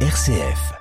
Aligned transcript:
RCF. 0.00 0.76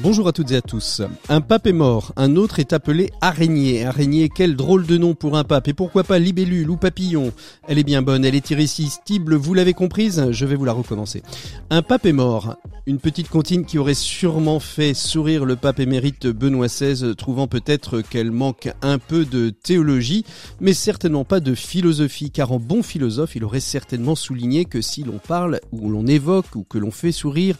Bonjour 0.00 0.26
à 0.26 0.32
toutes 0.32 0.50
et 0.50 0.56
à 0.56 0.60
tous. 0.60 1.02
Un 1.28 1.40
pape 1.40 1.66
est 1.66 1.72
mort, 1.72 2.12
un 2.16 2.36
autre 2.36 2.58
est 2.58 2.72
appelé 2.72 3.10
araignée. 3.20 3.84
Araignée, 3.84 4.28
quel 4.28 4.56
drôle 4.56 4.86
de 4.86 4.98
nom 4.98 5.14
pour 5.14 5.36
un 5.36 5.44
pape. 5.44 5.68
Et 5.68 5.72
pourquoi 5.72 6.02
pas 6.02 6.18
libellule 6.18 6.68
ou 6.68 6.76
papillon? 6.76 7.32
Elle 7.68 7.78
est 7.78 7.84
bien 7.84 8.02
bonne, 8.02 8.24
elle 8.24 8.34
est 8.34 8.50
irrésistible, 8.50 9.36
vous 9.36 9.54
l'avez 9.54 9.72
comprise 9.72 10.26
Je 10.30 10.46
vais 10.46 10.56
vous 10.56 10.64
la 10.64 10.72
recommencer. 10.72 11.22
Un 11.70 11.82
pape 11.82 12.06
est 12.06 12.12
mort. 12.12 12.56
Une 12.86 12.98
petite 12.98 13.28
comptine 13.28 13.64
qui 13.64 13.78
aurait 13.78 13.94
sûrement 13.94 14.60
fait 14.60 14.92
sourire 14.92 15.44
le 15.44 15.56
pape 15.56 15.80
émérite 15.80 16.26
Benoît 16.26 16.66
XVI, 16.66 17.14
trouvant 17.16 17.46
peut-être 17.46 18.02
qu'elle 18.02 18.30
manque 18.30 18.68
un 18.82 18.98
peu 18.98 19.24
de 19.24 19.48
théologie, 19.48 20.24
mais 20.60 20.74
certainement 20.74 21.24
pas 21.24 21.40
de 21.40 21.54
philosophie, 21.54 22.30
car 22.30 22.52
en 22.52 22.58
bon 22.58 22.82
philosophe, 22.82 23.36
il 23.36 23.44
aurait 23.44 23.60
certainement 23.60 24.16
souligné 24.16 24.66
que 24.66 24.82
si 24.82 25.02
l'on 25.02 25.18
parle, 25.18 25.60
ou 25.72 25.88
l'on 25.88 26.06
évoque, 26.06 26.56
ou 26.56 26.64
que 26.64 26.76
l'on 26.76 26.90
fait 26.90 27.12
sourire, 27.12 27.56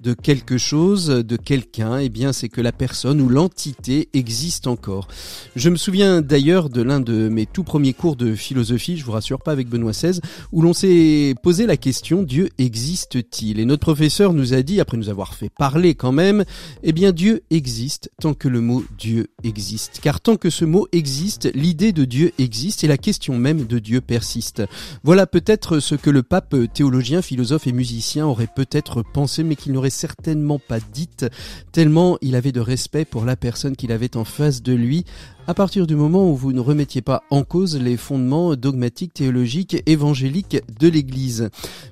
de 0.00 0.14
quelque 0.14 0.58
chose, 0.58 1.06
de 1.06 1.36
quelqu'un, 1.36 1.98
eh 1.98 2.08
bien 2.08 2.32
c'est 2.32 2.48
que 2.48 2.60
la 2.60 2.72
personne 2.72 3.20
ou 3.20 3.28
l'entité 3.28 4.08
existe 4.12 4.66
encore. 4.66 5.08
Je 5.56 5.70
me 5.70 5.76
souviens 5.76 6.22
d'ailleurs 6.22 6.68
de 6.68 6.82
l'un 6.82 7.00
de 7.00 7.28
mes 7.28 7.46
tout 7.46 7.64
premiers 7.64 7.92
cours 7.92 8.16
de 8.16 8.34
philosophie, 8.34 8.96
je 8.96 9.04
vous 9.04 9.12
rassure 9.12 9.40
pas 9.40 9.52
avec 9.52 9.68
Benoît 9.68 9.92
XVI, 9.92 10.20
où 10.52 10.62
l'on 10.62 10.72
s'est 10.72 11.34
posé 11.42 11.66
la 11.66 11.76
question 11.76 12.22
Dieu 12.22 12.48
existe-t-il? 12.58 13.58
Et 13.58 13.64
notre 13.64 13.80
professeur 13.80 14.32
nous 14.32 14.54
a 14.54 14.62
dit, 14.62 14.80
après 14.80 14.96
nous 14.96 15.08
avoir 15.08 15.34
fait 15.34 15.50
parler 15.50 15.94
quand 15.94 16.12
même, 16.12 16.44
eh 16.82 16.92
bien 16.92 17.12
Dieu 17.12 17.42
existe 17.50 18.10
tant 18.20 18.34
que 18.34 18.48
le 18.48 18.60
mot 18.60 18.84
Dieu 18.98 19.28
existe. 19.42 20.00
Car 20.02 20.20
tant 20.20 20.36
que 20.36 20.50
ce 20.50 20.64
mot 20.64 20.86
existe, 20.92 21.50
l'idée 21.54 21.92
de 21.92 22.04
Dieu 22.04 22.32
existe 22.38 22.84
et 22.84 22.88
la 22.88 22.98
question 22.98 23.38
même 23.38 23.66
de 23.66 23.78
Dieu 23.78 24.00
persiste. 24.00 24.62
Voilà 25.02 25.26
peut-être 25.26 25.80
ce 25.80 25.94
que 25.94 26.10
le 26.10 26.22
pape 26.22 26.54
théologien, 26.72 27.22
philosophe 27.22 27.66
et 27.66 27.72
musicien 27.72 28.26
aurait 28.26 28.48
peut-être 28.54 29.02
pensé, 29.02 29.42
mais 29.42 29.56
qu'il 29.56 29.72
n'aurait 29.72 29.87
certainement 29.90 30.58
pas 30.58 30.80
dite, 30.80 31.26
tellement 31.72 32.18
il 32.20 32.36
avait 32.36 32.52
de 32.52 32.60
respect 32.60 33.04
pour 33.04 33.24
la 33.24 33.36
personne 33.36 33.76
qu'il 33.76 33.92
avait 33.92 34.16
en 34.16 34.24
face 34.24 34.62
de 34.62 34.72
lui, 34.72 35.04
à 35.48 35.54
partir 35.54 35.86
du 35.86 35.96
moment 35.96 36.30
où 36.30 36.36
vous 36.36 36.52
ne 36.52 36.60
remettiez 36.60 37.00
pas 37.00 37.22
en 37.30 37.42
cause 37.42 37.80
les 37.80 37.96
fondements 37.96 38.54
dogmatiques, 38.54 39.14
théologiques, 39.14 39.82
évangéliques 39.86 40.58
de 40.78 40.88
l'Église. 40.88 41.48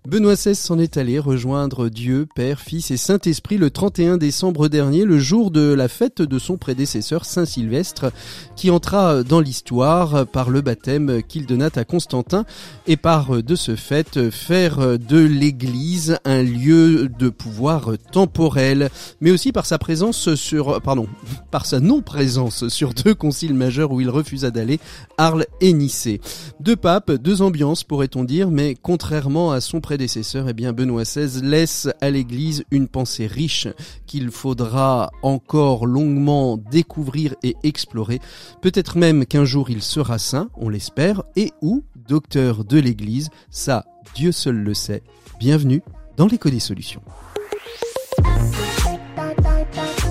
Benoît 0.06 0.34
XVI 0.34 0.54
s'en 0.54 0.78
est 0.78 0.98
allé 0.98 1.18
rejoindre 1.18 1.88
Dieu, 1.88 2.28
Père, 2.34 2.60
Fils 2.60 2.90
et 2.90 2.98
Saint-Esprit 2.98 3.56
le 3.56 3.70
31 3.70 4.18
décembre 4.18 4.68
dernier, 4.68 5.06
le 5.06 5.18
jour 5.18 5.50
de 5.50 5.72
la 5.72 5.88
fête 5.88 6.20
de 6.20 6.38
son 6.38 6.58
prédécesseur 6.58 7.24
Saint 7.24 7.46
Sylvestre, 7.46 8.12
qui 8.56 8.70
entra 8.70 9.22
dans 9.22 9.40
l'histoire 9.40 10.26
par 10.26 10.50
le 10.50 10.60
baptême 10.60 11.22
qu'il 11.26 11.46
donna 11.46 11.70
à 11.76 11.84
Constantin 11.84 12.44
et 12.86 12.98
par 12.98 13.42
de 13.42 13.56
ce 13.56 13.74
fait 13.74 14.30
faire 14.30 14.98
de 14.98 15.18
l'Église 15.18 16.18
un 16.26 16.42
lieu 16.42 17.08
de 17.08 17.30
pouvoir 17.30 17.92
temporel, 18.12 18.90
mais 19.22 19.30
aussi 19.30 19.50
par 19.50 19.64
sa 19.64 19.78
présence 19.78 20.34
sur, 20.34 20.82
pardon, 20.82 21.06
par 21.50 21.64
sa 21.64 21.80
non-présence 21.80 22.68
sur 22.68 22.92
deux 22.92 23.14
conciles 23.46 23.54
majeur 23.54 23.92
où 23.92 24.00
il 24.00 24.10
refusa 24.10 24.50
d'aller, 24.50 24.80
Arles 25.18 25.46
et 25.60 25.72
Nicée. 25.72 26.20
Deux 26.60 26.76
papes, 26.76 27.12
deux 27.12 27.42
ambiances 27.42 27.84
pourrait-on 27.84 28.24
dire, 28.24 28.50
mais 28.50 28.74
contrairement 28.74 29.52
à 29.52 29.60
son 29.60 29.80
prédécesseur, 29.80 30.48
eh 30.48 30.52
bien 30.52 30.72
Benoît 30.72 31.02
XVI 31.02 31.40
laisse 31.42 31.88
à 32.00 32.10
l'Église 32.10 32.64
une 32.70 32.88
pensée 32.88 33.26
riche 33.26 33.68
qu'il 34.06 34.30
faudra 34.30 35.10
encore 35.22 35.86
longuement 35.86 36.56
découvrir 36.56 37.34
et 37.42 37.56
explorer. 37.62 38.20
Peut-être 38.62 38.98
même 38.98 39.26
qu'un 39.26 39.44
jour 39.44 39.70
il 39.70 39.82
sera 39.82 40.18
saint, 40.18 40.48
on 40.56 40.68
l'espère, 40.68 41.22
et 41.36 41.52
ou 41.62 41.84
docteur 42.08 42.64
de 42.64 42.78
l'Église, 42.78 43.30
ça 43.50 43.84
Dieu 44.14 44.32
seul 44.32 44.56
le 44.56 44.74
sait. 44.74 45.02
Bienvenue 45.38 45.82
dans 46.16 46.26
l'écho 46.26 46.50
des 46.50 46.60
solutions. 46.60 47.02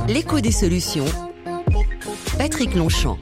L'écho 0.07 0.39
des 0.39 0.51
solutions 0.51 1.05
Patrick 2.37 2.75
Longchamp. 2.75 3.17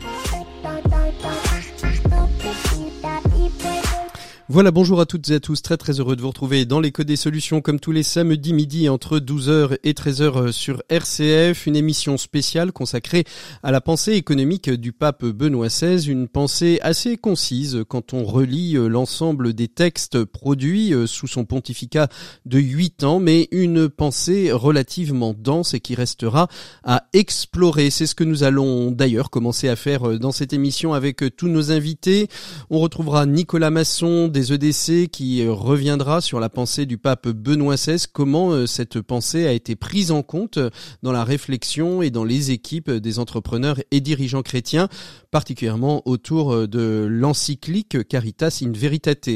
Voilà, 4.53 4.69
bonjour 4.69 5.01
à 5.01 5.07
toutes 5.07 5.31
et 5.31 5.33
à 5.33 5.39
tous, 5.39 5.63
très 5.63 5.77
très 5.77 5.99
heureux 5.99 6.15
de 6.15 6.21
vous 6.21 6.27
retrouver 6.27 6.65
dans 6.65 6.79
l'écho 6.79 7.03
des 7.03 7.15
solutions 7.15 7.59
comme 7.59 7.79
tous 7.79 7.91
les 7.91 8.03
samedis 8.03 8.53
midi 8.53 8.87
entre 8.87 9.17
12h 9.17 9.79
et 9.83 9.93
13h 9.93 10.51
sur 10.51 10.83
RCF, 10.89 11.65
une 11.65 11.75
émission 11.75 12.19
spéciale 12.19 12.71
consacrée 12.71 13.23
à 13.63 13.71
la 13.71 13.81
pensée 13.81 14.11
économique 14.11 14.69
du 14.69 14.91
pape 14.91 15.25
Benoît 15.25 15.69
XVI, 15.69 16.07
une 16.07 16.27
pensée 16.27 16.77
assez 16.83 17.17
concise 17.17 17.83
quand 17.87 18.13
on 18.13 18.23
relit 18.25 18.77
euh, 18.77 18.87
l'ensemble 18.87 19.53
des 19.53 19.67
textes 19.67 20.23
produits 20.23 20.93
euh, 20.93 21.07
sous 21.07 21.25
son 21.25 21.45
pontificat 21.45 22.07
de 22.45 22.59
8 22.59 23.05
ans, 23.05 23.19
mais 23.19 23.47
une 23.51 23.89
pensée 23.89 24.51
relativement 24.51 25.33
dense 25.35 25.73
et 25.73 25.79
qui 25.79 25.95
restera 25.95 26.47
à 26.83 27.07
explorer. 27.13 27.89
C'est 27.89 28.05
ce 28.05 28.13
que 28.13 28.23
nous 28.23 28.43
allons 28.43 28.91
d'ailleurs 28.91 29.31
commencer 29.31 29.67
à 29.67 29.75
faire 29.75 30.07
euh, 30.07 30.19
dans 30.19 30.31
cette 30.31 30.53
émission 30.53 30.93
avec 30.93 31.23
tous 31.35 31.47
nos 31.47 31.71
invités. 31.71 32.27
On 32.69 32.77
retrouvera 32.77 33.25
Nicolas 33.25 33.71
Masson 33.71 34.27
des 34.27 34.42
EDC 34.51 35.09
qui 35.09 35.45
euh, 35.45 35.53
reviendra 35.53 36.19
sur 36.19 36.39
la 36.39 36.49
pensée 36.49 36.85
du 36.85 36.97
pape 36.97 37.27
Benoît 37.27 37.75
XVI, 37.75 38.03
comment 38.11 38.51
euh, 38.51 38.65
cette 38.65 38.99
pensée 38.99 39.47
a 39.47 39.51
été 39.51 39.75
prise 39.75 40.11
en 40.11 40.23
compte 40.23 40.59
dans 41.03 41.11
la 41.11 41.23
réflexion 41.23 42.01
et 42.01 42.09
dans 42.09 42.23
les 42.23 42.51
équipes 42.51 42.91
des 42.91 43.19
entrepreneurs 43.19 43.79
et 43.91 44.01
dirigeants 44.01 44.41
chrétiens, 44.41 44.89
particulièrement 45.31 46.01
autour 46.05 46.53
euh, 46.53 46.67
de 46.67 47.07
l'encyclique 47.09 48.07
Caritas 48.07 48.59
in 48.63 48.71
Veritate? 48.71 49.29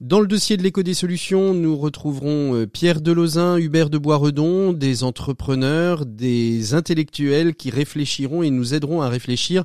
Dans 0.00 0.20
le 0.20 0.26
dossier 0.26 0.56
de 0.56 0.62
l'écho 0.62 0.82
des 0.82 0.94
solutions, 0.94 1.54
nous 1.54 1.76
retrouverons 1.76 2.66
Pierre 2.72 3.00
Delozin, 3.00 3.58
Hubert 3.58 3.90
de 3.90 3.98
Boisredon, 3.98 4.72
des 4.72 5.04
entrepreneurs, 5.04 6.06
des 6.06 6.74
intellectuels 6.74 7.54
qui 7.54 7.70
réfléchiront 7.70 8.42
et 8.42 8.50
nous 8.50 8.74
aideront 8.74 9.02
à 9.02 9.08
réfléchir 9.08 9.64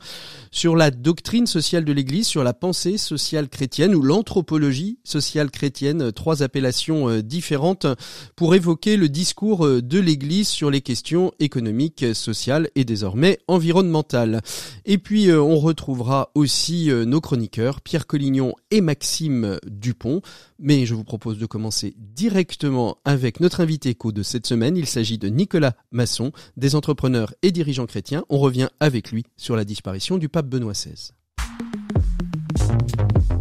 sur 0.52 0.76
la 0.76 0.92
doctrine 0.92 1.48
sociale 1.48 1.86
de 1.86 1.94
l'Église, 1.94 2.28
sur 2.28 2.44
la 2.44 2.54
pensée 2.54 2.98
sociale 2.98 3.50
chrétienne 3.50 3.96
ou 3.96 4.02
l'anthropologie 4.02 4.83
sociale 5.04 5.52
chrétienne, 5.52 6.12
trois 6.12 6.44
appellations 6.44 7.10
euh, 7.10 7.22
différentes 7.22 7.88
pour 8.36 8.56
évoquer 8.56 8.98
le 8.98 9.10
discours 9.10 9.66
euh, 9.66 9.82
de 9.82 10.00
l'Église 10.00 10.48
sur 10.48 10.70
les 10.70 10.82
questions 10.82 11.32
économiques, 11.40 12.06
sociales 12.14 12.70
et 12.76 12.86
désormais 12.86 13.40
environnementales. 13.48 14.42
Et 14.86 14.98
puis 14.98 15.30
euh, 15.30 15.42
on 15.42 15.60
retrouvera 15.60 16.32
aussi 16.36 16.90
nos 16.92 17.22
chroniqueurs 17.22 17.82
Pierre 17.82 18.08
Collignon 18.08 18.54
et 18.72 18.82
Maxime 18.82 19.58
Dupont. 19.66 20.22
Mais 20.60 20.86
je 20.86 20.96
vous 20.96 21.04
propose 21.04 21.38
de 21.38 21.46
commencer 21.46 21.96
directement 21.98 22.98
avec 23.06 23.40
notre 23.40 23.62
invité 23.62 23.90
éco 23.90 24.12
de 24.12 24.24
cette 24.24 24.48
semaine. 24.48 24.78
Il 24.78 24.88
s'agit 24.88 25.18
de 25.18 25.28
Nicolas 25.28 25.76
Masson, 25.92 26.32
des 26.58 26.76
entrepreneurs 26.76 27.34
et 27.42 27.52
dirigeants 27.52 27.86
chrétiens. 27.86 28.24
On 28.30 28.40
revient 28.40 28.70
avec 28.80 29.12
lui 29.12 29.24
sur 29.38 29.56
la 29.56 29.66
disparition 29.66 30.18
du 30.18 30.30
pape 30.30 30.48
Benoît 30.48 30.74
XVI. 30.74 31.12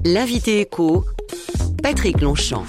L'invité 0.05 0.61
éco, 0.61 1.05
Patrick 1.81 2.21
Longchamp. 2.21 2.65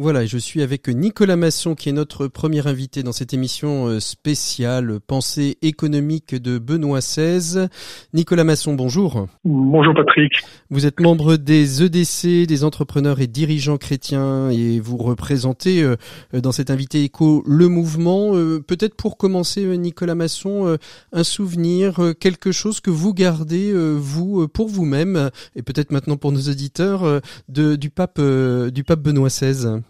Voilà, 0.00 0.24
je 0.26 0.38
suis 0.38 0.62
avec 0.62 0.86
Nicolas 0.86 1.34
Masson 1.34 1.74
qui 1.74 1.88
est 1.88 1.92
notre 1.92 2.28
premier 2.28 2.64
invité 2.68 3.02
dans 3.02 3.10
cette 3.10 3.34
émission 3.34 3.88
euh, 3.88 3.98
spéciale 3.98 5.00
Pensée 5.04 5.58
économique 5.60 6.36
de 6.36 6.58
Benoît 6.58 7.00
XVI. 7.00 7.66
Nicolas 8.14 8.44
Masson, 8.44 8.74
bonjour. 8.74 9.26
Bonjour 9.44 9.94
Patrick. 9.94 10.34
Vous 10.70 10.86
êtes 10.86 11.00
membre 11.00 11.34
des 11.34 11.82
EDC, 11.82 12.46
des 12.46 12.62
entrepreneurs 12.62 13.20
et 13.20 13.26
dirigeants 13.26 13.76
chrétiens 13.76 14.50
et 14.50 14.78
vous 14.78 14.98
représentez 14.98 15.82
euh, 15.82 15.96
dans 16.32 16.52
cet 16.52 16.70
invité 16.70 17.02
éco 17.02 17.42
le 17.44 17.66
mouvement. 17.66 18.36
Euh, 18.36 18.60
peut-être 18.60 18.94
pour 18.94 19.16
commencer, 19.16 19.76
Nicolas 19.78 20.14
Masson, 20.14 20.78
un 21.12 21.24
souvenir, 21.24 21.98
quelque 22.20 22.52
chose 22.52 22.78
que 22.78 22.90
vous 22.90 23.14
gardez, 23.14 23.72
vous, 23.96 24.46
pour 24.46 24.68
vous-même 24.68 25.30
et 25.56 25.62
peut-être 25.62 25.90
maintenant 25.90 26.16
pour 26.16 26.30
nos 26.30 26.42
auditeurs, 26.42 27.20
de, 27.48 27.74
du 27.74 27.90
pape, 27.90 28.20
du 28.20 28.84
pape 28.84 29.00
Benoît 29.00 29.26
XVI. 29.26 29.80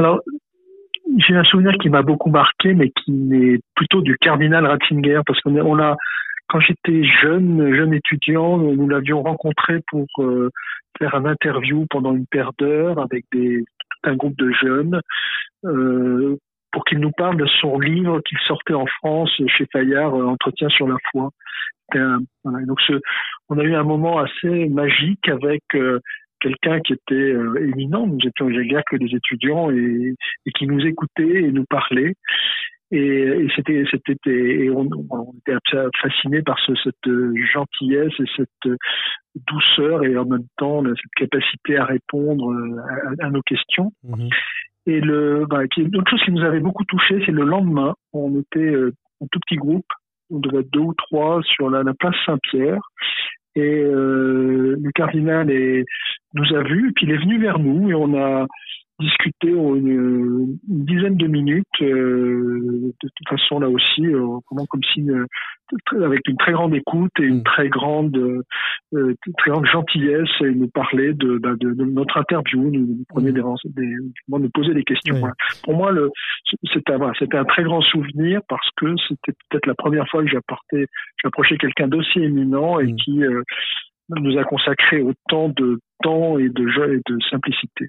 Alors, 0.00 0.20
j'ai 1.18 1.36
un 1.36 1.44
souvenir 1.44 1.74
qui 1.74 1.90
m'a 1.90 2.00
beaucoup 2.00 2.30
marqué, 2.30 2.72
mais 2.72 2.88
qui 2.88 3.12
est 3.34 3.60
plutôt 3.74 4.00
du 4.00 4.16
cardinal 4.16 4.64
Ratzinger, 4.64 5.20
parce 5.26 5.38
qu'on 5.42 5.54
on 5.58 5.78
a, 5.78 5.94
quand 6.48 6.58
j'étais 6.60 7.04
jeune, 7.04 7.74
jeune 7.74 7.92
étudiant, 7.92 8.56
nous 8.56 8.88
l'avions 8.88 9.22
rencontré 9.22 9.80
pour 9.88 10.06
euh, 10.20 10.48
faire 10.98 11.14
un 11.14 11.26
interview 11.26 11.84
pendant 11.90 12.14
une 12.14 12.24
paire 12.24 12.52
d'heures 12.58 12.98
avec 12.98 13.26
des, 13.30 13.62
un 14.02 14.16
groupe 14.16 14.38
de 14.38 14.50
jeunes, 14.52 15.02
euh, 15.66 16.38
pour 16.72 16.82
qu'il 16.86 17.00
nous 17.00 17.12
parle 17.12 17.36
de 17.36 17.46
son 17.60 17.78
livre 17.78 18.22
qu'il 18.26 18.38
sortait 18.48 18.72
en 18.72 18.86
France 18.86 19.30
chez 19.48 19.66
Fayard, 19.70 20.14
euh, 20.14 20.24
Entretien 20.24 20.70
sur 20.70 20.88
la 20.88 20.96
foi. 21.12 21.28
Donc, 21.92 22.78
on 23.50 23.58
a 23.58 23.64
eu 23.64 23.74
un 23.74 23.84
moment 23.84 24.18
assez 24.18 24.70
magique 24.70 25.28
avec 25.28 25.62
quelqu'un 26.40 26.80
qui 26.80 26.94
était 26.94 27.14
euh, 27.14 27.68
éminent. 27.68 28.06
Nous 28.06 28.18
étions 28.26 28.48
guère 28.48 28.82
que 28.90 28.96
des 28.96 29.14
étudiants 29.14 29.70
et, 29.70 30.14
et, 30.46 30.50
qui 30.52 30.66
nous 30.66 30.80
écoutait 30.80 31.42
et 31.42 31.50
nous 31.52 31.64
parlait. 31.64 32.14
Et, 32.92 33.46
c'était, 33.54 33.84
c'était, 33.88 34.18
et 34.30 34.70
on, 34.70 34.84
était 35.46 35.56
fasciné 36.02 36.42
par 36.42 36.58
ce, 36.58 36.72
cette 36.82 37.12
gentillesse 37.52 38.12
et 38.18 38.24
cette 38.36 38.74
douceur 39.46 40.02
et 40.02 40.16
en 40.16 40.24
même 40.24 40.46
temps 40.56 40.82
cette 40.84 41.14
capacité 41.16 41.76
à 41.76 41.84
répondre 41.84 42.52
à, 43.20 43.30
nos 43.30 43.42
questions. 43.42 43.92
Mhm. 44.02 44.28
Et 44.86 45.00
le, 45.00 45.46
bah, 45.48 45.60
autre 45.62 46.10
chose 46.10 46.22
qui 46.24 46.32
nous 46.32 46.42
avait 46.42 46.58
beaucoup 46.58 46.84
touché, 46.84 47.22
c'est 47.24 47.32
le 47.32 47.44
lendemain. 47.44 47.94
On 48.12 48.40
était 48.40 48.74
un 48.74 49.26
tout 49.30 49.38
petit 49.46 49.56
groupe, 49.56 49.86
on 50.30 50.40
devait 50.40 50.60
être 50.60 50.72
deux 50.72 50.80
ou 50.80 50.94
trois 50.94 51.40
sur 51.44 51.70
la, 51.70 51.84
la 51.84 51.94
place 51.94 52.16
Saint-Pierre. 52.26 52.80
Et 53.56 53.82
euh, 53.82 54.76
le 54.80 54.90
cardinal 54.92 55.50
est, 55.50 55.84
nous 56.34 56.56
a 56.56 56.62
vus, 56.62 56.92
puis 56.94 57.06
il 57.06 57.12
est 57.12 57.18
venu 57.18 57.40
vers 57.40 57.58
nous 57.58 57.90
et 57.90 57.94
on 57.94 58.14
a 58.16 58.46
discuté 59.00 59.48
une, 59.48 60.58
une 60.68 60.84
dizaine 60.84 61.16
de 61.16 61.26
minutes, 61.26 61.66
euh, 61.82 62.92
de 63.02 63.08
toute 63.16 63.28
façon 63.28 63.58
là 63.58 63.68
aussi, 63.68 64.06
euh, 64.06 64.38
comme 64.46 64.82
si 64.92 65.10
euh, 65.10 65.24
avec 66.04 66.26
une 66.28 66.36
très 66.36 66.52
grande 66.52 66.74
écoute 66.74 67.12
et 67.18 67.24
une 67.24 67.40
mm. 67.40 67.44
très 67.44 67.68
grande, 67.68 68.16
euh, 68.16 69.14
très 69.38 69.50
grande 69.50 69.66
gentillesse 69.66 70.28
et 70.40 70.50
nous 70.50 70.68
parler 70.68 71.12
de, 71.14 71.38
bah, 71.38 71.54
de, 71.58 71.72
de, 71.72 71.84
notre 71.84 72.18
interview, 72.18 72.70
nous, 72.70 72.86
nous 72.86 73.04
prenait 73.08 73.32
mm. 73.32 73.56
des, 73.64 73.82
des, 73.82 73.96
nous 74.28 74.50
poser 74.50 74.74
des 74.74 74.84
questions. 74.84 75.20
Pour 75.64 75.74
moi, 75.74 75.92
c'était 76.72 76.96
voilà, 76.96 77.12
un 77.20 77.44
très 77.44 77.62
grand 77.62 77.80
souvenir 77.82 78.40
parce 78.48 78.68
que 78.76 78.94
c'était 79.08 79.36
peut-être 79.48 79.66
la 79.66 79.74
première 79.74 80.08
fois 80.08 80.22
que 80.22 80.28
j'apportais, 80.30 80.86
j'approchais 81.22 81.56
quelqu'un 81.56 81.88
d'aussi 81.88 82.20
éminent 82.20 82.80
et 82.80 82.92
mm. 82.92 82.96
qui 82.96 83.20
nous 84.10 84.38
a 84.38 84.44
consacré 84.44 85.02
autant 85.02 85.48
de 85.50 85.78
temps 86.02 86.38
et 86.38 86.48
de 86.48 86.68
joie 86.68 86.86
et 86.88 87.00
de 87.08 87.18
simplicité. 87.30 87.88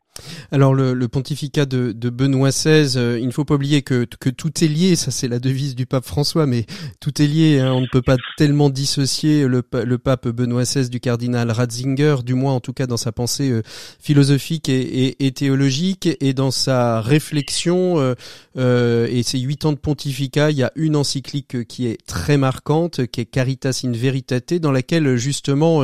Alors 0.51 0.73
le, 0.73 0.93
le 0.93 1.07
pontificat 1.07 1.65
de, 1.65 1.91
de, 1.91 2.09
Benoît 2.09 2.49
XVI, 2.49 2.97
euh, 2.97 3.19
il 3.19 3.27
ne 3.27 3.31
faut 3.31 3.45
pas 3.45 3.55
oublier 3.55 3.81
que, 3.81 4.05
que 4.19 4.29
tout 4.29 4.51
est 4.63 4.67
lié, 4.67 4.95
ça 4.95 5.11
c'est 5.11 5.27
la 5.27 5.39
devise 5.39 5.75
du 5.75 5.85
pape 5.85 6.05
François, 6.05 6.45
mais 6.45 6.65
tout 6.99 7.21
est 7.21 7.27
lié, 7.27 7.59
hein, 7.59 7.71
on 7.73 7.81
ne 7.81 7.87
peut 7.87 8.01
pas 8.01 8.17
tellement 8.37 8.69
dissocier 8.69 9.47
le, 9.47 9.61
pape 9.61 10.27
Benoît 10.27 10.63
XVI 10.63 10.89
du 10.89 10.99
cardinal 10.99 11.51
Ratzinger, 11.51 12.17
du 12.25 12.33
moins 12.33 12.53
en 12.53 12.59
tout 12.59 12.73
cas 12.73 12.87
dans 12.87 12.97
sa 12.97 13.11
pensée 13.11 13.49
euh, 13.49 13.61
philosophique 13.65 14.69
et, 14.69 14.81
et, 14.81 15.25
et, 15.25 15.31
théologique 15.31 16.09
et 16.19 16.33
dans 16.33 16.51
sa 16.51 17.01
réflexion 17.01 17.99
euh, 17.99 18.15
euh, 18.57 19.07
et 19.09 19.23
ses 19.23 19.39
huit 19.39 19.65
ans 19.65 19.71
de 19.71 19.77
pontificat, 19.77 20.51
il 20.51 20.57
y 20.57 20.63
a 20.63 20.71
une 20.75 20.95
encyclique 20.95 21.65
qui 21.67 21.87
est 21.87 22.05
très 22.05 22.37
marquante, 22.37 23.05
qui 23.07 23.21
est 23.21 23.25
Caritas 23.25 23.81
in 23.85 23.91
Veritate, 23.91 24.55
dans 24.55 24.71
laquelle 24.71 25.15
justement 25.15 25.83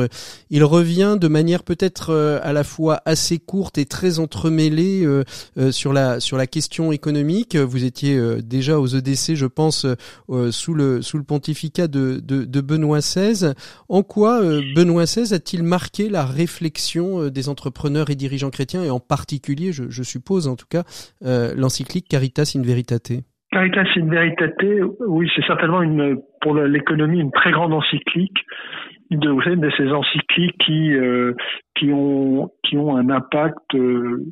il 0.50 0.64
revient 0.64 1.16
de 1.18 1.28
manière 1.28 1.62
peut-être 1.62 2.10
euh, 2.10 2.17
à 2.42 2.52
la 2.52 2.64
fois 2.64 3.00
assez 3.04 3.38
courte 3.38 3.78
et 3.78 3.84
très 3.84 4.18
entremêlée 4.18 5.04
euh, 5.04 5.24
euh, 5.56 5.70
sur 5.70 5.92
la 5.92 6.20
sur 6.20 6.36
la 6.36 6.46
question 6.46 6.92
économique. 6.92 7.56
Vous 7.56 7.84
étiez 7.84 8.18
déjà 8.42 8.78
aux 8.78 8.86
EDC, 8.86 9.34
je 9.34 9.46
pense, 9.46 9.86
sous 10.50 10.74
le 10.74 11.02
sous 11.02 11.18
le 11.18 11.24
pontificat 11.24 11.88
de, 11.88 12.20
de, 12.20 12.44
de 12.44 12.60
Benoît 12.60 12.98
XVI. 12.98 13.52
En 13.88 14.02
quoi 14.02 14.40
Benoît 14.74 15.04
XVI 15.04 15.34
a-t-il 15.34 15.62
marqué 15.62 16.08
la 16.08 16.24
réflexion 16.24 17.28
des 17.28 17.48
entrepreneurs 17.48 18.10
et 18.10 18.14
dirigeants 18.14 18.50
chrétiens 18.50 18.84
et 18.84 18.90
en 18.90 19.00
particulier, 19.00 19.72
je, 19.72 19.84
je 19.88 20.02
suppose 20.02 20.48
en 20.48 20.56
tout 20.56 20.66
cas, 20.68 20.84
l'encyclique 21.22 22.08
Caritas 22.08 22.52
in 22.56 22.62
Veritate? 22.62 23.12
Caritas 23.50 23.88
in 23.96 24.08
Veritate, 24.08 24.52
oui, 25.06 25.30
c'est 25.34 25.44
certainement 25.46 25.82
une 25.82 26.20
pour 26.40 26.54
l'économie 26.54 27.20
une 27.20 27.32
très 27.32 27.50
grande 27.50 27.72
encyclique 27.72 28.44
de, 29.16 29.30
vous 29.30 29.42
savez, 29.42 29.56
ces 29.76 29.90
encycliques 29.90 30.58
qui 30.58 30.92
euh, 30.92 31.34
qui 31.74 31.92
ont 31.92 32.50
qui 32.64 32.76
ont 32.76 32.96
un 32.96 33.08
impact 33.10 33.74
euh, 33.74 34.24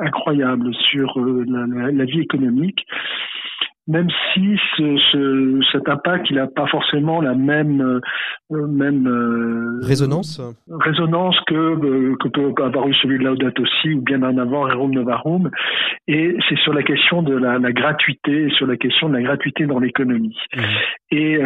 incroyable 0.00 0.74
sur 0.74 1.18
euh, 1.20 1.44
la, 1.92 2.04
vie 2.04 2.20
économique 2.20 2.86
même 3.90 4.08
si 4.32 4.56
ce, 4.76 4.96
ce, 5.10 5.60
cet 5.72 5.88
impact 5.88 6.30
il 6.30 6.36
n'a 6.36 6.46
pas 6.46 6.66
forcément 6.68 7.20
la 7.20 7.34
même 7.34 8.00
euh, 8.52 8.66
même 8.68 9.06
euh, 9.08 9.80
résonance. 9.82 10.40
résonance 10.70 11.36
que 11.48 11.54
euh, 11.54 12.16
que 12.20 12.28
peut 12.28 12.62
avoir 12.62 12.86
eu 12.86 12.94
celui 12.94 13.18
de 13.18 13.24
Laudato 13.24 13.62
aussi 13.62 13.94
ou 13.94 14.02
bien 14.02 14.22
en 14.22 14.38
avant 14.38 14.62
Rerum 14.62 14.92
Novarum. 14.92 15.50
Et 16.06 16.36
c'est 16.48 16.58
sur 16.58 16.72
la 16.72 16.82
question 16.82 17.22
de 17.22 17.34
la, 17.34 17.58
la, 17.58 17.72
gratuité 17.72 18.48
sur 18.50 18.66
la 18.66 18.76
question 18.76 19.08
de 19.08 19.14
la 19.14 19.22
gratuité 19.22 19.66
dans 19.66 19.80
l'économie. 19.80 20.36
Mmh. 20.54 20.60
et, 21.10 21.32
et, 21.34 21.40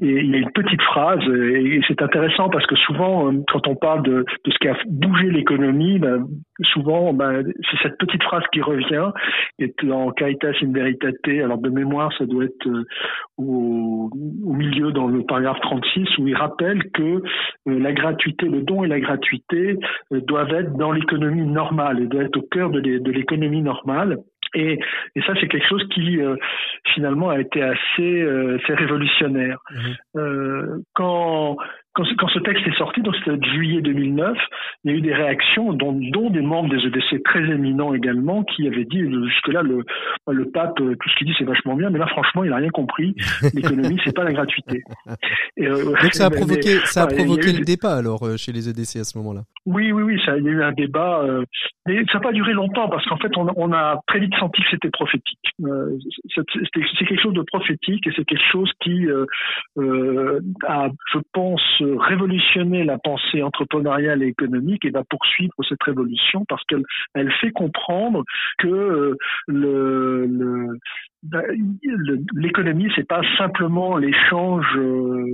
il 0.00 0.30
y 0.30 0.34
a 0.34 0.38
une 0.38 0.52
petite 0.52 0.82
phrase 0.82 1.22
et 1.28 1.80
c'est 1.88 2.02
intéressant 2.02 2.48
parce 2.48 2.66
que 2.66 2.76
souvent 2.76 3.30
quand 3.50 3.66
on 3.66 3.76
parle 3.76 4.02
de, 4.02 4.24
de 4.44 4.50
ce 4.50 4.58
qui 4.58 4.68
a 4.68 4.76
bougé 4.88 5.30
l'économie 5.30 5.98
ben, 5.98 6.26
souvent 6.72 7.12
ben, 7.12 7.44
c'est 7.44 7.82
cette 7.82 7.98
petite 7.98 8.22
phrase 8.22 8.44
qui 8.52 8.60
revient 8.60 9.10
et 9.58 9.72
en 9.90 10.10
Caritas 10.10 10.52
in 10.62 10.72
Veritate 10.72 11.16
alors 11.42 11.58
de 11.58 11.70
mémoire, 11.70 12.12
ça 12.18 12.26
doit 12.26 12.44
être 12.44 12.66
euh, 12.66 12.84
au, 13.38 14.10
au, 14.44 14.52
milieu 14.52 14.92
dans 14.92 15.06
le 15.06 15.22
paragraphe 15.24 15.60
36 15.60 16.18
où 16.18 16.28
il 16.28 16.36
rappelle 16.36 16.82
que 16.92 17.02
euh, 17.02 17.20
la 17.66 17.92
gratuité, 17.92 18.46
le 18.46 18.62
don 18.62 18.84
et 18.84 18.88
la 18.88 19.00
gratuité 19.00 19.76
euh, 20.12 20.20
doivent 20.20 20.54
être 20.54 20.72
dans 20.76 20.92
l'économie 20.92 21.46
normale 21.46 22.02
et 22.02 22.06
doivent 22.06 22.26
être 22.26 22.38
au 22.38 22.46
cœur 22.50 22.70
de 22.70 23.10
l'économie 23.10 23.62
normale. 23.62 24.18
Et, 24.54 24.80
et, 25.14 25.22
ça, 25.22 25.34
c'est 25.40 25.46
quelque 25.46 25.68
chose 25.68 25.86
qui 25.94 26.18
finalement 26.94 27.28
a 27.28 27.38
été 27.38 27.62
assez, 27.62 28.22
assez 28.22 28.74
révolutionnaire. 28.74 29.58
Mmh. 30.14 30.82
quand 30.94 31.56
quand, 31.94 32.04
quand, 32.18 32.28
ce 32.28 32.38
texte 32.40 32.66
est 32.66 32.76
sorti, 32.78 33.02
donc 33.02 33.16
c'était 33.16 33.36
juillet 33.50 33.80
2009, 33.82 34.36
il 34.84 34.90
y 34.90 34.94
a 34.94 34.96
eu 34.98 35.00
des 35.00 35.14
réactions, 35.14 35.72
dont, 35.72 35.92
dont, 35.92 36.30
des 36.30 36.40
membres 36.40 36.68
des 36.68 36.86
EDC 36.86 37.22
très 37.24 37.40
éminents 37.40 37.94
également, 37.94 38.44
qui 38.44 38.66
avaient 38.66 38.84
dit 38.84 39.00
jusque-là 39.00 39.62
le, 39.62 39.84
le 40.28 40.50
pape, 40.50 40.76
tout 40.76 41.08
ce 41.08 41.16
qu'il 41.18 41.26
dit 41.26 41.34
c'est 41.38 41.44
vachement 41.44 41.74
bien, 41.74 41.90
mais 41.90 41.98
là 41.98 42.06
franchement 42.06 42.44
il 42.44 42.50
n'a 42.50 42.56
rien 42.56 42.70
compris. 42.70 43.14
L'économie 43.54 43.98
c'est 44.04 44.14
pas 44.14 44.24
la 44.24 44.32
gratuité. 44.32 44.82
Et, 45.56 45.66
euh, 45.66 45.84
donc 45.84 46.14
ça 46.14 46.26
a 46.26 46.30
provoqué, 46.30 46.78
ça 46.84 47.02
a 47.02 47.06
provoqué 47.08 47.52
le 47.52 47.64
débat 47.64 47.96
alors 47.96 48.24
euh, 48.24 48.36
chez 48.36 48.52
les 48.52 48.68
EDC 48.68 49.00
à 49.00 49.04
ce 49.04 49.18
moment-là. 49.18 49.42
Oui, 49.66 49.92
oui, 49.92 50.02
oui, 50.02 50.20
ça, 50.24 50.36
il 50.38 50.44
y 50.44 50.48
a 50.48 50.52
eu 50.52 50.62
un 50.62 50.72
débat, 50.72 51.20
euh, 51.22 51.44
mais 51.86 51.96
ça 52.06 52.14
n'a 52.14 52.20
pas 52.20 52.32
duré 52.32 52.52
longtemps 52.52 52.88
parce 52.88 53.04
qu'en 53.06 53.18
fait 53.18 53.36
on, 53.36 53.48
on, 53.56 53.72
a 53.72 54.00
très 54.06 54.20
vite 54.20 54.34
senti 54.38 54.62
que 54.62 54.68
c'était 54.70 54.90
prophétique. 54.90 55.38
Euh, 55.64 55.98
c'est 56.36 57.06
quelque 57.06 57.22
chose 57.22 57.34
de 57.34 57.42
prophétique 57.42 58.06
et 58.06 58.12
c'est 58.16 58.24
quelque 58.24 58.50
chose 58.52 58.70
qui 58.80 59.06
a, 60.66 60.88
je 61.12 61.18
pense, 61.32 61.79
révolutionner 61.84 62.84
la 62.84 62.98
pensée 62.98 63.42
entrepreneuriale 63.42 64.22
et 64.22 64.26
économique 64.26 64.84
et 64.84 64.90
va 64.90 65.04
poursuivre 65.08 65.54
cette 65.68 65.82
révolution 65.82 66.44
parce 66.48 66.64
qu'elle 66.64 66.84
elle 67.14 67.32
fait 67.40 67.50
comprendre 67.50 68.24
que 68.58 68.68
euh, 68.68 69.16
le, 69.46 70.26
le 70.26 70.78
bah, 71.22 71.42
l'économie 72.34 72.90
c'est 72.96 73.06
pas 73.06 73.20
simplement 73.36 73.98
l'échange 73.98 74.64
euh, 74.76 75.26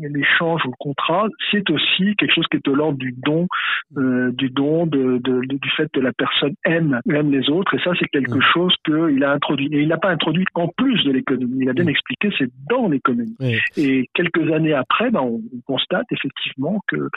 l'échange 0.00 0.64
ou 0.64 0.68
le 0.68 0.76
contrat. 0.78 1.26
C'est 1.50 1.68
aussi 1.70 2.14
quelque 2.14 2.32
chose 2.32 2.46
qui 2.48 2.58
est 2.58 2.64
de 2.64 2.72
l'ordre 2.72 2.98
du 2.98 3.12
don 3.24 3.48
euh, 3.96 4.30
du 4.32 4.50
don 4.50 4.86
de, 4.86 5.18
de, 5.18 5.40
du 5.40 5.70
fait 5.76 5.90
que 5.92 5.98
la 5.98 6.12
personne 6.12 6.54
aime 6.64 7.00
aime 7.10 7.32
les 7.32 7.50
autres. 7.50 7.74
Et 7.74 7.80
ça 7.80 7.90
c'est 7.98 8.06
quelque 8.06 8.40
chose 8.52 8.72
qu'il 8.84 9.24
a 9.24 9.32
introduit 9.32 9.66
et 9.72 9.80
il 9.80 9.88
n'a 9.88 9.96
pas 9.96 10.10
introduit 10.10 10.44
en 10.54 10.68
plus 10.68 11.02
de 11.02 11.10
l'économie. 11.10 11.58
Il 11.62 11.70
a 11.70 11.72
bien 11.72 11.88
expliqué 11.88 12.30
c'est 12.38 12.50
dans 12.70 12.88
l'économie. 12.88 13.36
Et 13.76 14.08
quelques 14.14 14.52
années 14.52 14.74
après 14.74 15.10
ben, 15.10 15.22
on, 15.22 15.40
constate 15.66 16.06
effectivement 16.10 16.80
que 16.88 17.08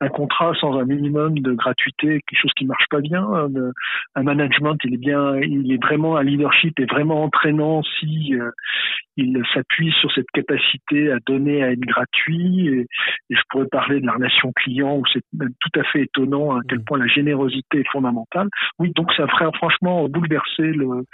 un 0.00 0.08
contrat 0.08 0.52
sans 0.60 0.78
un 0.78 0.84
minimum 0.84 1.38
de 1.38 1.52
gratuité 1.52 2.20
quelque 2.26 2.40
chose 2.40 2.52
qui 2.56 2.66
marche 2.66 2.86
pas 2.90 3.00
bien 3.00 3.22
un, 3.22 3.48
un 4.14 4.22
management 4.22 4.76
il 4.84 4.94
est 4.94 4.98
bien 4.98 5.36
il 5.40 5.72
est 5.72 5.82
vraiment 5.82 6.16
un 6.16 6.22
leadership 6.22 6.78
est 6.80 6.90
vraiment 6.90 7.22
entraînant 7.24 7.82
si 7.98 8.34
euh, 8.34 8.50
il 9.16 9.40
s'appuie 9.52 9.92
sur 10.00 10.10
cette 10.12 10.30
capacité 10.32 11.12
à 11.12 11.18
donner 11.26 11.62
à 11.62 11.70
être 11.70 11.80
gratuit. 11.80 12.68
Et, 12.68 12.86
je 13.30 13.40
pourrais 13.50 13.66
parler 13.66 14.00
de 14.00 14.06
la 14.06 14.12
relation 14.12 14.52
client 14.52 14.96
où 14.96 15.02
c'est 15.12 15.22
tout 15.32 15.80
à 15.80 15.84
fait 15.84 16.02
étonnant 16.02 16.56
à 16.56 16.60
quel 16.68 16.80
mm. 16.80 16.84
point 16.84 16.98
la 16.98 17.06
générosité 17.06 17.80
est 17.80 17.90
fondamentale. 17.90 18.48
Oui, 18.78 18.92
donc 18.94 19.12
ça 19.14 19.26
ferait 19.28 19.50
franchement 19.54 20.08
bouleverser 20.08 20.72
le, 20.72 21.04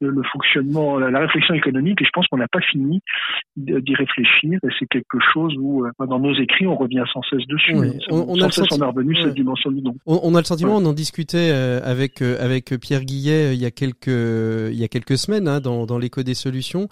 le, 0.00 0.22
fonctionnement, 0.32 0.98
la, 0.98 1.18
réflexion 1.18 1.54
économique. 1.54 2.00
Et 2.02 2.04
je 2.04 2.10
pense 2.12 2.26
qu'on 2.28 2.38
n'a 2.38 2.48
pas 2.48 2.60
fini 2.60 3.00
d'y 3.56 3.94
réfléchir. 3.94 4.58
Et 4.62 4.68
c'est 4.78 4.86
quelque 4.86 5.18
chose 5.32 5.54
où, 5.58 5.84
euh, 5.84 5.90
dans 6.10 6.18
nos 6.18 6.34
écrits, 6.34 6.66
on 6.66 6.76
revient 6.76 7.02
sans 7.12 7.22
cesse 7.22 7.46
dessus. 7.46 7.74
On, 8.10 8.26
on, 8.28 8.40
a 8.42 8.50
cesse, 8.50 8.66
on 8.70 8.86
revenu 8.90 9.16
cette 9.16 9.34
dimension 9.34 9.70
du. 9.70 9.82
On, 10.04 10.34
a 10.34 10.38
le 10.38 10.44
sentiment, 10.44 10.76
on 10.76 10.84
en 10.84 10.92
discutait 10.92 11.50
euh, 11.52 11.80
avec 11.82 12.20
avec 12.20 12.78
Pierre 12.78 13.04
Guillet 13.04 13.54
il 13.54 13.60
y 13.60 13.64
a 13.64 13.70
quelques 13.70 14.08
il 14.08 14.78
y 14.78 14.84
a 14.84 14.88
quelques 14.88 15.16
semaines 15.16 15.48
hein, 15.48 15.60
dans, 15.60 15.86
dans 15.86 15.98
l'écho 15.98 16.22
des 16.22 16.34
solutions 16.34 16.88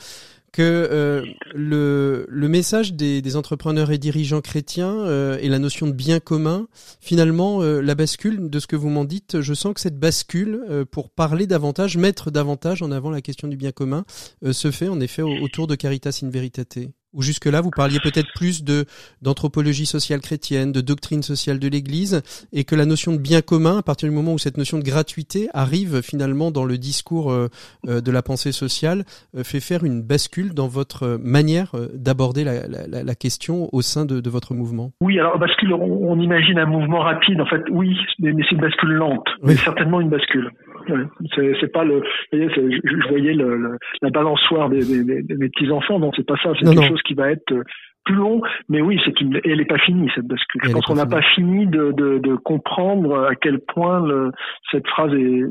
que 0.52 0.62
euh, 0.62 1.24
le, 1.54 2.26
le 2.28 2.48
message 2.48 2.94
des, 2.94 3.22
des, 3.22 3.36
entrepreneurs 3.36 3.90
et 3.90 3.98
dirigeants 3.98 4.40
chrétiens 4.40 4.94
euh, 4.94 5.38
et 5.40 5.48
la 5.48 5.58
notion 5.58 5.86
de 5.86 5.92
bien 5.92 6.20
commun, 6.20 6.68
finalement, 7.00 7.62
euh, 7.62 7.80
la 7.80 7.94
bascule 7.94 8.48
de 8.48 8.58
ce 8.58 8.66
que 8.66 8.76
vous 8.76 8.88
m'en 8.88 9.04
dites, 9.04 9.40
je 9.40 9.54
sens 9.54 9.74
que 9.74 9.80
cette 9.80 9.98
bascule, 9.98 10.86
pour 10.90 11.10
parler 11.10 11.46
davantage, 11.46 11.96
mettre 11.96 12.30
davantage 12.30 12.82
en 12.82 12.90
avant 12.90 13.10
la 13.10 13.20
question 13.20 13.48
du 13.48 13.56
bien 13.56 13.72
commun, 13.72 14.04
se 14.50 14.70
fait 14.70 14.88
en 14.88 15.00
effet 15.00 15.22
autour 15.22 15.66
de 15.66 15.74
Caritas 15.74 16.20
in 16.22 16.30
Veritate. 16.30 16.78
Ou 17.14 17.22
jusque-là, 17.22 17.62
vous 17.62 17.70
parliez 17.70 17.98
peut-être 18.02 18.28
plus 18.34 18.62
de 18.62 18.84
d'anthropologie 19.22 19.86
sociale 19.86 20.20
chrétienne, 20.20 20.72
de 20.72 20.80
doctrine 20.80 21.22
sociale 21.22 21.58
de 21.58 21.68
l'Église, 21.68 22.22
et 22.52 22.64
que 22.64 22.74
la 22.74 22.84
notion 22.84 23.12
de 23.12 23.18
bien 23.18 23.40
commun, 23.40 23.78
à 23.78 23.82
partir 23.82 24.08
du 24.08 24.14
moment 24.14 24.34
où 24.34 24.38
cette 24.38 24.58
notion 24.58 24.78
de 24.78 24.84
gratuité 24.84 25.48
arrive 25.54 26.02
finalement 26.02 26.50
dans 26.50 26.64
le 26.64 26.76
discours 26.76 27.32
euh, 27.32 27.48
euh, 27.88 28.00
de 28.00 28.10
la 28.10 28.22
pensée 28.22 28.52
sociale, 28.52 29.04
euh, 29.36 29.42
fait 29.42 29.60
faire 29.60 29.84
une 29.84 30.02
bascule 30.02 30.52
dans 30.52 30.68
votre 30.68 31.18
manière 31.22 31.72
d'aborder 31.94 32.44
la, 32.44 32.66
la, 32.68 33.02
la, 33.02 33.14
question 33.14 33.68
au 33.72 33.80
sein 33.80 34.04
de, 34.04 34.20
de, 34.20 34.30
votre 34.30 34.54
mouvement. 34.54 34.92
Oui, 35.00 35.18
alors 35.18 35.38
bascule, 35.38 35.72
on, 35.72 36.10
on, 36.10 36.20
imagine 36.20 36.58
un 36.58 36.66
mouvement 36.66 37.00
rapide, 37.00 37.40
en 37.40 37.46
fait, 37.46 37.62
oui, 37.70 37.96
mais, 38.18 38.32
mais 38.32 38.42
c'est 38.48 38.54
une 38.54 38.60
bascule 38.60 38.90
lente, 38.90 39.26
oui. 39.42 39.56
certainement 39.56 40.00
une 40.00 40.10
bascule. 40.10 40.50
C'est 41.60 41.72
pas 41.72 41.84
le. 41.84 42.02
Voyez, 42.32 42.48
je, 42.50 43.08
voyais 43.08 43.34
le, 43.34 43.56
le, 43.56 43.78
la 44.02 44.10
balançoire 44.10 44.68
des, 44.68 44.80
des, 44.80 45.04
des, 45.04 45.22
des 45.22 45.48
petits 45.48 45.70
enfants. 45.70 45.98
Non, 45.98 46.10
c'est 46.16 46.26
pas 46.26 46.36
ça. 46.42 46.52
C'est 46.58 46.64
quelque 46.64 46.80
non. 46.80 46.88
chose 46.88 47.02
qui 47.02 47.14
va 47.14 47.30
être 47.30 47.52
plus 48.08 48.16
long, 48.16 48.40
mais 48.68 48.80
oui, 48.80 48.98
c'est 49.04 49.20
une, 49.20 49.38
elle 49.44 49.58
n'est 49.58 49.66
pas 49.66 49.78
finie 49.78 50.10
cette 50.14 50.26
bascule. 50.26 50.62
Je 50.64 50.72
pense 50.72 50.86
qu'on 50.86 50.94
n'a 50.94 51.06
pas 51.06 51.22
fini 51.34 51.66
de, 51.66 51.92
de, 51.92 52.18
de, 52.18 52.36
comprendre 52.36 53.26
à 53.28 53.34
quel 53.34 53.58
point 53.60 54.00
le, 54.00 54.32
cette 54.70 54.86
phrase 54.86 55.12
est, 55.12 55.42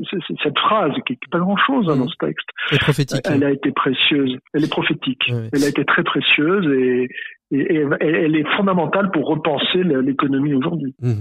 cette 0.42 0.58
phrase 0.58 0.92
qui 1.06 1.12
n'est 1.12 1.30
pas 1.30 1.38
grand 1.38 1.56
chose 1.56 1.88
hein, 1.88 1.94
mmh. 1.94 1.98
dans 2.00 2.08
ce 2.08 2.16
texte. 2.18 2.48
est 2.72 2.80
prophétique. 2.80 3.26
Elle, 3.30 3.44
a 3.44 3.52
été 3.52 3.70
précieuse. 3.70 4.36
Elle 4.54 4.64
est 4.64 4.70
prophétique. 4.70 5.30
Elle 5.52 5.64
a 5.64 5.68
été 5.68 5.84
très 5.84 6.02
précieuse 6.02 6.66
et, 6.72 7.08
et, 7.50 7.84
elle 8.00 8.36
est 8.36 8.56
fondamentale 8.56 9.10
pour 9.10 9.26
repenser 9.26 9.82
l'économie 9.82 10.54
aujourd'hui. 10.54 10.94
Mmh. 11.00 11.12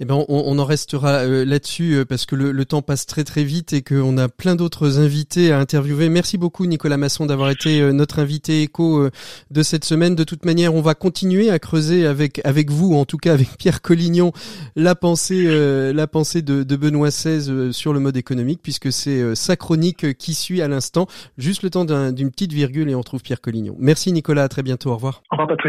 Eh 0.00 0.04
ben, 0.04 0.14
on, 0.28 0.42
on, 0.46 0.58
en 0.58 0.64
restera 0.64 1.24
euh, 1.24 1.44
là-dessus 1.44 1.96
euh, 1.96 2.04
parce 2.04 2.24
que 2.24 2.34
le, 2.34 2.52
le, 2.52 2.64
temps 2.64 2.82
passe 2.82 3.06
très 3.06 3.24
très 3.24 3.44
vite 3.44 3.72
et 3.72 3.82
qu'on 3.82 4.16
a 4.16 4.28
plein 4.28 4.56
d'autres 4.56 4.98
invités 4.98 5.52
à 5.52 5.58
interviewer. 5.58 6.08
Merci 6.08 6.38
beaucoup 6.38 6.66
Nicolas 6.66 6.96
Masson 6.96 7.26
d'avoir 7.26 7.50
été 7.50 7.80
euh, 7.80 7.92
notre 7.92 8.20
invité 8.20 8.62
écho 8.62 9.08
de 9.50 9.62
cette 9.62 9.84
semaine. 9.84 10.14
De 10.14 10.24
toute 10.24 10.44
manière, 10.44 10.74
on 10.74 10.80
va 10.80 10.94
continuer 10.94 11.50
à 11.50 11.58
creuser 11.58 12.06
avec 12.06 12.40
avec 12.44 12.70
vous, 12.70 12.94
en 12.94 13.04
tout 13.04 13.18
cas 13.18 13.34
avec 13.34 13.48
Pierre 13.58 13.82
Collignon, 13.82 14.32
la 14.76 14.94
pensée 14.94 15.46
la 15.92 16.06
pensée 16.06 16.42
de, 16.42 16.62
de 16.62 16.76
Benoît 16.76 17.08
XVI 17.08 17.72
sur 17.72 17.92
le 17.92 18.00
mode 18.00 18.16
économique, 18.16 18.60
puisque 18.62 18.90
c'est 18.92 19.34
sa 19.34 19.56
chronique 19.56 20.16
qui 20.16 20.34
suit 20.34 20.62
à 20.62 20.68
l'instant. 20.68 21.06
Juste 21.38 21.62
le 21.62 21.70
temps 21.70 21.84
d'une 21.84 22.30
petite 22.30 22.52
virgule 22.52 22.88
et 22.88 22.94
on 22.94 23.00
retrouve 23.00 23.22
Pierre 23.22 23.40
Collignon. 23.40 23.76
Merci 23.78 24.12
Nicolas, 24.12 24.44
à 24.44 24.48
très 24.48 24.62
bientôt. 24.62 24.90
Au 24.90 24.94
revoir. 24.94 25.22
Au 25.30 25.36
revoir 25.36 25.48
Patrick. 25.48 25.65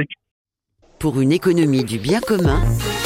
Pour 1.00 1.22
une 1.22 1.32
économie 1.32 1.84
du 1.84 2.00
bien 2.00 2.20
commun, 2.20 2.60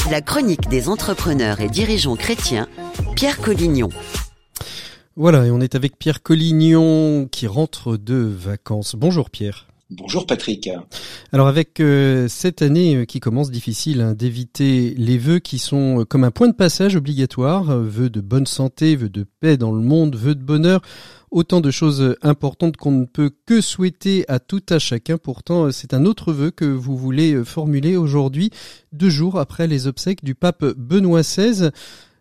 la 0.10 0.22
chronique 0.22 0.70
des 0.70 0.88
entrepreneurs 0.88 1.60
et 1.60 1.68
dirigeants 1.68 2.16
chrétiens, 2.16 2.68
Pierre 3.16 3.42
Collignon. 3.42 3.90
Voilà, 5.18 5.46
et 5.46 5.52
on 5.52 5.60
est 5.60 5.76
avec 5.76 5.98
Pierre 5.98 6.24
Collignon 6.24 7.28
qui 7.30 7.48
rentre 7.48 7.98
de 7.98 8.16
vacances. 8.16 8.96
Bonjour 8.96 9.30
Pierre. 9.30 9.68
Bonjour 9.90 10.26
Patrick. 10.26 10.70
Alors 11.34 11.50
avec 11.50 11.82
euh, 11.82 12.30
cette 12.30 12.62
année 12.62 12.96
euh, 12.96 13.04
qui 13.04 13.20
commence 13.20 13.52
difficile 13.52 14.00
hein, 14.00 14.14
d'éviter 14.14 14.94
les 14.98 15.18
vœux 15.18 15.40
qui 15.40 15.60
sont 15.60 16.00
euh, 16.00 16.06
comme 16.06 16.24
un 16.24 16.32
point 16.32 16.48
de 16.48 16.54
passage 16.54 16.96
obligatoire, 16.96 17.78
vœux 17.78 18.10
de 18.10 18.22
bonne 18.22 18.46
santé, 18.46 18.96
vœux 18.96 19.10
de 19.10 19.26
paix 19.42 19.58
dans 19.58 19.74
le 19.74 19.82
monde, 19.82 20.16
vœux 20.16 20.36
de 20.36 20.44
bonheur, 20.44 20.82
autant 21.32 21.62
de 21.62 21.72
choses 21.72 22.16
importantes 22.22 22.78
qu'on 22.78 22.92
ne 22.92 23.06
peut 23.06 23.32
que 23.46 23.62
souhaiter 23.62 24.26
à 24.28 24.40
tout 24.40 24.64
à 24.70 24.80
chacun. 24.80 25.18
Pourtant, 25.18 25.66
euh, 25.66 25.72
c'est 25.72 25.94
un 25.94 26.06
autre 26.06 26.34
vœu 26.34 26.52
que 26.52 26.66
vous 26.66 26.98
voulez 26.98 27.44
formuler 27.44 27.96
aujourd'hui, 27.96 28.52
deux 28.92 29.10
jours 29.10 29.40
après 29.40 29.68
les 29.68 29.88
obsèques 29.88 30.24
du 30.24 30.36
pape 30.36 30.66
Benoît 30.78 31.22
XVI. 31.22 31.70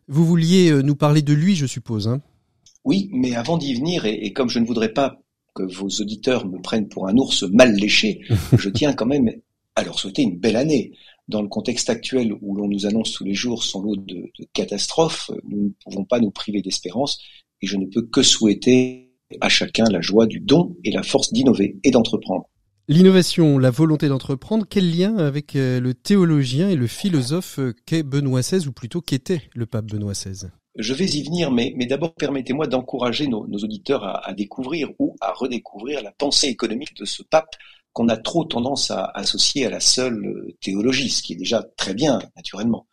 Vous 0.08 0.24
vouliez 0.24 0.72
nous 0.82 0.96
parler 0.96 1.22
de 1.22 1.34
lui, 1.34 1.54
je 1.54 1.66
suppose. 1.66 2.08
Hein? 2.08 2.20
Oui, 2.84 3.10
mais 3.12 3.34
avant 3.34 3.58
d'y 3.58 3.74
venir, 3.74 4.06
et, 4.06 4.14
et 4.14 4.32
comme 4.32 4.48
je 4.48 4.58
ne 4.58 4.66
voudrais 4.66 4.92
pas 4.92 5.20
que 5.54 5.62
vos 5.62 5.88
auditeurs 5.88 6.46
me 6.46 6.60
prennent 6.60 6.88
pour 6.88 7.08
un 7.08 7.16
ours 7.16 7.42
mal 7.42 7.74
léché, 7.74 8.20
je 8.56 8.70
tiens 8.70 8.92
quand 8.92 9.06
même 9.06 9.30
à 9.76 9.82
leur 9.82 9.98
souhaiter 9.98 10.22
une 10.22 10.38
belle 10.38 10.56
année. 10.56 10.92
Dans 11.28 11.42
le 11.42 11.48
contexte 11.48 11.90
actuel 11.90 12.32
où 12.40 12.56
l'on 12.56 12.66
nous 12.66 12.86
annonce 12.86 13.12
tous 13.12 13.24
les 13.24 13.34
jours 13.34 13.62
son 13.62 13.82
lot 13.82 13.94
de, 13.94 14.30
de 14.36 14.46
catastrophes, 14.52 15.30
nous 15.48 15.64
ne 15.64 15.70
pouvons 15.84 16.04
pas 16.04 16.18
nous 16.18 16.32
priver 16.32 16.60
d'espérance 16.60 17.20
et 17.62 17.66
je 17.66 17.76
ne 17.76 17.86
peux 17.86 18.02
que 18.02 18.22
souhaiter 18.22 19.12
à 19.40 19.48
chacun 19.48 19.84
la 19.84 20.00
joie 20.00 20.26
du 20.26 20.40
don 20.40 20.76
et 20.84 20.90
la 20.90 21.02
force 21.02 21.32
d'innover 21.32 21.78
et 21.84 21.90
d'entreprendre. 21.90 22.46
L'innovation, 22.88 23.58
la 23.58 23.70
volonté 23.70 24.08
d'entreprendre, 24.08 24.66
quel 24.68 24.90
lien 24.96 25.16
avec 25.16 25.54
euh, 25.54 25.78
le 25.78 25.94
théologien 25.94 26.68
et 26.68 26.76
le 26.76 26.88
philosophe 26.88 27.60
qu'est 27.86 28.02
Benoît 28.02 28.40
XVI, 28.40 28.66
ou 28.66 28.72
plutôt 28.72 29.00
qu'était 29.00 29.42
le 29.54 29.66
pape 29.66 29.86
Benoît 29.86 30.12
XVI 30.12 30.48
je 30.76 30.94
vais 30.94 31.06
y 31.06 31.24
venir, 31.24 31.50
mais, 31.50 31.74
mais 31.76 31.86
d'abord 31.86 32.14
permettez-moi 32.14 32.68
d'encourager 32.68 33.26
nos, 33.26 33.46
nos, 33.48 33.58
auditeurs 33.58 34.04
à, 34.04 34.28
à, 34.28 34.32
découvrir 34.32 34.90
ou 35.00 35.16
à 35.20 35.32
redécouvrir 35.32 36.00
la 36.00 36.12
pensée 36.12 36.46
économique 36.46 36.96
de 36.96 37.04
ce 37.04 37.24
pape 37.24 37.56
qu'on 37.92 38.08
a 38.08 38.16
trop 38.16 38.44
tendance 38.44 38.90
à 38.90 39.04
associer 39.14 39.66
à 39.66 39.70
la 39.70 39.80
seule 39.80 40.24
euh, 40.24 40.56
théologie, 40.60 41.10
ce 41.10 41.22
qui 41.22 41.32
est 41.32 41.36
déjà 41.36 41.62
très 41.76 41.94
bien, 41.94 42.20
naturellement. 42.36 42.86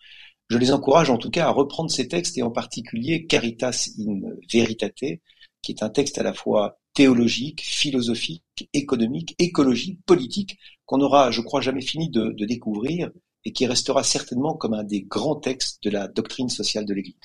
Je 0.50 0.58
les 0.58 0.72
encourage 0.72 1.10
en 1.10 1.18
tout 1.18 1.30
cas 1.30 1.48
à 1.48 1.51
reprendre 1.51 1.92
ces 1.92 2.08
textes 2.08 2.38
et 2.38 2.44
en 2.44 2.51
particulier 2.51 3.25
Caritas 3.25 3.89
in 4.00 4.22
Veritate, 4.51 5.20
qui 5.62 5.72
est 5.72 5.84
un 5.84 5.89
texte 5.89 6.18
à 6.18 6.24
la 6.24 6.34
fois 6.34 6.80
théologique, 6.94 7.62
philosophique, 7.62 8.44
économique, 8.74 9.36
écologique, 9.39 10.00
politique, 10.06 10.58
qu'on 10.86 11.01
aura, 11.01 11.32
je 11.32 11.42
crois, 11.42 11.62
jamais 11.62 11.82
fini 11.82 12.10
de, 12.10 12.32
de 12.32 12.46
découvrir 12.46 13.10
et 13.48 13.54
qui 13.54 13.66
restera 13.66 14.04
certainement 14.04 14.56
comme 14.56 14.74
un 14.74 14.84
des 14.84 15.01
grands 15.01 15.36
textes 15.36 15.82
de 15.84 15.89
la 15.89 16.10
doctrine 16.10 16.50
sociale 16.50 16.86
de 16.86 16.94
l'Église. 16.94 17.16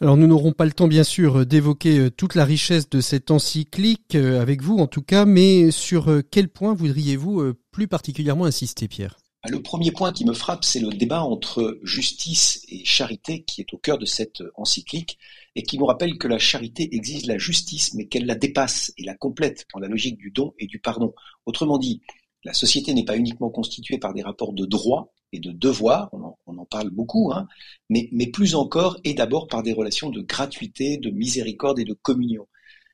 Alors 0.00 0.16
nous 0.16 0.26
n'aurons 0.26 0.52
pas 0.52 0.66
le 0.66 0.72
temps 0.72 0.88
bien 0.88 1.04
sûr 1.04 1.46
d'évoquer 1.46 1.98
euh, 1.98 2.10
toute 2.10 2.34
la 2.34 2.44
richesse 2.44 2.90
de 2.90 3.00
cette 3.00 3.30
encyclique 3.30 4.14
euh, 4.14 4.42
avec 4.42 4.62
vous 4.62 4.76
en 4.76 4.86
tout 4.86 5.00
cas, 5.00 5.24
mais 5.24 5.70
sur 5.70 6.10
euh, 6.10 6.22
quel 6.28 6.48
point 6.48 6.74
voudriez-vous 6.74 7.54
plus 7.70 7.88
particulièrement 7.88 8.44
insister 8.44 8.88
Pierre? 8.88 9.16
Le 9.48 9.62
premier 9.62 9.92
point 9.92 10.12
qui 10.12 10.24
me 10.24 10.32
frappe, 10.32 10.64
c'est 10.64 10.80
le 10.80 10.88
débat 10.88 11.22
entre 11.22 11.78
justice 11.82 12.64
et 12.68 12.84
charité 12.84 13.42
qui 13.42 13.60
est 13.60 13.74
au 13.74 13.78
cœur 13.78 13.98
de 13.98 14.06
cette 14.06 14.42
encyclique 14.56 15.18
et 15.54 15.62
qui 15.62 15.78
nous 15.78 15.84
rappelle 15.84 16.16
que 16.18 16.28
la 16.28 16.38
charité 16.38 16.94
exige 16.94 17.26
la 17.26 17.36
justice, 17.36 17.94
mais 17.94 18.06
qu'elle 18.06 18.26
la 18.26 18.34
dépasse 18.34 18.92
et 18.96 19.04
la 19.04 19.14
complète 19.14 19.66
dans 19.72 19.80
la 19.80 19.88
logique 19.88 20.16
du 20.16 20.30
don 20.30 20.54
et 20.58 20.66
du 20.66 20.78
pardon. 20.78 21.14
Autrement 21.44 21.78
dit, 21.78 22.00
la 22.44 22.54
société 22.54 22.94
n'est 22.94 23.04
pas 23.04 23.16
uniquement 23.16 23.50
constituée 23.50 23.98
par 23.98 24.14
des 24.14 24.22
rapports 24.22 24.52
de 24.52 24.64
droit 24.64 25.12
et 25.32 25.40
de 25.40 25.50
devoir, 25.50 26.10
on 26.12 26.58
en, 26.58 26.64
parle 26.64 26.90
beaucoup, 26.90 27.32
hein, 27.32 27.46
mais 27.90 28.26
plus 28.32 28.54
encore 28.54 28.98
et 29.04 29.14
d'abord 29.14 29.48
par 29.48 29.62
des 29.62 29.72
relations 29.72 30.10
de 30.10 30.22
gratuité, 30.22 30.96
de 30.96 31.10
miséricorde 31.10 31.78
et 31.78 31.84
de 31.84 31.94
communion. 31.94 32.46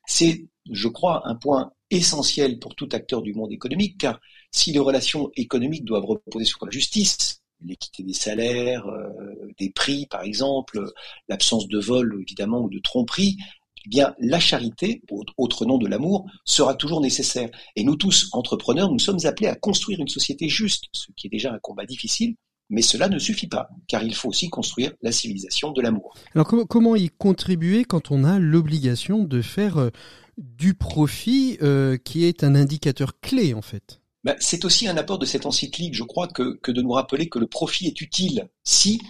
C'est, 0.05 0.47
je 0.69 0.87
crois, 0.87 1.21
un 1.27 1.35
point 1.35 1.71
essentiel 1.91 2.59
pour 2.59 2.75
tout 2.75 2.89
acteur 2.91 3.21
du 3.21 3.33
monde 3.33 3.51
économique, 3.51 3.97
car 3.99 4.19
si 4.51 4.71
les 4.71 4.79
relations 4.79 5.31
économiques 5.35 5.85
doivent 5.85 6.05
reposer 6.05 6.45
sur 6.45 6.65
la 6.65 6.71
justice, 6.71 7.41
l'équité 7.63 8.03
des 8.03 8.13
salaires, 8.13 8.87
euh, 8.87 9.53
des 9.59 9.69
prix 9.69 10.07
par 10.07 10.23
exemple, 10.23 10.83
l'absence 11.29 11.67
de 11.67 11.79
vol 11.79 12.19
évidemment 12.21 12.61
ou 12.61 12.69
de 12.69 12.79
tromperie, 12.79 13.37
eh 13.85 13.89
bien, 13.89 14.13
la 14.19 14.39
charité, 14.39 15.01
autre 15.37 15.65
nom 15.65 15.77
de 15.77 15.87
l'amour, 15.87 16.29
sera 16.45 16.75
toujours 16.75 17.01
nécessaire. 17.01 17.49
Et 17.75 17.83
nous 17.83 17.95
tous, 17.95 18.29
entrepreneurs, 18.31 18.91
nous 18.91 18.99
sommes 18.99 19.25
appelés 19.25 19.47
à 19.47 19.55
construire 19.55 19.99
une 19.99 20.07
société 20.07 20.49
juste, 20.49 20.85
ce 20.91 21.07
qui 21.15 21.27
est 21.27 21.31
déjà 21.31 21.51
un 21.51 21.59
combat 21.59 21.85
difficile, 21.85 22.35
mais 22.69 22.81
cela 22.81 23.09
ne 23.09 23.19
suffit 23.19 23.47
pas, 23.47 23.69
car 23.87 24.03
il 24.03 24.15
faut 24.15 24.29
aussi 24.29 24.49
construire 24.49 24.93
la 25.01 25.11
civilisation 25.11 25.71
de 25.71 25.81
l'amour. 25.81 26.15
Alors 26.35 26.47
comment, 26.47 26.95
y 26.95 27.09
contribuer 27.09 27.83
quand 27.83 28.11
on 28.11 28.23
a 28.23 28.39
l'obligation 28.39 29.23
de 29.23 29.41
faire 29.41 29.77
euh, 29.77 29.89
du 30.37 30.73
profit, 30.73 31.57
euh, 31.61 31.97
qui 31.97 32.23
est 32.23 32.43
un 32.43 32.55
indicateur 32.55 33.19
clé 33.19 33.53
en 33.53 33.61
fait? 33.61 34.00
Ben, 34.23 34.35
C'est 34.39 34.65
aussi 34.65 34.87
un 34.87 34.97
apport 34.97 35.19
de 35.19 35.25
cette 35.25 35.45
encyclique, 35.45 35.93
je 35.93 36.03
crois, 36.03 36.27
que, 36.27 36.57
que 36.57 36.71
de 36.71 36.81
nous 36.81 36.91
rappeler 36.91 37.29
que 37.29 37.39
le 37.39 37.47
profit 37.47 37.87
est 37.87 38.01
utile 38.01 38.49
si, 38.63 39.01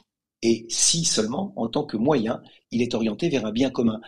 et 0.42 0.66
si 0.70 1.06
seulement, 1.06 1.54
en 1.56 1.68
tant 1.68 1.84
que 1.84 1.98
moyen, 1.98 2.42
il 2.72 2.82
est 2.82 2.94
orienté 2.94 3.30
vers 3.30 3.46
un 3.46 3.52
bien 3.52 3.70
commun. 3.70 4.02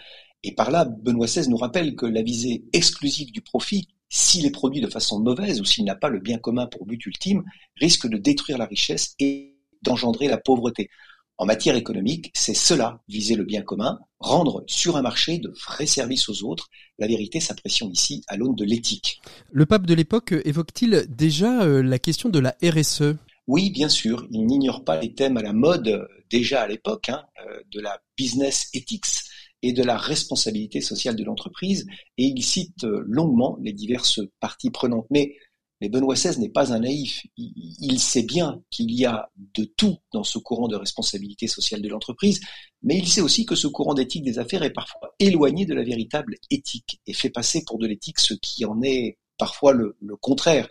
Et 0.43 0.53
par 0.53 0.71
là, 0.71 0.85
Benoît 0.85 1.27
XVI 1.27 1.47
nous 1.49 1.57
rappelle 1.57 1.95
que 1.95 2.05
la 2.05 2.21
visée 2.21 2.65
exclusive 2.73 3.31
du 3.31 3.41
profit, 3.41 3.87
s'il 4.09 4.45
est 4.45 4.51
produit 4.51 4.81
de 4.81 4.89
façon 4.89 5.19
mauvaise 5.19 5.61
ou 5.61 5.65
s'il 5.65 5.85
n'a 5.85 5.95
pas 5.95 6.09
le 6.09 6.19
bien 6.19 6.37
commun 6.37 6.67
pour 6.67 6.85
but 6.85 7.03
ultime, 7.05 7.43
risque 7.77 8.07
de 8.07 8.17
détruire 8.17 8.57
la 8.57 8.65
richesse 8.65 9.15
et 9.19 9.57
d'engendrer 9.81 10.27
la 10.27 10.37
pauvreté. 10.37 10.89
En 11.37 11.45
matière 11.45 11.75
économique, 11.75 12.31
c'est 12.35 12.53
cela, 12.53 13.01
viser 13.07 13.35
le 13.35 13.43
bien 13.43 13.63
commun, 13.63 13.99
rendre 14.19 14.63
sur 14.67 14.97
un 14.97 15.01
marché 15.01 15.39
de 15.39 15.49
vrais 15.65 15.87
services 15.87 16.29
aux 16.29 16.43
autres. 16.43 16.69
La 16.99 17.07
vérité 17.07 17.39
s'apprécie 17.39 17.85
ici 17.85 18.23
à 18.27 18.37
l'aune 18.37 18.55
de 18.55 18.63
l'éthique. 18.63 19.19
Le 19.51 19.65
pape 19.65 19.87
de 19.87 19.93
l'époque 19.93 20.33
évoque-t-il 20.45 21.07
déjà 21.09 21.63
euh, 21.63 21.81
la 21.81 21.99
question 21.99 22.29
de 22.29 22.39
la 22.39 22.55
RSE 22.63 23.15
oui, 23.45 23.71
bien 23.71 23.89
sûr, 23.89 24.25
il 24.31 24.45
n'ignore 24.45 24.85
pas 24.85 24.97
les 25.01 25.13
thèmes 25.13 25.35
à 25.35 25.41
la 25.41 25.51
mode 25.51 26.07
déjà 26.29 26.61
à 26.61 26.67
l'époque, 26.67 27.09
hein, 27.09 27.25
euh, 27.45 27.59
de 27.71 27.81
la 27.81 27.99
business 28.15 28.69
ethics, 28.73 29.25
et 29.63 29.71
de 29.71 29.81
la 29.81 29.97
responsabilité 29.97 30.81
sociale 30.81 31.15
de 31.15 31.23
l'entreprise, 31.23 31.87
et 32.17 32.25
il 32.25 32.43
cite 32.43 32.83
euh, 32.83 33.03
longuement 33.07 33.57
les 33.61 33.73
diverses 33.73 34.19
parties 34.39 34.71
prenantes. 34.71 35.07
Mais, 35.09 35.35
mais 35.81 35.89
Benoît 35.89 36.15
XVI 36.15 36.39
n'est 36.39 36.49
pas 36.49 36.73
un 36.73 36.79
naïf. 36.79 37.25
Il, 37.35 37.99
sait 37.99 38.23
bien 38.23 38.61
qu'il 38.69 38.91
y 38.91 39.05
a 39.05 39.29
de 39.55 39.65
tout 39.65 39.97
dans 40.13 40.23
ce 40.23 40.37
courant 40.37 40.67
de 40.67 40.75
responsabilité 40.75 41.47
sociale 41.47 41.81
de 41.81 41.89
l'entreprise, 41.89 42.39
mais 42.81 42.97
il 42.97 43.07
sait 43.07 43.21
aussi 43.21 43.45
que 43.45 43.55
ce 43.55 43.67
courant 43.67 43.93
d'éthique 43.93 44.23
des 44.23 44.39
affaires 44.39 44.63
est 44.63 44.73
parfois 44.73 45.13
éloigné 45.19 45.65
de 45.65 45.73
la 45.73 45.83
véritable 45.83 46.35
éthique 46.49 47.01
et 47.05 47.13
fait 47.13 47.29
passer 47.29 47.63
pour 47.65 47.79
de 47.79 47.87
l'éthique 47.87 48.19
ce 48.19 48.33
qui 48.33 48.65
en 48.65 48.81
est 48.81 49.17
parfois 49.37 49.73
le, 49.73 49.97
le 50.01 50.15
contraire. 50.15 50.69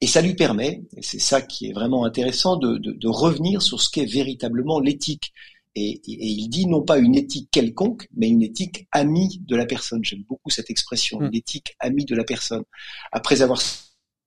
Et 0.00 0.06
ça 0.06 0.22
lui 0.22 0.34
permet, 0.34 0.82
et 0.96 1.02
c'est 1.02 1.18
ça 1.18 1.42
qui 1.42 1.66
est 1.66 1.72
vraiment 1.72 2.04
intéressant, 2.04 2.56
de, 2.56 2.78
de, 2.78 2.92
de 2.92 3.08
revenir 3.08 3.62
sur 3.62 3.82
ce 3.82 3.90
qu'est 3.90 4.06
véritablement 4.06 4.78
l'éthique. 4.78 5.32
Et, 5.74 5.90
et, 5.90 6.00
il 6.06 6.48
dit 6.48 6.66
non 6.66 6.82
pas 6.82 6.98
une 6.98 7.16
éthique 7.16 7.50
quelconque, 7.50 8.08
mais 8.16 8.28
une 8.28 8.42
éthique 8.42 8.86
amie 8.92 9.40
de 9.44 9.56
la 9.56 9.66
personne. 9.66 10.04
J'aime 10.04 10.22
beaucoup 10.28 10.50
cette 10.50 10.70
expression, 10.70 11.20
une 11.20 11.34
éthique 11.34 11.74
amie 11.80 12.04
de 12.04 12.14
la 12.14 12.24
personne. 12.24 12.64
Après 13.12 13.42
avoir 13.42 13.60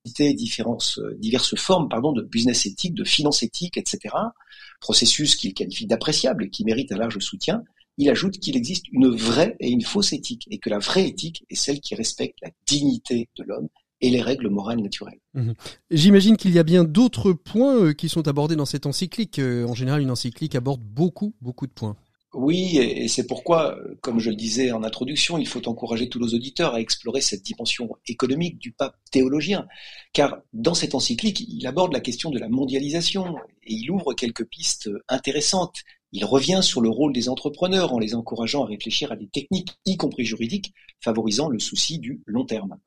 différentes, 0.05 1.00
diverses 1.20 1.55
formes 1.55 1.89
de 1.89 2.22
business 2.22 2.65
éthique, 2.65 2.93
de 2.96 3.03
finance 3.03 3.43
éthique, 3.43 3.77
etc., 3.77 4.15
processus 4.79 5.36
qu'il 5.36 5.53
qualifie 5.53 5.86
d'appréciable 5.86 6.46
et 6.46 6.50
qui 6.50 6.65
mérite 6.65 6.91
un 6.91 6.98
large 6.98 7.20
soutien, 7.20 7.63
il 7.98 8.10
ajoute 8.10 8.39
qu'il 8.39 8.58
existe 8.58 8.88
une 8.91 9.10
vraie 9.10 9.55
et 9.60 9.70
une 9.70 9.84
fausse 9.84 10.13
éthique, 10.13 10.48
et 10.50 10.58
que 10.58 10.70
la 10.70 10.79
vraie 10.79 11.08
éthique 11.08 11.46
est 11.50 11.55
celle 11.55 11.79
qui 11.79 11.96
respecte 11.96 12.39
la 12.41 12.50
dignité 12.65 13.29
de 13.38 13.43
l'homme 13.43 13.67
et 14.01 14.10
les 14.10 14.22
règles 14.22 14.50
morales 14.50 14.79
naturelles. 14.79 15.20
Mmh. 15.36 15.51
J'imagine 15.91 16.38
qu'il 16.38 16.51
y 16.51 16.60
a 16.60 16.63
bien 16.63 16.84
d'autres 16.84 17.34
points 17.34 17.77
euh, 17.77 17.93
qui 17.93 18.10
sont 18.10 18.27
abordés 18.27 18.55
dans 18.55 18.65
cette 18.65 18.88
encyclique. 18.88 19.38
Euh, 19.38 19.67
en 19.67 19.75
général, 19.75 20.01
une 20.01 20.10
encyclique 20.10 20.55
aborde 20.55 20.81
beaucoup, 20.81 21.36
beaucoup 21.41 21.67
de 21.67 21.72
points. 21.72 21.96
Oui, 22.34 22.78
et 22.78 23.10
c'est 23.10 23.28
pourquoi, 23.28 23.78
comme 24.00 24.20
je 24.20 24.30
le 24.30 24.38
disais 24.38 24.72
en 24.72 24.84
introduction, 24.84 25.38
il 25.38 25.48
faut 25.48 25.68
encourager 25.68 26.08
tous 26.08 26.20
nos 26.20 26.30
auditeurs 26.30 26.76
à 26.76 26.80
explorer 26.80 27.20
cette 27.20 27.44
dimension 27.44 27.90
économique 28.08 28.58
du 28.58 28.72
pape 28.72 28.96
théologien, 29.12 29.68
car 30.14 30.38
dans 30.54 30.74
cette 30.74 30.96
encyclique, 30.96 31.42
il 31.42 31.68
aborde 31.68 31.92
la 31.92 32.00
question 32.00 32.30
de 32.30 32.40
la 32.40 32.48
mondialisation 32.48 33.36
et 33.64 33.74
il 33.74 33.92
ouvre 33.92 34.14
quelques 34.14 34.46
pistes 34.46 34.90
intéressantes 35.10 35.84
il 36.12 36.25
revient 36.25 36.60
sur 36.62 36.82
le 36.82 36.89
rôle 36.89 37.13
des 37.13 37.30
entrepreneurs 37.30 37.94
en 37.94 38.00
les 38.00 38.15
encourageant 38.15 38.63
à 38.63 38.68
réfléchir 38.68 39.12
à 39.12 39.15
des 39.15 39.27
techniques, 39.27 39.77
y 39.86 39.98
compris 39.98 40.25
juridiques, 40.25 40.74
favorisant 41.00 41.50
le 41.50 41.60
souci 41.60 42.00
du 42.00 42.22
long 42.25 42.46
terme. 42.46 42.77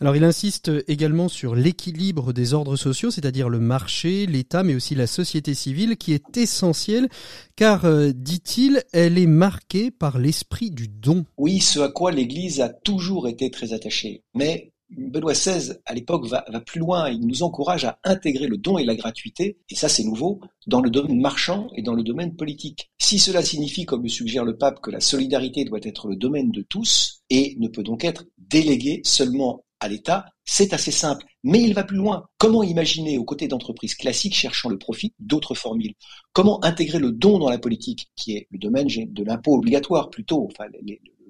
Alors 0.00 0.14
il 0.16 0.24
insiste 0.24 0.70
également 0.86 1.28
sur 1.28 1.54
l'équilibre 1.54 2.32
des 2.32 2.54
ordres 2.54 2.76
sociaux, 2.76 3.10
c'est-à-dire 3.10 3.48
le 3.48 3.58
marché, 3.58 4.26
l'État, 4.26 4.62
mais 4.62 4.74
aussi 4.74 4.94
la 4.94 5.06
société 5.06 5.54
civile, 5.54 5.96
qui 5.96 6.12
est 6.12 6.36
essentiel, 6.36 7.08
car, 7.56 7.84
euh, 7.84 8.12
dit-il, 8.14 8.82
elle 8.92 9.18
est 9.18 9.26
marquée 9.26 9.90
par 9.90 10.18
l'esprit 10.18 10.70
du 10.70 10.88
don. 10.88 11.24
Oui, 11.38 11.60
ce 11.60 11.80
à 11.80 11.88
quoi 11.88 12.12
l'Église 12.12 12.60
a 12.60 12.68
toujours 12.68 13.28
été 13.28 13.50
très 13.50 13.72
attachée. 13.72 14.22
Mais 14.34 14.72
Benoît 14.90 15.32
XVI, 15.32 15.74
à 15.84 15.94
l'époque, 15.94 16.26
va, 16.26 16.44
plus 16.64 16.80
loin. 16.80 17.10
Il 17.10 17.26
nous 17.26 17.42
encourage 17.42 17.84
à 17.84 17.98
intégrer 18.04 18.46
le 18.46 18.56
don 18.56 18.78
et 18.78 18.84
la 18.84 18.94
gratuité, 18.94 19.58
et 19.68 19.74
ça 19.74 19.88
c'est 19.88 20.04
nouveau, 20.04 20.40
dans 20.66 20.80
le 20.80 20.90
domaine 20.90 21.20
marchand 21.20 21.68
et 21.74 21.82
dans 21.82 21.94
le 21.94 22.02
domaine 22.02 22.36
politique. 22.36 22.90
Si 22.98 23.18
cela 23.18 23.42
signifie, 23.42 23.84
comme 23.84 24.02
le 24.02 24.08
suggère 24.08 24.44
le 24.44 24.56
pape, 24.56 24.80
que 24.80 24.90
la 24.90 25.00
solidarité 25.00 25.64
doit 25.64 25.80
être 25.82 26.08
le 26.08 26.16
domaine 26.16 26.50
de 26.50 26.62
tous 26.62 27.22
et 27.30 27.56
ne 27.58 27.68
peut 27.68 27.82
donc 27.82 28.04
être 28.04 28.24
déléguée 28.38 29.00
seulement 29.04 29.64
à 29.80 29.88
l'État, 29.88 30.26
c'est 30.44 30.72
assez 30.72 30.90
simple. 30.90 31.26
Mais 31.42 31.62
il 31.62 31.74
va 31.74 31.84
plus 31.84 31.96
loin. 31.96 32.28
Comment 32.38 32.62
imaginer, 32.62 33.18
aux 33.18 33.24
côtés 33.24 33.48
d'entreprises 33.48 33.94
classiques 33.94 34.34
cherchant 34.34 34.68
le 34.68 34.78
profit, 34.78 35.12
d'autres 35.18 35.54
formules? 35.54 35.94
Comment 36.32 36.64
intégrer 36.64 36.98
le 36.98 37.12
don 37.12 37.38
dans 37.38 37.50
la 37.50 37.58
politique, 37.58 38.10
qui 38.16 38.32
est 38.32 38.46
le 38.50 38.58
domaine 38.58 38.88
de 38.88 39.24
l'impôt 39.24 39.56
obligatoire 39.56 40.10
plutôt, 40.10 40.48
enfin 40.50 40.64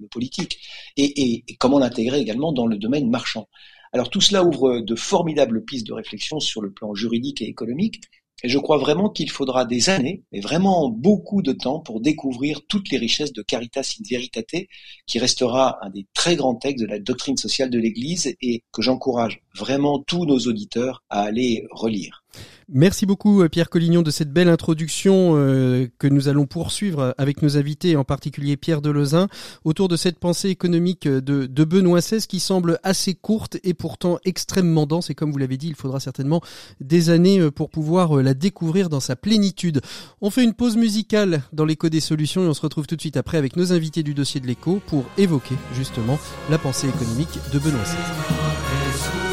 le 0.01 0.09
politique, 0.09 0.59
et, 0.97 1.45
comment 1.59 1.79
l'intégrer 1.79 2.21
également 2.21 2.53
dans 2.53 2.67
le 2.67 2.77
domaine 2.77 3.11
marchand. 3.11 3.49
Alors 3.93 4.11
tout 4.11 4.21
cela 4.21 4.45
ouvre 4.45 4.81
de 4.81 4.95
formidables 4.95 5.65
pistes 5.65 5.87
de 5.87 5.93
réflexion 5.93 6.41
sur 6.41 6.61
le 6.61 6.71
plan 6.71 6.95
juridique 6.95 7.41
et 7.41 7.47
économique, 7.47 8.01
et 8.43 8.49
je 8.49 8.59
crois 8.59 8.77
vraiment 8.77 9.09
qu'il 9.09 9.31
faudra 9.31 9.65
des 9.65 9.89
années, 9.89 10.23
et 10.31 10.41
vraiment 10.41 10.91
beaucoup 10.91 11.41
de 11.41 11.53
temps, 11.53 11.81
pour 11.81 12.01
découvrir 12.01 12.61
toutes 12.69 12.91
les 12.91 12.99
richesses 12.99 13.33
de 13.33 13.41
Caritas 13.41 13.97
in 13.99 14.05
Veritate, 14.09 14.67
qui 15.07 15.19
restera 15.19 15.79
un 15.83 15.89
des 15.89 16.07
très 16.13 16.37
grands 16.37 16.55
textes 16.55 16.85
de 16.85 16.89
la 16.89 16.99
doctrine 16.99 17.39
sociale 17.39 17.71
de 17.71 17.79
l'Église 17.79 18.37
et 18.43 18.63
que 18.73 18.83
j'encourage 18.83 19.41
vraiment 19.55 20.01
tous 20.01 20.27
nos 20.27 20.39
auditeurs 20.39 21.03
à 21.09 21.23
aller 21.23 21.67
relire. 21.71 22.26
Merci 22.69 23.07
beaucoup 23.07 23.43
euh, 23.43 23.49
Pierre 23.49 23.71
Collignon 23.71 24.03
de 24.03 24.11
cette 24.11 24.33
belle 24.33 24.49
introduction 24.49 25.35
euh, 25.37 25.87
que 25.99 26.09
nous 26.09 26.27
allons 26.27 26.47
poursuivre 26.47 27.15
avec 27.17 27.41
nos 27.41 27.57
invités, 27.57 27.95
en 27.95 28.03
particulier 28.03 28.57
Pierre 28.57 28.83
Delezin, 28.83 29.29
autour 29.65 29.87
de 29.87 29.97
cette 29.97 30.19
pensée 30.19 30.49
économique 30.49 31.07
de, 31.07 31.47
de 31.47 31.65
Benoît 31.65 32.01
XVI 32.01 32.27
qui 32.27 32.41
semble 32.41 32.81
assez 32.83 33.15
courte 33.15 33.59
et 33.63 33.73
pourtant 33.73 34.19
extrêmement 34.25 34.87
dense. 34.87 35.11
Et 35.11 35.15
comme 35.15 35.31
vous 35.31 35.39
l'avez 35.39 35.57
dit, 35.59 35.69
il 35.69 35.77
faudra 35.77 36.01
certainement 36.01 36.41
des 36.81 37.11
années 37.11 37.39
euh, 37.39 37.53
pour 37.53 37.71
pouvoir 37.71 38.17
la 38.17 38.35
découvrir 38.35 38.89
dans 38.89 39.01
sa 39.01 39.15
plénitude. 39.15 39.81
On 40.21 40.31
fait 40.31 40.43
une 40.43 40.55
pause 40.55 40.77
musicale 40.77 41.43
dans 41.53 41.65
l'écho 41.65 41.89
des 41.89 42.01
solutions 42.01 42.45
et 42.45 42.49
on 42.49 42.55
se 42.55 42.63
retrouve 42.63 42.89
tout 42.89 42.97
de 42.97 43.01
suite 43.01 43.17
après 43.17 43.39
avec 43.39 43.55
nos 43.55 43.73
invités 43.73 44.03
du 44.03 44.13
dossier 44.13 44.41
de 44.41 44.47
l'écho 44.49 44.81
pour 44.89 45.05
évoquer 45.19 45.55
justement 45.73 46.19
la 46.51 46.59
pensée 46.59 46.89
économique 46.89 47.39
de 47.53 47.61
Benoît 47.61 47.83
XVI. 47.83 49.26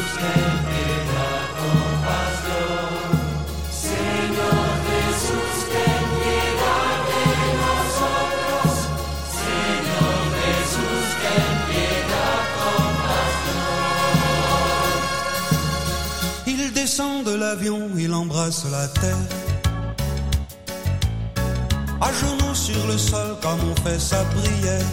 Il 17.98 18.12
embrasse 18.14 18.64
la 18.70 18.88
terre. 18.88 19.28
À 22.00 22.10
genoux 22.12 22.54
sur 22.54 22.86
le 22.86 22.96
sol, 22.96 23.36
comme 23.42 23.60
on 23.70 23.76
fait 23.82 23.98
sa 23.98 24.24
prière. 24.24 24.92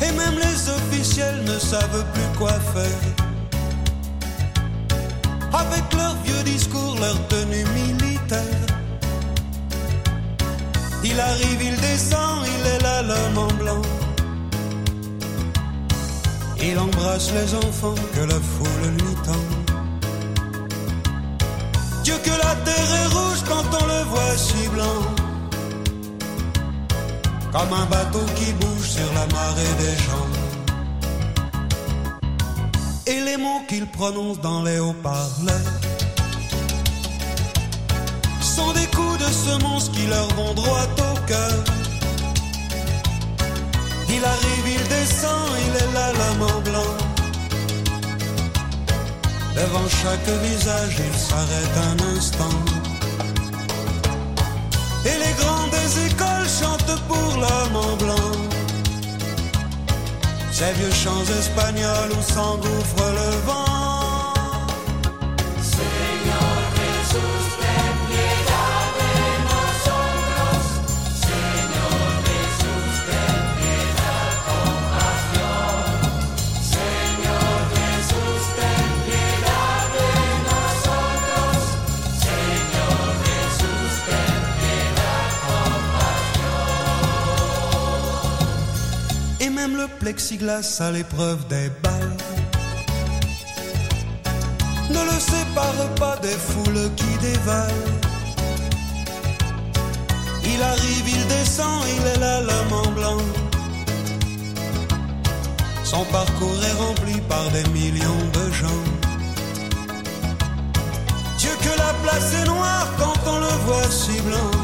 Et 0.00 0.12
même 0.12 0.36
les 0.36 0.70
officiels 0.78 1.42
ne 1.44 1.58
savent 1.58 2.04
plus 2.14 2.38
quoi 2.38 2.52
faire. 2.74 3.04
Avec 5.52 5.84
leurs 5.94 6.16
vieux 6.24 6.42
discours, 6.44 6.96
leur 7.00 7.18
tenue 7.28 7.66
militaire. 7.80 8.66
Il 11.02 11.18
arrive, 11.18 11.62
il 11.62 11.76
descend, 11.80 12.46
il 12.46 12.66
est 12.74 12.82
là 12.82 13.02
l'homme 13.02 13.38
en 13.38 13.52
blanc. 13.54 13.82
Il 16.62 16.78
embrasse 16.78 17.32
les 17.32 17.54
enfants 17.54 18.00
que 18.14 18.20
la 18.20 18.40
foule 18.40 18.90
lui 18.98 19.14
tend. 19.24 19.67
Dieu 22.08 22.16
que 22.24 22.30
la 22.30 22.54
terre 22.64 22.92
est 23.02 23.08
rouge 23.16 23.42
quand 23.46 23.66
on 23.80 23.86
le 23.94 24.02
voit 24.04 24.36
si 24.38 24.66
blanc. 24.68 25.00
Comme 27.52 27.72
un 27.82 27.84
bateau 27.84 28.24
qui 28.34 28.50
bouge 28.60 28.88
sur 28.96 29.10
la 29.18 29.26
marée 29.36 29.74
des 29.82 29.94
gens. 30.06 30.28
Et 33.12 33.20
les 33.26 33.36
mots 33.36 33.62
qu'il 33.68 33.86
prononce 33.98 34.40
dans 34.40 34.62
les 34.62 34.78
haut-parleurs 34.78 35.74
sont 38.40 38.72
des 38.72 38.88
coups 38.96 39.18
de 39.18 39.30
semonce 39.46 39.90
qui 39.90 40.06
leur 40.06 40.28
vont 40.28 40.54
droit 40.54 40.88
au 41.10 41.14
cœur. 41.26 41.58
Il 44.08 44.24
arrive, 44.24 44.66
il 44.76 44.84
descend, 44.96 45.44
il 45.66 45.74
est 45.82 45.92
là, 45.92 46.12
blanc. 46.64 46.67
Devant 49.60 49.88
chaque 49.88 50.28
visage, 50.44 50.96
il 51.08 51.18
s'arrête 51.18 51.76
un 51.90 52.16
instant. 52.16 52.58
Et 55.04 55.18
les 55.24 55.34
grands 55.40 55.66
des 55.76 56.06
écoles 56.06 56.48
chantent 56.60 57.00
pour 57.08 57.28
l'homme 57.40 57.76
en 57.76 57.96
blanc. 57.96 58.32
Ces 60.52 60.72
vieux 60.78 60.92
chants 60.92 61.28
espagnols 61.40 62.12
où 62.12 62.32
s'engouffre 62.32 63.04
le 63.18 63.30
vent. 63.46 63.77
Le 89.76 89.86
plexiglas 90.00 90.80
à 90.80 90.90
l'épreuve 90.90 91.46
des 91.48 91.70
balles. 91.82 92.16
Ne 94.90 95.02
le 95.10 95.18
sépare 95.20 95.94
pas 95.96 96.16
des 96.18 96.38
foules 96.48 96.90
qui 96.96 97.12
dévalent. 97.20 97.88
Il 100.44 100.62
arrive, 100.62 101.08
il 101.08 101.26
descend, 101.26 101.82
il 101.96 102.06
est 102.06 102.20
là 102.20 102.40
l'homme 102.40 102.72
en 102.72 102.90
blanc. 102.92 103.22
Son 105.84 106.04
parcours 106.04 106.60
est 106.68 106.76
rempli 106.84 107.20
par 107.28 107.48
des 107.50 107.66
millions 107.70 108.24
de 108.32 108.52
gens. 108.52 108.84
Dieu 111.38 111.54
que 111.64 111.78
la 111.78 111.92
place 112.02 112.34
est 112.34 112.46
noire 112.46 112.88
quand 112.98 113.18
on 113.26 113.38
le 113.40 113.54
voit 113.66 113.90
si 113.90 114.20
blanc. 114.20 114.57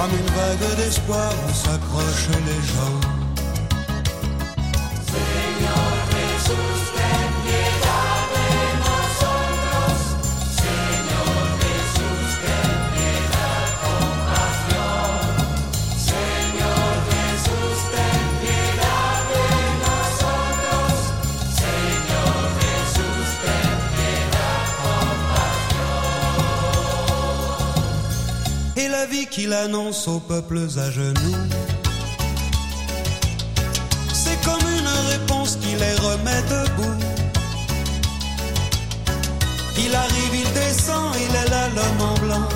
Comme 0.00 0.12
une 0.12 0.26
vague 0.26 0.76
d'espoir 0.76 1.32
où 1.48 1.52
s'accrochent 1.52 2.28
les 2.46 2.62
gens. 2.68 3.17
Vie 29.06 29.26
qu'il 29.26 29.52
annonce 29.52 30.08
aux 30.08 30.20
peuples 30.20 30.66
à 30.76 30.90
genoux. 30.90 31.36
C'est 34.12 34.40
comme 34.44 34.66
une 34.78 35.10
réponse 35.12 35.56
qui 35.56 35.74
les 35.74 35.94
remet 35.94 36.42
debout. 36.50 36.98
Il 39.78 39.94
arrive, 39.94 40.34
il 40.34 40.52
descend, 40.52 41.14
il 41.16 41.36
est 41.36 41.50
là 41.50 41.68
l'homme 41.76 42.08
en 42.10 42.18
blanc. 42.18 42.48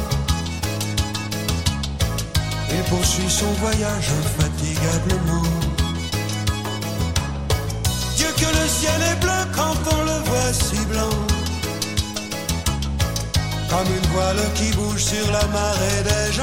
Et 2.71 2.83
poursuit 2.89 3.31
son 3.31 3.53
voyage 3.65 4.09
infatigablement. 4.23 5.43
Dieu 8.17 8.29
que 8.37 8.51
le 8.61 8.69
ciel 8.69 9.01
est 9.13 9.21
bleu 9.21 9.43
quand 9.55 9.77
on 9.95 10.05
le 10.05 10.19
voit 10.29 10.53
si 10.53 10.85
blanc. 10.87 11.42
Comme 13.73 13.97
une 13.97 14.11
voile 14.13 14.37
qui 14.55 14.71
bouge 14.77 15.03
sur 15.03 15.33
la 15.33 15.47
marée 15.47 16.03
des 16.05 16.33
gens. 16.35 16.43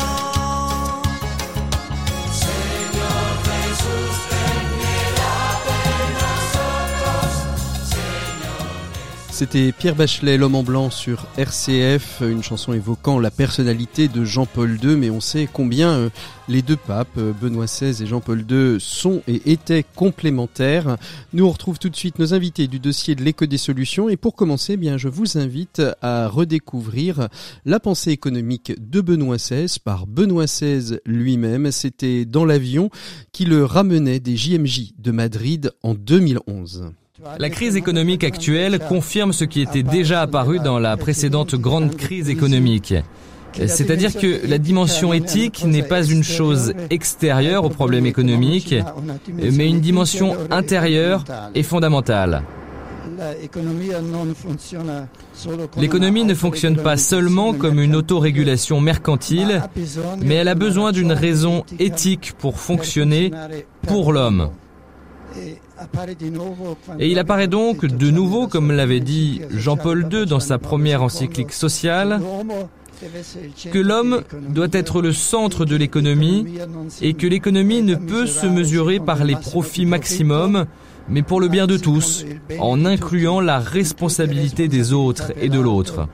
C'était 9.29 9.71
Pierre 9.71 9.95
Bachelet, 9.95 10.37
l'homme 10.37 10.55
en 10.55 10.63
blanc 10.63 10.89
sur 10.89 11.18
RCF, 11.39 12.21
une 12.21 12.43
chanson 12.43 12.73
évoquant 12.73 13.17
la 13.17 13.31
personnalité 13.31 14.09
de 14.09 14.25
Jean-Paul 14.25 14.77
II, 14.83 14.97
mais 14.97 15.09
on 15.09 15.21
sait 15.21 15.47
combien 15.51 15.91
euh, 15.91 16.09
les 16.49 16.61
deux 16.61 16.75
papes, 16.75 17.17
euh, 17.17 17.31
Benoît 17.31 17.63
XVI 17.63 18.03
et 18.03 18.05
Jean-Paul 18.05 18.43
II, 18.49 18.77
sont 18.77 19.21
et 19.25 19.49
étaient 19.49 19.85
complémentaires. 19.95 20.97
Nous 21.31 21.45
on 21.45 21.49
retrouve 21.49 21.79
tout 21.79 21.87
de 21.87 21.95
suite 21.95 22.19
nos 22.19 22.33
invités 22.33 22.67
du 22.67 22.79
dossier 22.79 23.15
de 23.15 23.23
l'éco 23.23 23.45
des 23.45 23.57
solutions 23.57 24.09
et 24.09 24.17
pour 24.17 24.35
commencer, 24.35 24.73
eh 24.73 24.77
bien 24.77 24.97
je 24.97 25.07
vous 25.07 25.37
invite 25.37 25.81
à 26.01 26.27
redécouvrir 26.27 27.29
la 27.63 27.79
pensée 27.79 28.11
économique 28.11 28.73
de 28.77 28.99
Benoît 28.99 29.37
XVI 29.37 29.79
par 29.81 30.07
Benoît 30.07 30.43
XVI 30.43 30.99
lui-même. 31.05 31.71
C'était 31.71 32.25
dans 32.25 32.43
l'avion 32.43 32.89
qui 33.31 33.45
le 33.45 33.63
ramenait 33.63 34.19
des 34.19 34.35
JMJ 34.35 34.91
de 34.97 35.11
Madrid 35.11 35.71
en 35.83 35.93
2011. 35.93 36.91
La 37.37 37.49
crise 37.49 37.75
économique 37.75 38.23
actuelle 38.23 38.79
confirme 38.79 39.33
ce 39.33 39.43
qui 39.43 39.61
était 39.61 39.83
déjà 39.83 40.21
apparu 40.21 40.59
dans 40.59 40.79
la 40.79 40.95
précédente 40.95 41.55
grande 41.55 41.95
crise 41.95 42.29
économique. 42.29 42.93
C'est-à-dire 43.53 44.13
que 44.15 44.47
la 44.47 44.57
dimension 44.57 45.11
éthique 45.11 45.65
n'est 45.65 45.83
pas 45.83 46.03
une 46.03 46.23
chose 46.23 46.73
extérieure 46.89 47.65
au 47.65 47.69
problème 47.69 48.05
économique, 48.05 48.75
mais 49.33 49.67
une 49.67 49.81
dimension 49.81 50.37
intérieure 50.49 51.25
et 51.55 51.63
fondamentale. 51.63 52.43
L'économie 55.77 56.23
ne 56.23 56.33
fonctionne 56.33 56.77
pas 56.77 56.95
seulement 56.95 57.53
comme 57.53 57.79
une 57.79 57.95
autorégulation 57.95 58.79
mercantile, 58.79 59.63
mais 60.21 60.35
elle 60.35 60.47
a 60.47 60.55
besoin 60.55 60.91
d'une 60.93 61.11
raison 61.11 61.65
éthique 61.79 62.33
pour 62.37 62.59
fonctionner 62.59 63.31
pour 63.87 64.13
l'homme. 64.13 64.51
Et 66.99 67.09
il 67.09 67.19
apparaît 67.19 67.47
donc 67.47 67.85
de 67.85 68.11
nouveau, 68.11 68.47
comme 68.47 68.71
l'avait 68.71 68.99
dit 68.99 69.41
Jean-Paul 69.51 70.07
II 70.11 70.25
dans 70.25 70.39
sa 70.39 70.57
première 70.57 71.03
encyclique 71.03 71.53
sociale, 71.53 72.21
que 73.71 73.79
l'homme 73.79 74.21
doit 74.49 74.67
être 74.71 75.01
le 75.01 75.13
centre 75.13 75.65
de 75.65 75.75
l'économie 75.75 76.45
et 77.01 77.13
que 77.13 77.27
l'économie 77.27 77.81
ne 77.81 77.95
peut 77.95 78.25
se 78.25 78.45
mesurer 78.45 78.99
par 78.99 79.23
les 79.23 79.35
profits 79.35 79.85
maximums, 79.85 80.65
mais 81.07 81.21
pour 81.21 81.39
le 81.39 81.47
bien 81.47 81.65
de 81.65 81.77
tous, 81.77 82.25
en 82.59 82.85
incluant 82.85 83.39
la 83.39 83.59
responsabilité 83.59 84.67
des 84.67 84.93
autres 84.93 85.31
et 85.41 85.49
de 85.49 85.59
l'autre. 85.59 86.07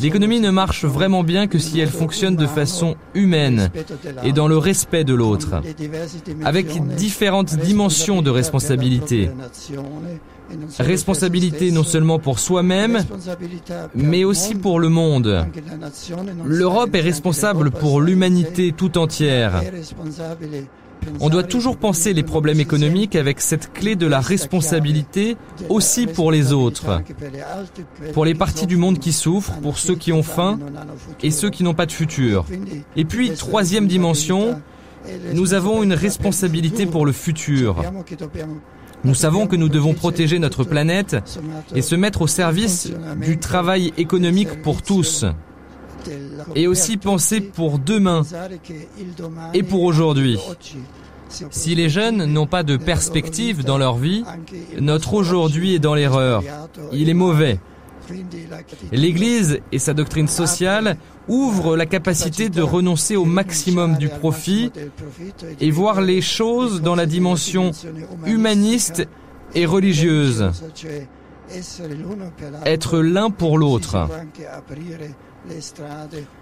L'économie 0.00 0.40
ne 0.40 0.50
marche 0.50 0.84
vraiment 0.84 1.24
bien 1.24 1.46
que 1.46 1.58
si 1.58 1.80
elle 1.80 1.90
fonctionne 1.90 2.36
de 2.36 2.46
façon 2.46 2.96
humaine 3.14 3.70
et 4.22 4.32
dans 4.32 4.48
le 4.48 4.58
respect 4.58 5.04
de 5.04 5.14
l'autre, 5.14 5.60
avec 6.44 6.66
différentes 6.94 7.56
dimensions 7.56 8.22
de 8.22 8.30
responsabilité. 8.30 9.30
Responsabilité 10.78 11.70
non 11.70 11.84
seulement 11.84 12.18
pour 12.18 12.40
soi-même, 12.40 13.04
mais 13.94 14.24
aussi 14.24 14.54
pour 14.54 14.80
le 14.80 14.88
monde. 14.88 15.46
L'Europe 16.44 16.94
est 16.94 17.00
responsable 17.00 17.70
pour 17.70 18.00
l'humanité 18.00 18.72
tout 18.72 18.98
entière. 18.98 19.62
On 21.20 21.28
doit 21.28 21.42
toujours 21.42 21.76
penser 21.76 22.12
les 22.12 22.22
problèmes 22.22 22.60
économiques 22.60 23.16
avec 23.16 23.40
cette 23.40 23.72
clé 23.72 23.96
de 23.96 24.06
la 24.06 24.20
responsabilité 24.20 25.36
aussi 25.68 26.06
pour 26.06 26.32
les 26.32 26.52
autres, 26.52 27.02
pour 28.12 28.24
les 28.24 28.34
parties 28.34 28.66
du 28.66 28.76
monde 28.76 28.98
qui 28.98 29.12
souffrent, 29.12 29.60
pour 29.60 29.78
ceux 29.78 29.94
qui 29.94 30.12
ont 30.12 30.22
faim 30.22 30.58
et 31.22 31.30
ceux 31.30 31.50
qui 31.50 31.62
n'ont 31.62 31.74
pas 31.74 31.86
de 31.86 31.92
futur. 31.92 32.44
Et 32.96 33.04
puis, 33.04 33.30
troisième 33.32 33.86
dimension, 33.86 34.60
nous 35.34 35.54
avons 35.54 35.82
une 35.82 35.94
responsabilité 35.94 36.86
pour 36.86 37.06
le 37.06 37.12
futur. 37.12 37.82
Nous 39.02 39.14
savons 39.14 39.46
que 39.46 39.56
nous 39.56 39.70
devons 39.70 39.94
protéger 39.94 40.38
notre 40.38 40.64
planète 40.64 41.16
et 41.74 41.80
se 41.80 41.94
mettre 41.94 42.22
au 42.22 42.26
service 42.26 42.92
du 43.20 43.38
travail 43.38 43.92
économique 43.96 44.62
pour 44.62 44.82
tous. 44.82 45.24
Et 46.54 46.66
aussi 46.66 46.96
penser 46.96 47.40
pour 47.40 47.78
demain 47.78 48.22
et 49.54 49.62
pour 49.62 49.82
aujourd'hui. 49.82 50.38
Si 51.50 51.74
les 51.74 51.88
jeunes 51.88 52.24
n'ont 52.24 52.46
pas 52.46 52.62
de 52.62 52.76
perspective 52.76 53.64
dans 53.64 53.78
leur 53.78 53.96
vie, 53.96 54.24
notre 54.80 55.14
aujourd'hui 55.14 55.74
est 55.74 55.78
dans 55.78 55.94
l'erreur. 55.94 56.42
Il 56.92 57.08
est 57.08 57.14
mauvais. 57.14 57.58
L'Église 58.92 59.60
et 59.70 59.78
sa 59.78 59.94
doctrine 59.94 60.26
sociale 60.26 60.96
ouvrent 61.28 61.76
la 61.76 61.86
capacité 61.86 62.48
de 62.48 62.62
renoncer 62.62 63.14
au 63.14 63.24
maximum 63.24 63.96
du 63.96 64.08
profit 64.08 64.72
et 65.60 65.70
voir 65.70 66.00
les 66.00 66.20
choses 66.20 66.82
dans 66.82 66.96
la 66.96 67.06
dimension 67.06 67.70
humaniste 68.26 69.06
et 69.54 69.66
religieuse. 69.66 70.50
Être 72.64 72.98
l'un 72.98 73.30
pour 73.30 73.58
l'autre. 73.58 74.08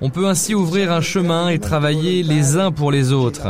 On 0.01 0.11
peut 0.11 0.27
ainsi 0.27 0.55
ouvrir 0.55 0.93
un 0.93 1.01
chemin 1.01 1.49
et 1.49 1.59
travailler 1.59 2.23
les 2.23 2.57
uns 2.57 2.73
pour 2.73 2.91
les 2.91 3.13
autres. 3.13 3.47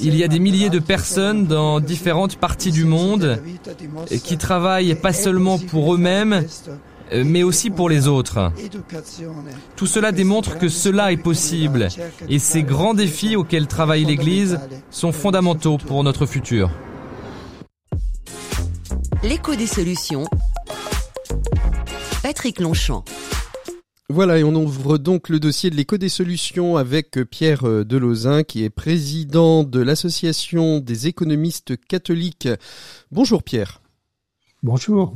Il 0.00 0.16
y 0.16 0.24
a 0.24 0.28
des 0.28 0.38
milliers 0.38 0.70
de 0.70 0.78
personnes 0.78 1.46
dans 1.46 1.80
différentes 1.80 2.36
parties 2.36 2.72
du 2.72 2.84
monde 2.84 3.40
qui 4.24 4.38
travaillent 4.38 4.94
pas 4.94 5.12
seulement 5.12 5.58
pour 5.58 5.94
eux-mêmes, 5.94 6.44
mais 7.12 7.42
aussi 7.42 7.70
pour 7.70 7.88
les 7.88 8.08
autres. 8.08 8.52
Tout 9.76 9.86
cela 9.86 10.12
démontre 10.12 10.58
que 10.58 10.68
cela 10.68 11.12
est 11.12 11.16
possible 11.16 11.88
et 12.28 12.38
ces 12.38 12.62
grands 12.62 12.94
défis 12.94 13.36
auxquels 13.36 13.66
travaille 13.66 14.04
l'Église 14.04 14.60
sont 14.90 15.12
fondamentaux 15.12 15.78
pour 15.78 16.04
notre 16.04 16.26
futur. 16.26 16.70
L'écho 19.22 19.54
des 19.56 19.66
solutions. 19.66 20.24
Patrick 22.22 22.58
Longchamp. 22.58 23.04
Voilà, 24.08 24.38
et 24.38 24.44
on 24.44 24.54
ouvre 24.54 24.98
donc 24.98 25.28
le 25.28 25.38
dossier 25.38 25.70
de 25.70 25.76
l'éco 25.76 25.98
des 25.98 26.08
solutions 26.08 26.76
avec 26.76 27.18
Pierre 27.30 27.62
Delozin, 27.84 28.42
qui 28.42 28.64
est 28.64 28.70
président 28.70 29.62
de 29.62 29.80
l'Association 29.80 30.80
des 30.80 31.06
économistes 31.06 31.74
catholiques. 31.86 32.48
Bonjour 33.12 33.42
Pierre. 33.42 33.80
Bonjour. 34.64 35.14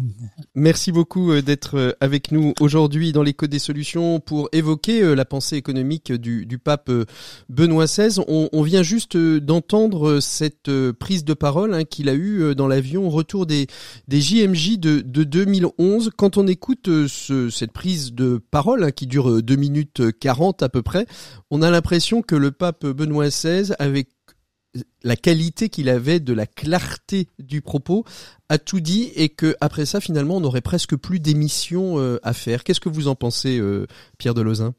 Merci 0.55 0.93
beaucoup 0.93 1.33
euh, 1.33 1.43
d'être 1.43 1.77
euh, 1.77 1.93
avec 2.01 2.31
nous 2.31 2.55
aujourd'hui 2.61 3.11
dans 3.11 3.25
l'écho 3.25 3.49
des 3.49 3.59
solutions 3.59 4.21
pour 4.21 4.49
évoquer 4.53 5.03
euh, 5.03 5.15
la 5.17 5.25
pensée 5.25 5.57
économique 5.57 6.13
du, 6.13 6.61
pape 6.63 6.89
Benoît 7.49 7.87
XVI. 7.87 8.21
On, 8.29 8.63
vient 8.63 8.85
juste 8.85 9.17
d'entendre 9.17 10.21
cette 10.21 10.71
prise 10.93 11.25
de 11.25 11.35
parole 11.35 11.75
hein, 11.75 11.83
qu'il 11.83 12.09
a 12.09 12.15
eue 12.15 12.55
dans 12.55 12.69
l'avion 12.69 13.09
au 13.09 13.11
retour 13.11 13.47
des, 13.47 13.67
JMJ 14.09 14.79
de, 14.79 15.01
de 15.01 15.25
2011. 15.25 16.13
Quand 16.17 16.37
on 16.37 16.47
écoute 16.47 16.89
ce, 17.09 17.51
cette 17.51 17.73
prise 17.73 18.13
de 18.13 18.41
parole 18.53 18.85
hein, 18.85 18.93
qui 18.93 19.09
dure 19.09 19.43
2 19.43 19.57
minutes 19.57 20.03
40 20.21 20.63
à 20.63 20.69
peu 20.69 20.83
près, 20.83 21.07
on 21.51 21.63
a 21.63 21.71
l'impression 21.71 22.23
que 22.23 22.37
le 22.37 22.53
pape 22.53 22.87
Benoît 22.87 23.27
XVI 23.27 23.73
avait 23.81 24.07
la 25.03 25.17
qualité 25.17 25.69
qu'il 25.69 25.89
avait 25.89 26.21
de 26.21 26.33
la 26.33 26.47
clarté 26.47 27.29
du 27.39 27.61
propos 27.61 28.05
a 28.49 28.59
tout 28.59 28.81
dit 28.81 29.11
et 29.17 29.29
que 29.29 29.55
après 29.61 29.85
ça 29.85 30.01
finalement 30.01 30.37
on 30.37 30.41
n'aurait 30.41 30.61
presque 30.63 30.97
plus 30.97 31.21
d'émissions 31.21 31.99
euh, 31.99 32.19
à 32.23 32.33
faire. 32.33 32.65
Qu'est-ce 32.65 32.81
que 32.81 32.89
vous 32.89 33.09
en 33.09 33.15
pensez, 33.15 33.59
euh, 33.59 33.87
Pierre 34.19 34.35
Delozin? 34.35 34.75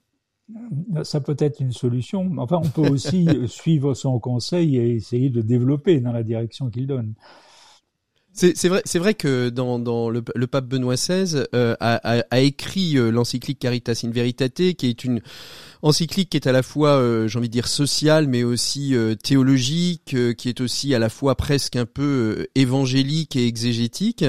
Ça 1.03 1.21
peut 1.21 1.38
être 1.39 1.62
une 1.62 1.71
solution. 1.71 2.29
Enfin, 2.38 2.60
on 2.62 2.69
peut 2.69 2.88
aussi 2.89 3.27
suivre 3.47 3.93
son 3.93 4.19
conseil 4.19 4.77
et 4.77 4.95
essayer 4.95 5.29
de 5.29 5.41
développer 5.41 5.99
dans 6.01 6.12
la 6.12 6.21
direction 6.21 6.69
qu'il 6.69 6.86
donne. 6.86 7.13
C'est 8.35 8.67
vrai, 8.67 8.81
c'est 8.83 8.97
vrai 8.97 9.13
que 9.13 9.49
dans, 9.49 9.77
dans 9.77 10.09
le, 10.09 10.23
le, 10.33 10.47
pape 10.47 10.65
Benoît 10.65 10.95
XVI 10.95 11.43
euh, 11.53 11.75
a, 11.79 12.17
a, 12.17 12.23
a, 12.31 12.39
écrit 12.39 12.97
euh, 12.97 13.11
l'encyclique 13.11 13.59
Caritas 13.59 14.01
in 14.03 14.09
Veritate, 14.09 14.73
qui 14.73 14.87
est 14.87 15.03
une 15.03 15.21
encyclique 15.83 16.31
qui 16.31 16.37
est 16.37 16.47
à 16.47 16.51
la 16.51 16.63
fois, 16.63 16.97
euh, 16.97 17.27
j'ai 17.27 17.37
envie 17.37 17.47
de 17.47 17.53
dire, 17.53 17.67
sociale, 17.67 18.27
mais 18.27 18.41
aussi 18.43 18.95
euh, 18.95 19.13
théologique, 19.13 20.15
qui 20.35 20.49
est 20.49 20.61
aussi 20.61 20.95
à 20.95 20.99
la 20.99 21.09
fois 21.09 21.35
presque 21.35 21.75
un 21.75 21.85
peu 21.85 22.47
évangélique 22.55 23.35
et 23.35 23.45
exégétique. 23.45 24.25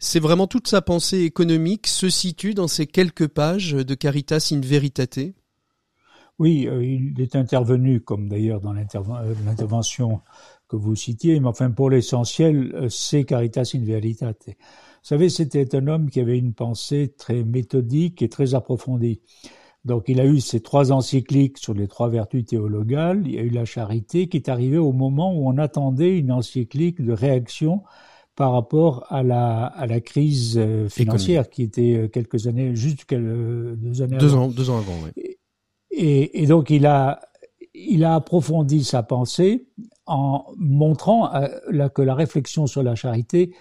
C'est 0.00 0.20
vraiment 0.20 0.48
toute 0.48 0.66
sa 0.66 0.82
pensée 0.82 1.20
économique 1.20 1.86
se 1.86 2.10
situe 2.10 2.54
dans 2.54 2.68
ces 2.68 2.88
quelques 2.88 3.28
pages 3.28 3.70
de 3.70 3.94
Caritas 3.94 4.48
in 4.52 4.60
Veritate. 4.60 5.20
Oui, 6.40 6.68
il 6.82 7.20
est 7.20 7.36
intervenu, 7.36 8.00
comme 8.00 8.28
d'ailleurs 8.28 8.60
dans 8.60 8.72
l'intervention 8.72 10.22
que 10.68 10.76
vous 10.76 10.96
citiez, 10.96 11.40
mais 11.40 11.48
enfin 11.48 11.70
pour 11.70 11.90
l'essentiel, 11.90 12.72
euh, 12.74 12.88
c'est 12.88 13.24
Caritas 13.24 13.72
in 13.74 13.84
Veritate. 13.84 14.46
Vous 14.46 14.54
savez, 15.08 15.28
c'était 15.28 15.74
un 15.76 15.86
homme 15.86 16.08
qui 16.08 16.20
avait 16.20 16.38
une 16.38 16.54
pensée 16.54 17.14
très 17.18 17.44
méthodique 17.44 18.22
et 18.22 18.28
très 18.28 18.54
approfondie. 18.54 19.20
Donc 19.84 20.04
il 20.08 20.18
a 20.18 20.24
eu 20.24 20.40
ces 20.40 20.60
trois 20.60 20.92
encycliques 20.92 21.58
sur 21.58 21.74
les 21.74 21.88
trois 21.88 22.08
vertus 22.08 22.46
théologales, 22.46 23.22
il 23.26 23.34
y 23.34 23.38
a 23.38 23.42
eu 23.42 23.50
la 23.50 23.66
charité 23.66 24.28
qui 24.28 24.38
est 24.38 24.48
arrivée 24.48 24.78
au 24.78 24.92
moment 24.92 25.34
où 25.34 25.46
on 25.46 25.58
attendait 25.58 26.18
une 26.18 26.32
encyclique 26.32 27.02
de 27.02 27.12
réaction 27.12 27.82
par 28.34 28.52
rapport 28.52 29.04
à 29.10 29.22
la, 29.22 29.66
à 29.66 29.86
la 29.86 30.00
crise 30.00 30.54
euh, 30.56 30.88
financière 30.88 31.50
qui 31.50 31.62
était 31.62 31.96
euh, 31.96 32.08
quelques 32.08 32.46
années, 32.46 32.74
juste 32.74 33.04
quelques, 33.04 33.76
deux 33.76 34.02
années 34.02 34.16
deux 34.16 34.32
avant. 34.32 34.44
Ans, 34.44 34.48
deux 34.48 34.70
ans 34.70 34.78
avant, 34.78 34.96
oui. 35.04 35.36
Et, 35.90 36.42
et 36.42 36.46
donc 36.46 36.70
il 36.70 36.86
a, 36.86 37.20
il 37.74 38.04
a 38.04 38.14
approfondi 38.14 38.82
sa 38.82 39.02
pensée 39.02 39.68
en 40.06 40.46
montrant 40.56 41.34
euh, 41.34 41.88
que 41.88 42.02
la 42.02 42.14
réflexion 42.14 42.66
sur 42.66 42.82
la 42.82 42.94
charité 42.94 43.54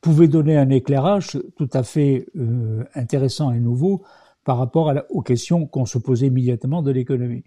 pouvait 0.00 0.28
donner 0.28 0.56
un 0.56 0.70
éclairage 0.70 1.38
tout 1.56 1.70
à 1.72 1.82
fait 1.82 2.26
euh, 2.36 2.84
intéressant 2.94 3.52
et 3.52 3.60
nouveau 3.60 4.02
par 4.44 4.58
rapport 4.58 4.92
aux 5.10 5.22
questions 5.22 5.66
qu'on 5.66 5.86
se 5.86 5.98
posait 5.98 6.28
immédiatement 6.28 6.80
de 6.80 6.92
l'économie. 6.92 7.42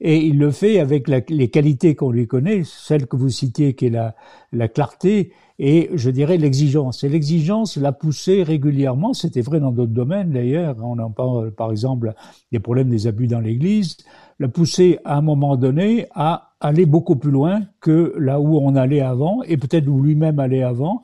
Et 0.00 0.16
il 0.16 0.38
le 0.38 0.50
fait 0.50 0.80
avec 0.80 1.06
les 1.06 1.48
qualités 1.48 1.94
qu'on 1.94 2.10
lui 2.10 2.26
connaît, 2.26 2.64
celle 2.64 3.06
que 3.06 3.14
vous 3.14 3.28
citiez 3.28 3.74
qui 3.74 3.86
est 3.86 3.90
la, 3.90 4.16
la 4.50 4.66
clarté 4.66 5.32
et 5.60 5.90
je 5.94 6.10
dirais 6.10 6.38
l'exigence. 6.38 7.04
Et 7.04 7.08
l'exigence 7.08 7.76
l'a 7.76 7.92
poussé 7.92 8.42
régulièrement, 8.42 9.14
c'était 9.14 9.42
vrai 9.42 9.60
dans 9.60 9.70
d'autres 9.70 9.92
domaines 9.92 10.32
d'ailleurs, 10.32 10.76
on 10.82 10.98
en 10.98 11.10
parle 11.10 11.52
par 11.52 11.70
exemple 11.70 12.14
des 12.50 12.58
problèmes 12.58 12.90
des 12.90 13.06
abus 13.06 13.28
dans 13.28 13.38
l'Église, 13.38 13.96
l'a 14.40 14.48
poussé 14.48 14.98
à 15.04 15.18
un 15.18 15.22
moment 15.22 15.56
donné 15.56 16.06
à 16.16 16.51
aller 16.62 16.86
beaucoup 16.86 17.16
plus 17.16 17.32
loin 17.32 17.62
que 17.80 18.14
là 18.18 18.40
où 18.40 18.56
on 18.56 18.76
allait 18.76 19.00
avant, 19.00 19.42
et 19.42 19.56
peut-être 19.56 19.88
où 19.88 20.00
lui-même 20.00 20.38
allait 20.38 20.62
avant, 20.62 21.02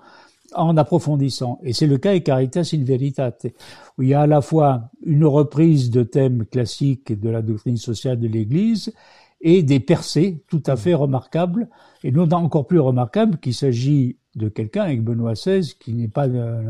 en 0.55 0.77
approfondissant. 0.77 1.59
Et 1.62 1.73
c'est 1.73 1.87
le 1.87 1.99
cas 1.99 2.11
avec 2.11 2.25
Caritas 2.25 2.71
in 2.73 2.85
Veritate, 2.85 3.47
où 3.99 4.03
il 4.03 4.11
y 4.11 4.14
a 4.14 4.23
à 4.23 4.27
la 4.27 4.40
fois 4.40 4.90
une 5.05 5.25
reprise 5.25 5.90
de 5.90 6.05
thèmes 6.05 6.47
classiques 6.47 7.18
de 7.18 7.29
la 7.29 7.42
doctrine 7.42 7.77
sociale 7.77 8.18
de 8.21 8.29
l'Église 8.29 8.92
et 9.40 9.62
des 9.62 9.81
percées 9.81 10.42
tout 10.49 10.62
à 10.66 10.77
fait 10.77 10.94
remarquables, 10.94 11.68
et 12.05 12.12
non 12.12 12.31
encore 12.33 12.66
plus 12.66 12.81
remarquables 12.81 13.38
qu'il 13.38 13.55
s'agit 13.55 14.16
de 14.38 14.48
quelqu'un 14.48 14.83
avec 14.85 15.03
Benoît 15.03 15.35
XVI 15.35 15.74
qui 15.79 15.92
n'est 15.92 16.09
pas 16.09 16.27
euh, 16.29 16.62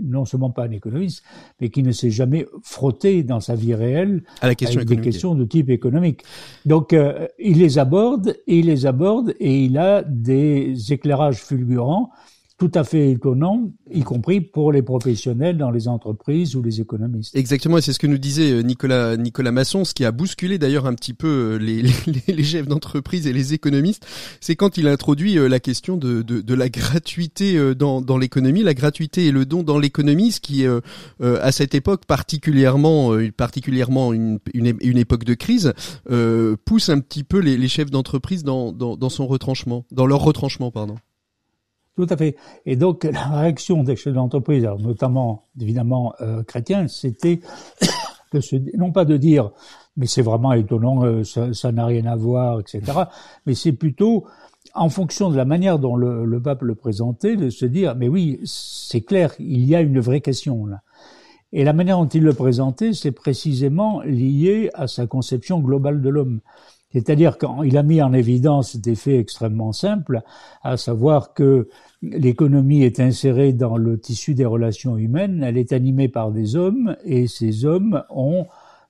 non 0.00 0.24
seulement 0.24 0.50
pas 0.50 0.64
un 0.64 0.70
économiste, 0.70 1.24
mais 1.60 1.70
qui 1.70 1.82
ne 1.82 1.90
s'est 1.90 2.10
jamais 2.10 2.46
frotté 2.62 3.22
dans 3.22 3.40
sa 3.40 3.54
vie 3.54 3.74
réelle 3.74 4.22
à 4.40 4.46
la 4.46 4.54
question 4.54 4.78
avec 4.78 4.88
des 4.88 5.00
questions 5.00 5.34
de 5.34 5.44
type 5.44 5.70
économique. 5.70 6.22
Donc 6.64 6.92
euh, 6.92 7.26
il 7.38 7.58
les 7.58 7.78
aborde 7.78 8.36
et 8.46 8.58
il 8.58 8.66
les 8.66 8.86
aborde 8.86 9.34
et 9.40 9.64
il 9.64 9.78
a 9.78 10.02
des 10.02 10.92
éclairages 10.92 11.42
fulgurants 11.42 12.10
tout 12.56 12.70
à 12.74 12.84
fait 12.84 13.10
étonnant, 13.10 13.72
y 13.90 14.02
compris 14.02 14.40
pour 14.40 14.70
les 14.70 14.82
professionnels 14.82 15.58
dans 15.58 15.72
les 15.72 15.88
entreprises 15.88 16.54
ou 16.54 16.62
les 16.62 16.80
économistes. 16.80 17.34
Exactement, 17.34 17.78
et 17.78 17.80
c'est 17.80 17.92
ce 17.92 17.98
que 17.98 18.06
nous 18.06 18.18
disait 18.18 18.52
euh, 18.52 18.62
Nicolas 18.62 19.16
Nicolas 19.16 19.50
Masson, 19.50 19.84
ce 19.84 19.92
qui 19.92 20.04
a 20.04 20.12
bousculé 20.12 20.56
d'ailleurs 20.56 20.86
un 20.86 20.94
petit 20.94 21.14
peu 21.14 21.26
euh, 21.26 21.58
les, 21.58 22.42
chefs 22.44 22.68
d'entreprise 22.68 23.26
et 23.26 23.32
les 23.32 23.54
économistes, 23.54 24.06
c'est 24.40 24.54
quand 24.54 24.76
il 24.78 24.86
introduit 24.86 25.36
euh, 25.36 25.48
la 25.48 25.58
question 25.58 25.96
de, 25.96 26.54
la 26.54 26.68
gratuité 26.68 27.74
dans, 27.74 28.18
l'économie, 28.18 28.62
la 28.62 28.74
gratuité 28.74 29.26
et 29.26 29.32
le 29.32 29.44
don 29.46 29.64
dans 29.64 29.78
l'économie, 29.78 30.30
ce 30.30 30.40
qui 30.40 30.64
à 31.20 31.52
cette 31.52 31.74
époque 31.74 32.04
particulièrement 32.06 33.10
particulièrement 33.36 34.12
une, 34.12 34.38
époque 34.54 35.24
de 35.24 35.34
crise 35.34 35.72
pousse 36.64 36.88
un 36.88 37.00
petit 37.00 37.24
peu 37.24 37.40
les, 37.40 37.68
chefs 37.68 37.90
d'entreprise 37.90 38.44
dans, 38.44 38.70
dans, 38.72 38.96
dans 38.96 39.08
son 39.08 39.26
retranchement, 39.26 39.84
dans 39.90 40.06
leur 40.06 40.20
retranchement 40.20 40.70
pardon. 40.70 40.96
Tout 41.96 42.06
à 42.10 42.16
fait. 42.16 42.36
Et 42.66 42.76
donc 42.76 43.04
la 43.04 43.28
réaction 43.28 43.84
des 43.84 43.96
chefs 43.96 44.14
d'entreprise, 44.14 44.64
notamment 44.80 45.44
évidemment 45.60 46.14
euh, 46.20 46.42
chrétiens, 46.42 46.88
c'était 46.88 47.40
de 48.32 48.40
se, 48.40 48.56
non 48.76 48.90
pas 48.90 49.04
de 49.04 49.16
dire 49.16 49.50
mais 49.96 50.06
c'est 50.06 50.22
vraiment 50.22 50.52
étonnant, 50.52 51.04
euh, 51.04 51.22
ça 51.24 51.70
n'a 51.70 51.86
rien 51.86 52.06
à 52.06 52.16
voir, 52.16 52.58
etc. 52.60 52.82
mais 53.46 53.54
c'est 53.54 53.72
plutôt 53.72 54.26
en 54.74 54.88
fonction 54.88 55.30
de 55.30 55.36
la 55.36 55.44
manière 55.44 55.78
dont 55.78 55.94
le, 55.94 56.24
le, 56.24 56.42
pape 56.42 56.62
le 56.62 56.74
présentait, 56.74 57.36
de 57.36 57.48
se 57.48 57.64
dire 57.64 57.94
mais 57.94 58.08
oui, 58.08 58.40
c'est 58.44 59.02
clair, 59.02 59.32
il 59.38 59.64
y 59.64 59.76
a 59.76 59.80
une 59.80 60.00
vraie 60.00 60.20
question 60.20 60.66
là. 60.66 60.80
Et 61.56 61.62
la 61.62 61.72
manière 61.72 61.98
dont 61.98 62.08
il 62.08 62.24
le 62.24 62.32
présentait, 62.32 62.92
c'est 62.94 63.12
précisément 63.12 64.02
lié 64.02 64.70
à 64.74 64.88
sa 64.88 65.06
conception 65.06 65.60
globale 65.60 66.02
de 66.02 66.08
l'homme. 66.08 66.40
C'est-à-dire 66.94 67.38
qu'il 67.38 67.76
a 67.76 67.82
mis 67.82 68.00
en 68.00 68.12
évidence 68.12 68.76
des 68.76 68.94
faits 68.94 69.18
extrêmement 69.18 69.72
simples, 69.72 70.22
à 70.62 70.76
savoir 70.76 71.34
que 71.34 71.68
l'économie 72.02 72.84
est 72.84 73.00
insérée 73.00 73.52
dans 73.52 73.76
le 73.76 73.98
tissu 73.98 74.34
des 74.34 74.44
relations 74.44 74.96
humaines, 74.96 75.42
elle 75.42 75.58
est 75.58 75.72
animée 75.72 76.08
par 76.08 76.30
des 76.30 76.54
hommes, 76.54 76.96
et 77.04 77.26
ces 77.26 77.64
hommes 77.64 78.04
ont 78.10 78.46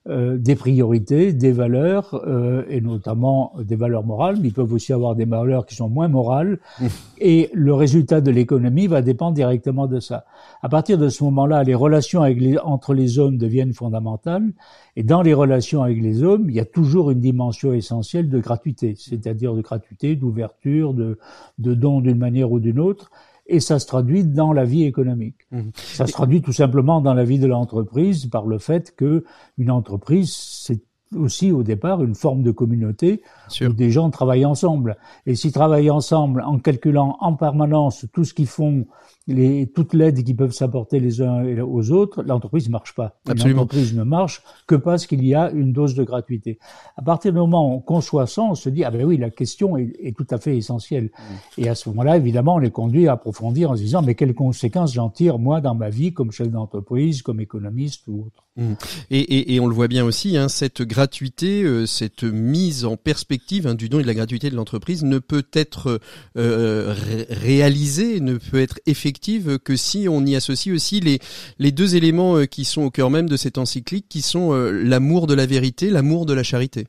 euh, 0.07 0.37
des 0.37 0.55
priorités, 0.55 1.33
des 1.33 1.51
valeurs, 1.51 2.21
euh, 2.27 2.63
et 2.69 2.79
notamment 2.79 3.53
des 3.57 3.75
valeurs 3.75 4.03
morales, 4.03 4.37
mais 4.39 4.49
ils 4.49 4.53
peuvent 4.53 4.71
aussi 4.71 4.93
avoir 4.93 5.15
des 5.15 5.25
valeurs 5.25 5.65
qui 5.65 5.73
sont 5.73 5.89
moins 5.89 6.07
morales, 6.07 6.59
mmh. 6.79 6.85
et 7.19 7.49
le 7.53 7.73
résultat 7.73 8.21
de 8.21 8.29
l'économie 8.29 8.85
va 8.85 9.01
dépendre 9.01 9.33
directement 9.33 9.87
de 9.87 9.99
ça. 9.99 10.25
À 10.61 10.69
partir 10.69 10.99
de 10.99 11.09
ce 11.09 11.23
moment-là, 11.23 11.63
les 11.63 11.73
relations 11.73 12.21
avec 12.21 12.39
les, 12.39 12.59
entre 12.59 12.93
les 12.93 13.17
hommes 13.17 13.37
deviennent 13.37 13.73
fondamentales, 13.73 14.51
et 14.95 15.01
dans 15.01 15.23
les 15.23 15.33
relations 15.33 15.81
avec 15.81 15.99
les 16.01 16.21
hommes, 16.21 16.49
il 16.49 16.55
y 16.55 16.59
a 16.59 16.65
toujours 16.65 17.09
une 17.09 17.19
dimension 17.19 17.73
essentielle 17.73 18.29
de 18.29 18.39
gratuité, 18.39 18.95
c'est-à-dire 18.97 19.55
de 19.55 19.61
gratuité, 19.61 20.15
d'ouverture, 20.15 20.93
de, 20.93 21.17
de 21.57 21.73
don 21.73 22.01
d'une 22.01 22.19
manière 22.19 22.51
ou 22.51 22.59
d'une 22.59 22.79
autre, 22.79 23.09
et 23.47 23.59
ça 23.59 23.79
se 23.79 23.85
traduit 23.85 24.23
dans 24.23 24.53
la 24.53 24.65
vie 24.65 24.83
économique. 24.83 25.47
Mmh. 25.51 25.61
Ça 25.75 26.07
se 26.07 26.13
traduit 26.13 26.41
tout 26.41 26.53
simplement 26.53 27.01
dans 27.01 27.13
la 27.13 27.23
vie 27.23 27.39
de 27.39 27.47
l'entreprise 27.47 28.25
par 28.27 28.45
le 28.45 28.57
fait 28.57 28.95
que 28.95 29.23
une 29.57 29.71
entreprise, 29.71 30.33
c'est 30.35 30.81
aussi 31.15 31.51
au 31.51 31.63
départ 31.63 32.03
une 32.03 32.15
forme 32.15 32.43
de 32.43 32.51
communauté 32.51 33.21
où 33.61 33.73
des 33.73 33.91
gens 33.91 34.09
travaillent 34.09 34.45
ensemble. 34.45 34.97
Et 35.25 35.35
s'ils 35.35 35.51
travaillent 35.51 35.91
ensemble 35.91 36.41
en 36.41 36.59
calculant 36.59 37.17
en 37.19 37.35
permanence 37.35 38.05
tout 38.13 38.23
ce 38.23 38.33
qu'ils 38.33 38.47
font 38.47 38.85
les, 39.27 39.67
toute 39.67 39.93
l'aide 39.93 40.23
qu'ils 40.23 40.35
peuvent 40.35 40.51
s'apporter 40.51 40.99
les 40.99 41.21
uns 41.21 41.43
aux 41.61 41.91
autres, 41.91 42.23
l'entreprise 42.23 42.67
ne 42.67 42.71
marche 42.71 42.93
pas. 42.93 43.17
L'entreprise 43.27 43.95
ne 43.95 44.03
marche 44.03 44.43
que 44.67 44.75
parce 44.75 45.07
qu'il 45.07 45.25
y 45.25 45.33
a 45.33 45.49
une 45.51 45.73
dose 45.73 45.95
de 45.95 46.03
gratuité. 46.03 46.59
À 46.95 47.01
partir 47.01 47.31
du 47.31 47.39
moment 47.39 47.67
où 47.67 47.75
on 47.77 47.79
conçoit 47.79 48.27
ça, 48.27 48.43
on 48.43 48.55
se 48.55 48.69
dit, 48.69 48.83
ah 48.83 48.91
ben 48.91 49.03
oui, 49.03 49.17
la 49.17 49.29
question 49.29 49.77
est, 49.77 49.93
est 49.99 50.15
tout 50.15 50.27
à 50.29 50.37
fait 50.37 50.55
essentielle. 50.55 51.05
Mmh. 51.05 51.61
Et 51.61 51.69
à 51.69 51.75
ce 51.75 51.89
moment-là, 51.89 52.17
évidemment, 52.17 52.55
on 52.55 52.61
est 52.61 52.71
conduit 52.71 53.07
à 53.07 53.13
approfondir 53.13 53.71
en 53.71 53.75
se 53.75 53.81
disant, 53.81 54.01
mais 54.01 54.15
quelles 54.15 54.35
conséquences 54.35 54.93
j'en 54.93 55.09
tire, 55.09 55.39
moi, 55.39 55.61
dans 55.61 55.75
ma 55.75 55.89
vie, 55.89 56.13
comme 56.13 56.31
chef 56.31 56.49
d'entreprise, 56.49 57.21
comme 57.21 57.39
économiste 57.39 58.03
ou 58.07 58.25
autre. 58.27 58.45
Mmh. 58.57 58.73
Et, 59.11 59.19
et, 59.19 59.55
et, 59.55 59.59
on 59.59 59.67
le 59.67 59.75
voit 59.75 59.89
bien 59.89 60.05
aussi, 60.05 60.37
hein, 60.37 60.47
cette 60.47 60.81
gratuité, 60.81 61.63
euh, 61.63 61.85
cette 61.85 62.23
mise 62.23 62.85
en 62.85 62.95
perspective 62.95 63.67
hein, 63.67 63.75
du 63.75 63.89
don 63.89 63.99
et 63.99 64.03
de 64.03 64.07
la 64.07 64.13
gratuité 64.13 64.49
de 64.49 64.55
l'entreprise 64.55 65.03
ne 65.03 65.19
peut 65.19 65.45
être 65.51 65.99
euh, 66.37 66.93
ré 66.93 67.25
réalisée, 67.29 68.21
ne 68.21 68.37
peut 68.37 68.61
être 68.61 68.79
effective 69.15 69.59
que 69.59 69.75
si 69.75 70.07
on 70.09 70.25
y 70.25 70.35
associe 70.35 70.75
aussi 70.75 70.99
les, 70.99 71.19
les 71.57 71.71
deux 71.71 71.95
éléments 71.95 72.37
euh, 72.37 72.45
qui 72.45 72.65
sont 72.65 72.83
au 72.83 72.91
cœur 72.91 73.09
même 73.09 73.29
de 73.29 73.37
cette 73.37 73.57
encyclique, 73.57 74.07
qui 74.09 74.21
sont 74.21 74.51
euh, 74.51 74.71
l'amour 74.71 75.27
de 75.27 75.33
la 75.33 75.45
vérité, 75.45 75.89
l'amour 75.89 76.25
de 76.25 76.33
la 76.33 76.43
charité. 76.43 76.87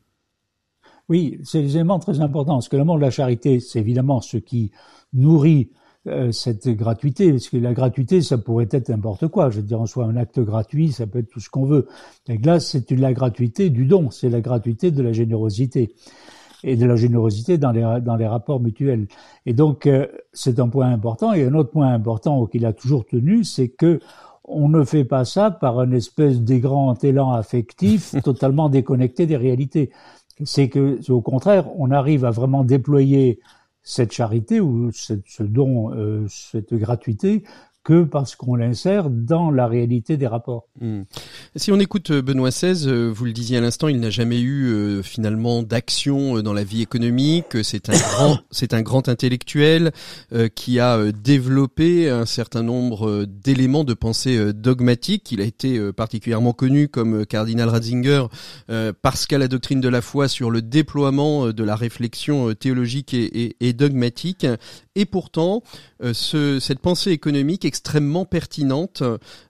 Oui, 1.09 1.39
c'est 1.45 1.63
des 1.63 1.77
éléments 1.77 2.01
très 2.01 2.21
importants, 2.21 2.55
parce 2.55 2.69
que 2.69 2.77
l'amour 2.77 2.97
de 2.97 3.03
la 3.03 3.11
charité, 3.11 3.61
c'est 3.61 3.79
évidemment 3.79 4.21
ce 4.21 4.39
qui 4.39 4.73
nourrit 5.13 5.71
euh, 6.09 6.33
cette 6.33 6.69
gratuité, 6.69 7.31
parce 7.31 7.49
que 7.49 7.59
la 7.59 7.75
gratuité, 7.75 8.23
ça 8.23 8.39
pourrait 8.39 8.69
être 8.73 8.89
n'importe 8.89 9.29
quoi. 9.29 9.51
Je 9.51 9.59
veux 9.59 9.67
dire, 9.67 9.81
en 9.81 9.87
soit 9.87 10.05
un 10.05 10.17
acte 10.17 10.41
gratuit, 10.41 10.91
ça 10.91 11.07
peut 11.07 11.21
être 11.21 11.31
tout 11.31 11.41
ce 11.41 11.49
qu'on 11.49 11.65
veut. 11.65 11.87
Et 12.29 12.39
là, 12.39 12.59
c'est 12.59 12.91
la 12.91 13.13
gratuité 13.13 13.71
du 13.71 13.87
don, 13.87 14.11
c'est 14.11 14.29
la 14.29 14.41
gratuité 14.41 14.91
de 14.91 15.03
la 15.03 15.13
générosité 15.13 15.95
et 16.65 16.77
de 16.77 16.87
la 16.87 16.97
générosité 16.97 17.59
dans 17.59 17.73
les, 17.73 18.01
dans 18.01 18.17
les 18.17 18.27
rapports 18.27 18.61
mutuels. 18.61 19.07
Et 19.45 19.53
donc, 19.53 19.87
euh, 19.87 20.07
c'est 20.33 20.59
un 20.61 20.69
point 20.69 20.91
important. 20.91 21.33
Et 21.33 21.45
un 21.45 21.55
autre 21.55 21.71
point 21.71 21.93
important 21.93 22.47
qu'il 22.47 22.67
a 22.67 22.73
toujours 22.73 23.07
tenu, 23.07 23.45
c'est 23.45 23.69
que 23.69 24.01
on 24.45 24.69
ne 24.69 24.85
fait 24.85 25.05
pas 25.05 25.25
ça 25.25 25.51
par 25.51 25.81
un 25.81 25.91
espèce 25.91 26.41
de 26.41 26.57
grand 26.59 27.03
élan 27.03 27.33
affectif 27.33 28.15
totalement 28.25 28.69
déconnecté 28.69 29.27
des 29.27 29.37
réalités. 29.37 29.91
C'est 30.45 30.69
que, 30.69 31.01
au 31.11 31.21
contraire, 31.21 31.69
on 31.79 31.91
arrive 31.91 32.25
à 32.25 32.31
vraiment 32.31 32.63
déployer 32.63 33.41
cette 33.83 34.13
charité 34.13 34.61
ou 34.61 34.91
ce 34.93 35.43
don, 35.43 36.27
cette 36.29 36.75
gratuité 36.75 37.45
que 37.87 38.03
parce 38.03 38.35
qu'on 38.35 38.57
l'insère 38.57 39.11
dans 39.11 39.53
la 39.53 39.69
réalité 39.69 40.17
des 40.17 40.27
rapports. 40.27 40.67
Hmm. 40.81 41.03
Si 41.55 41.71
on 41.71 41.79
écoute 41.79 42.11
euh, 42.11 42.21
Benoît 42.21 42.51
XVI, 42.51 42.89
euh, 42.89 43.13
vous 43.15 43.27
le 43.27 43.33
disiez 43.33 43.59
à 43.59 43.61
l'instant, 43.61 43.87
il 43.87 44.01
n'a 44.01 44.11
jamais 44.11 44.41
eu 44.41 44.67
euh, 44.67 45.03
finalement 45.05 45.63
d'action 45.63 46.43
dans 46.43 46.53
la 46.53 46.65
vie 46.65 46.83
économique. 46.83 47.63
C'est 47.63 47.89
un 47.89 47.97
grand, 47.97 48.41
c'est 48.51 48.75
un 48.75 48.83
grand 48.83 49.09
intellectuel 49.09 49.93
qui 50.57 50.81
a 50.81 51.13
développé 51.13 52.11
un 52.11 52.27
certain 52.27 52.65
nombre 52.65 53.25
d'éléments 53.25 53.85
de 53.85 53.95
pensée 53.95 54.53
dogmatique. 54.53 55.31
Il 55.31 55.41
a 55.41 55.45
été 55.45 55.93
particulièrement 55.93 56.53
connu 56.53 56.89
comme 56.89 57.25
cardinal 57.25 57.69
Ratzinger 57.69 58.25
parce 59.03 59.27
qu'à 59.27 59.39
la 59.39 59.47
doctrine 59.47 59.81
de 59.81 59.89
la 59.89 60.01
foi 60.01 60.27
sur 60.27 60.51
le 60.51 60.63
déploiement 60.63 61.53
de 61.53 61.65
la 61.65 61.77
réflexion 61.77 62.55
théologique 62.55 63.15
et, 63.15 63.57
et 63.61 63.73
dogmatique. 63.73 64.47
Et 64.97 65.05
pourtant, 65.05 65.63
ce, 66.13 66.59
cette 66.59 66.81
pensée 66.81 67.11
économique 67.11 67.65
extrêmement 67.65 68.25
pertinente 68.25 69.03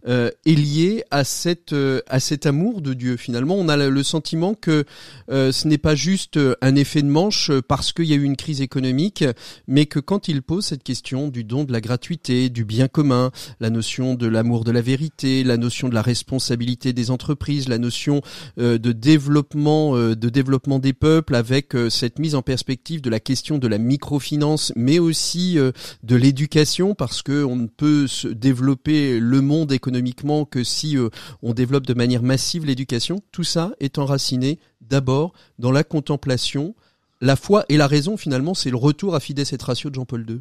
euh, 0.07 0.31
est 0.45 0.55
liée 0.55 1.05
à 1.11 1.25
cette 1.25 1.73
euh, 1.73 2.01
à 2.09 2.21
cet 2.21 2.47
amour 2.47 2.81
de 2.81 2.95
Dieu. 2.95 3.17
Finalement, 3.17 3.57
on 3.57 3.69
a 3.69 3.77
le 3.77 4.03
sentiment 4.03 4.55
que 4.55 4.85
euh, 5.31 5.53
ce 5.53 5.67
n'est 5.69 5.79
pas 5.79 5.95
juste 5.95 6.39
un 6.61 6.77
effet 6.77 7.03
de 7.03 7.09
manche 7.09 7.51
parce 7.69 7.93
qu'il 7.93 8.07
y 8.07 8.13
a 8.13 8.17
eu 8.17 8.23
une 8.23 8.37
crise 8.37 8.61
économique, 8.61 9.25
mais 9.67 9.87
que 9.87 9.99
quand 9.99 10.29
il 10.29 10.43
pose 10.43 10.67
cette 10.67 10.83
question 10.83 11.29
du 11.29 11.45
don 11.45 11.65
de 11.65 11.73
la 11.73 11.81
gratuité, 11.81 12.49
du 12.49 12.65
bien 12.65 12.89
commun, 12.89 13.31
la 13.61 13.71
notion 13.71 14.15
de 14.15 14.27
l'amour 14.27 14.65
de 14.65 14.71
la 14.71 14.83
vérité, 14.83 15.45
la 15.45 15.57
notion 15.57 15.89
de 15.89 15.95
la 15.95 16.03
responsabilité 16.03 16.93
des 16.93 17.11
entreprises, 17.11 17.69
la 17.69 17.79
notion 17.79 18.21
de 18.57 18.93
développement 18.93 19.97
de 19.97 20.29
développement 20.29 20.79
des 20.79 20.93
peuples 20.93 21.35
avec 21.35 21.75
cette 21.91 22.19
mise 22.19 22.35
en 22.35 22.43
perspective 22.43 23.01
de 23.01 23.11
la 23.11 23.21
question 23.21 23.59
de 23.59 23.69
la 23.69 23.79
microfinance, 23.79 24.73
mais 24.77 24.99
aussi 24.99 25.36
de 25.37 26.17
l'éducation 26.17 26.95
parce 26.95 27.23
que 27.23 27.45
on 27.45 27.57
ne 27.57 27.67
peut 27.67 28.07
développer 28.33 29.19
le 29.21 29.41
monde 29.41 29.73
économiquement 29.73 30.45
que 30.45 30.65
si 30.65 30.97
euh, 30.97 31.09
on 31.43 31.55
développe 31.55 31.87
de 31.87 31.95
manière 31.95 32.23
massive 32.23 32.65
l'éducation. 32.65 33.21
Tout 33.33 33.45
ça 33.45 33.73
est 33.81 33.99
enraciné 33.99 34.59
d'abord 34.81 35.33
dans 35.59 35.73
la 35.73 35.85
contemplation. 35.85 36.75
La 37.21 37.37
foi 37.37 37.65
et 37.69 37.77
la 37.77 37.87
raison, 37.87 38.17
finalement, 38.17 38.55
c'est 38.55 38.71
le 38.71 38.77
retour 38.77 39.15
à 39.15 39.21
Fides 39.21 39.39
et 39.39 39.63
Ratio 39.63 39.91
de 39.91 39.95
Jean-Paul 39.95 40.27
II. 40.29 40.41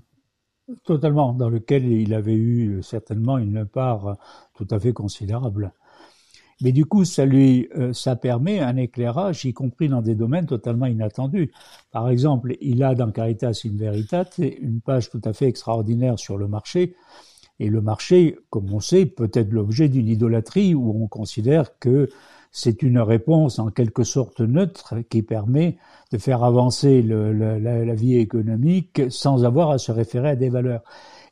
Totalement, 0.83 1.33
dans 1.33 1.49
lequel 1.49 1.85
il 1.85 2.13
avait 2.13 2.33
eu 2.33 2.77
euh, 2.77 2.81
certainement 2.81 3.37
une 3.37 3.65
part 3.65 4.07
euh, 4.07 4.13
tout 4.55 4.67
à 4.71 4.79
fait 4.79 4.93
considérable. 4.93 5.71
Mais 6.61 6.71
du 6.71 6.85
coup, 6.85 7.03
ça 7.03 7.25
lui, 7.25 7.67
ça 7.91 8.15
permet 8.15 8.59
un 8.59 8.77
éclairage, 8.77 9.43
y 9.43 9.53
compris 9.53 9.89
dans 9.89 10.01
des 10.01 10.15
domaines 10.15 10.45
totalement 10.45 10.85
inattendus. 10.85 11.51
Par 11.91 12.09
exemple, 12.09 12.55
il 12.61 12.81
a 12.83 12.95
dans 12.95 13.11
Caritas 13.11 13.61
in 13.65 13.75
Veritate 13.75 14.37
une 14.37 14.79
page 14.79 15.09
tout 15.09 15.21
à 15.25 15.33
fait 15.33 15.47
extraordinaire 15.47 16.17
sur 16.17 16.37
le 16.37 16.47
marché, 16.47 16.95
et 17.59 17.69
le 17.69 17.81
marché, 17.81 18.37
comme 18.49 18.71
on 18.73 18.79
sait, 18.79 19.05
peut 19.05 19.31
être 19.33 19.51
l'objet 19.51 19.89
d'une 19.89 20.07
idolâtrie 20.07 20.75
où 20.75 21.03
on 21.03 21.07
considère 21.07 21.77
que 21.79 22.09
c'est 22.57 22.81
une 22.83 22.99
réponse 22.99 23.59
en 23.59 23.69
quelque 23.69 24.05
sorte 24.05 24.39
neutre 24.39 24.95
qui 25.09 25.23
permet 25.23 25.75
de 26.13 26.17
faire 26.17 26.41
avancer 26.41 27.01
le, 27.01 27.33
la, 27.33 27.95
vie 27.95 28.15
économique 28.15 29.01
sans 29.09 29.43
avoir 29.43 29.71
à 29.71 29.77
se 29.77 29.91
référer 29.91 30.29
à 30.29 30.35
des 30.37 30.47
valeurs. 30.47 30.81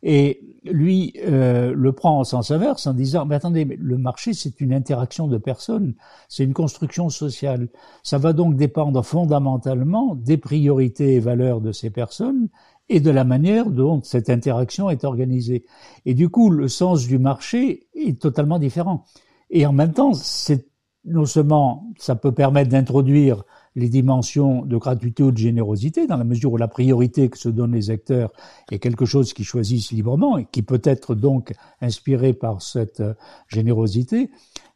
Et 0.04 0.42
lui 0.66 1.14
euh, 1.26 1.74
le 1.74 1.94
prend 1.94 2.20
en 2.20 2.26
sens 2.26 2.52
inverse 2.52 2.88
en 2.88 2.94
disant 2.94 3.26
mais 3.26 3.36
attendez 3.36 3.64
mais 3.64 3.78
le 3.80 3.98
marché 3.98 4.34
c'est 4.34 4.60
une 4.60 4.74
interaction 4.74 5.28
de 5.28 5.38
personnes 5.38 5.94
c'est 6.28 6.44
une 6.44 6.54
construction 6.54 7.10
sociale 7.10 7.70
ça 8.02 8.18
va 8.18 8.34
donc 8.34 8.58
dépendre 8.58 9.02
fondamentalement 9.04 10.16
des 10.16 10.38
priorités 10.38 11.16
et 11.16 11.20
valeurs 11.22 11.62
de 11.62 11.72
ces 11.72 11.90
personnes 11.90 12.50
et 12.90 13.00
de 13.00 13.12
la 13.12 13.24
manière 13.24 13.70
dont 13.70 14.02
cette 14.04 14.30
interaction 14.30 14.90
est 14.90 15.06
organisée. 15.06 15.64
Et 16.06 16.14
du 16.14 16.28
coup, 16.28 16.50
le 16.50 16.68
sens 16.68 17.08
du 17.08 17.18
marché 17.18 17.88
est 17.96 18.22
totalement 18.22 18.60
différent. 18.60 19.06
Et 19.50 19.66
en 19.66 19.72
même 19.72 19.94
temps, 19.94 20.14
c'est 20.14 20.68
non 21.06 21.26
seulement 21.26 21.92
ça 21.98 22.16
peut 22.16 22.32
permettre 22.32 22.70
d'introduire 22.70 23.44
les 23.76 23.90
dimensions 23.90 24.64
de 24.64 24.78
gratuité 24.78 25.24
ou 25.24 25.32
de 25.32 25.38
générosité, 25.38 26.06
dans 26.06 26.18
la 26.18 26.24
mesure 26.24 26.54
où 26.54 26.58
la 26.58 26.68
priorité 26.68 27.30
que 27.30 27.38
se 27.38 27.50
donnent 27.50 27.74
les 27.74 27.90
acteurs 27.90 28.32
est 28.72 28.80
quelque 28.80 29.06
chose 29.06 29.34
qu'ils 29.34 29.46
choisissent 29.46 29.92
librement 29.92 30.38
et 30.38 30.46
qui 30.52 30.62
peut 30.62 30.82
être 30.84 31.16
donc 31.16 31.54
inspiré 31.82 32.34
par 32.34 32.62
cette 32.62 33.02
générosité, 33.48 34.30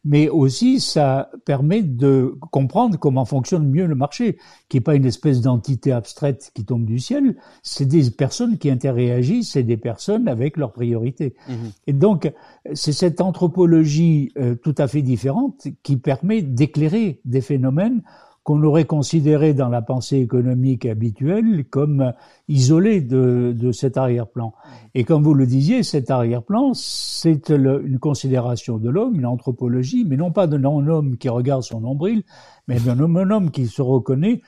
mais 0.07 0.29
aussi 0.29 0.79
ça 0.79 1.29
permet 1.43 1.83
de 1.83 2.33
comprendre 2.49 2.97
comment 2.97 3.25
fonctionne 3.25 3.69
mieux 3.69 3.85
le 3.85 3.93
marché, 3.93 4.37
qui 4.69 4.77
n'est 4.77 4.81
pas 4.81 4.95
une 4.95 5.05
espèce 5.05 5.41
d'entité 5.41 5.91
abstraite 5.91 6.51
qui 6.55 6.63
tombe 6.63 6.85
du 6.85 6.97
ciel, 6.97 7.35
c'est 7.61 7.85
des 7.85 8.09
personnes 8.09 8.57
qui 8.57 8.69
interréagissent, 8.69 9.51
c'est 9.51 9.63
des 9.63 9.75
personnes 9.75 10.29
avec 10.29 10.55
leurs 10.55 10.71
priorités. 10.71 11.35
Mmh. 11.49 11.53
Et 11.87 11.93
donc, 11.93 12.31
c'est 12.73 12.93
cette 12.93 13.19
anthropologie 13.19 14.31
euh, 14.37 14.55
tout 14.55 14.75
à 14.77 14.87
fait 14.87 15.01
différente 15.01 15.67
qui 15.83 15.97
permet 15.97 16.41
d'éclairer 16.41 17.19
des 17.25 17.41
phénomènes 17.41 18.01
qu'on 18.47 18.63
aurait 18.63 18.85
considéré 18.85 19.53
dans 19.53 19.67
la 19.67 19.81
pensée 19.81 20.19
économique 20.19 20.85
habituelle 20.85 21.65
comme 21.69 22.13
isolé 22.47 23.01
de, 23.01 23.53
de 23.53 23.73
cet 23.73 23.97
arrière-plan. 23.97 24.53
Et 24.95 25.03
comme 25.03 25.21
vous 25.21 25.33
le 25.33 25.45
disiez, 25.45 25.83
cet 25.83 26.09
arrière-plan, 26.09 26.71
c'est 26.73 27.49
une 27.49 27.99
considération 27.99 28.77
de 28.77 28.89
l'homme, 28.89 29.15
une 29.15 29.25
anthropologie, 29.25 30.05
mais 30.05 30.15
non 30.15 30.31
pas 30.31 30.47
d'un 30.47 30.63
homme 30.63 31.17
qui 31.17 31.27
regarde 31.27 31.63
son 31.63 31.81
nombril, 31.81 32.23
mais 32.69 32.79
d'un 32.79 32.97
homme, 33.01 33.17
homme 33.17 33.51
qui 33.51 33.67
se 33.67 33.81
reconnaît 33.81 34.41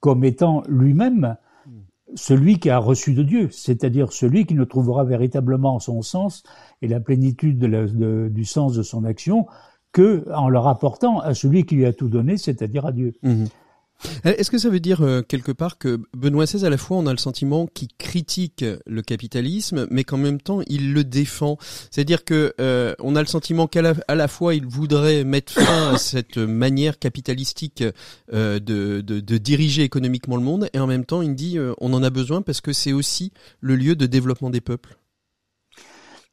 comme 0.00 0.22
étant 0.22 0.62
lui-même 0.68 1.38
celui 2.14 2.58
qui 2.58 2.68
a 2.68 2.76
reçu 2.76 3.14
de 3.14 3.22
Dieu, 3.22 3.48
c'est-à-dire 3.50 4.12
celui 4.12 4.44
qui 4.44 4.54
ne 4.54 4.64
trouvera 4.64 5.04
véritablement 5.04 5.78
son 5.78 6.02
sens 6.02 6.42
et 6.82 6.88
la 6.88 7.00
plénitude 7.00 7.58
de 7.58 8.28
du 8.28 8.44
sens 8.44 8.74
de 8.74 8.82
son 8.82 9.04
action 9.04 9.46
que 9.96 10.26
en 10.30 10.50
le 10.50 10.58
rapportant 10.58 11.20
à 11.20 11.32
celui 11.32 11.64
qui 11.64 11.76
lui 11.76 11.86
a 11.86 11.92
tout 11.94 12.08
donné, 12.08 12.36
c'est-à-dire 12.36 12.84
à 12.84 12.92
Dieu. 12.92 13.14
Mhm. 13.22 13.46
Est-ce 14.24 14.50
que 14.50 14.58
ça 14.58 14.68
veut 14.68 14.78
dire 14.78 15.00
euh, 15.00 15.22
quelque 15.22 15.52
part 15.52 15.78
que 15.78 15.98
Benoît 16.14 16.44
XVI, 16.44 16.66
à 16.66 16.68
la 16.68 16.76
fois, 16.76 16.98
on 16.98 17.06
a 17.06 17.12
le 17.12 17.16
sentiment 17.16 17.66
qu'il 17.66 17.88
critique 17.96 18.62
le 18.84 19.00
capitalisme, 19.00 19.86
mais 19.90 20.04
qu'en 20.04 20.18
même 20.18 20.38
temps, 20.38 20.60
il 20.66 20.92
le 20.92 21.02
défend 21.02 21.56
C'est-à-dire 21.90 22.26
que 22.26 22.52
euh, 22.60 22.94
on 22.98 23.16
a 23.16 23.20
le 23.20 23.26
sentiment 23.26 23.66
qu'à 23.66 23.80
la, 23.80 24.28
fois, 24.28 24.54
il 24.54 24.66
voudrait 24.66 25.24
mettre 25.24 25.54
fin 25.54 25.94
à 25.94 25.96
cette 25.96 26.36
manière 26.36 26.98
capitalistique 26.98 27.82
euh, 28.34 28.60
de, 28.60 29.00
de, 29.00 29.38
diriger 29.38 29.82
économiquement 29.82 30.36
le 30.36 30.42
monde, 30.42 30.68
et 30.74 30.78
en 30.78 30.86
même 30.86 31.06
temps, 31.06 31.22
il 31.22 31.34
dit 31.34 31.58
on 31.80 31.94
en 31.94 32.02
a 32.02 32.10
besoin 32.10 32.42
parce 32.42 32.60
que 32.60 32.74
c'est 32.74 32.92
aussi 32.92 33.32
le 33.60 33.76
lieu 33.76 33.96
de 33.96 34.04
développement 34.04 34.50
des 34.50 34.60
peuples. 34.60 34.98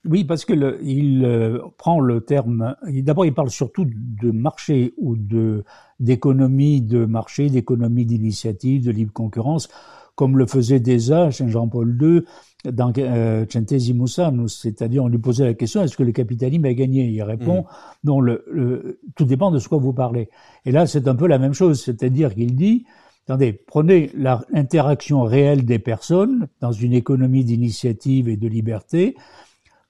Oui, 0.06 0.26
parce 0.26 0.44
que 0.44 0.54
le, 0.54 0.80
il 0.84 1.24
euh, 1.24 1.60
prend 1.78 2.02
le 2.02 2.22
terme. 2.22 2.76
D'abord, 2.88 3.26
il 3.26 3.34
parle 3.34 3.50
surtout 3.50 3.86
de 3.88 4.32
marché 4.32 4.94
ou 4.98 5.16
de 5.16 5.63
d'économie 6.00 6.82
de 6.82 7.06
marché, 7.06 7.50
d'économie 7.50 8.06
d'initiative, 8.06 8.84
de 8.84 8.92
libre 8.92 9.13
concurrence, 9.13 9.70
comme 10.16 10.38
le 10.38 10.46
faisait 10.46 10.82
déjà 10.82 11.30
Jean-Paul 11.30 11.98
II 12.02 12.24
dans 12.70 12.92
euh, 12.98 13.46
Centesimus 13.50 14.20
c'est-à-dire 14.48 15.04
on 15.04 15.08
lui 15.08 15.18
posait 15.18 15.46
la 15.46 15.54
question 15.54 15.82
est-ce 15.82 15.98
que 15.98 16.04
le 16.04 16.12
capitalisme 16.12 16.66
a 16.66 16.74
gagné? 16.74 17.06
Il 17.06 17.24
répond 17.24 17.62
mm. 17.62 17.66
non, 18.04 18.20
le, 18.20 19.00
tout 19.16 19.26
dépend 19.26 19.52
de 19.52 19.60
ce 19.60 19.70
que 19.70 19.76
vous 19.76 19.94
parlez. 19.94 20.30
Et 20.66 20.72
là, 20.72 20.86
c'est 20.86 21.08
un 21.08 21.16
peu 21.16 21.28
la 21.28 21.39
même 21.39 21.54
chose, 21.54 21.82
c'est-à-dire 21.82 22.34
qu'il 22.34 22.56
dit 22.56 22.86
Attendez, 23.26 23.54
prenez 23.54 24.12
l'interaction 24.16 25.24
réelle 25.24 25.63
des 25.63 25.80
personnes 25.80 26.48
dans 26.60 26.74
une 26.74 26.92
économie 26.92 27.46
d'initiative 27.46 28.28
et 28.28 28.36
de 28.36 28.50
liberté, 28.50 29.16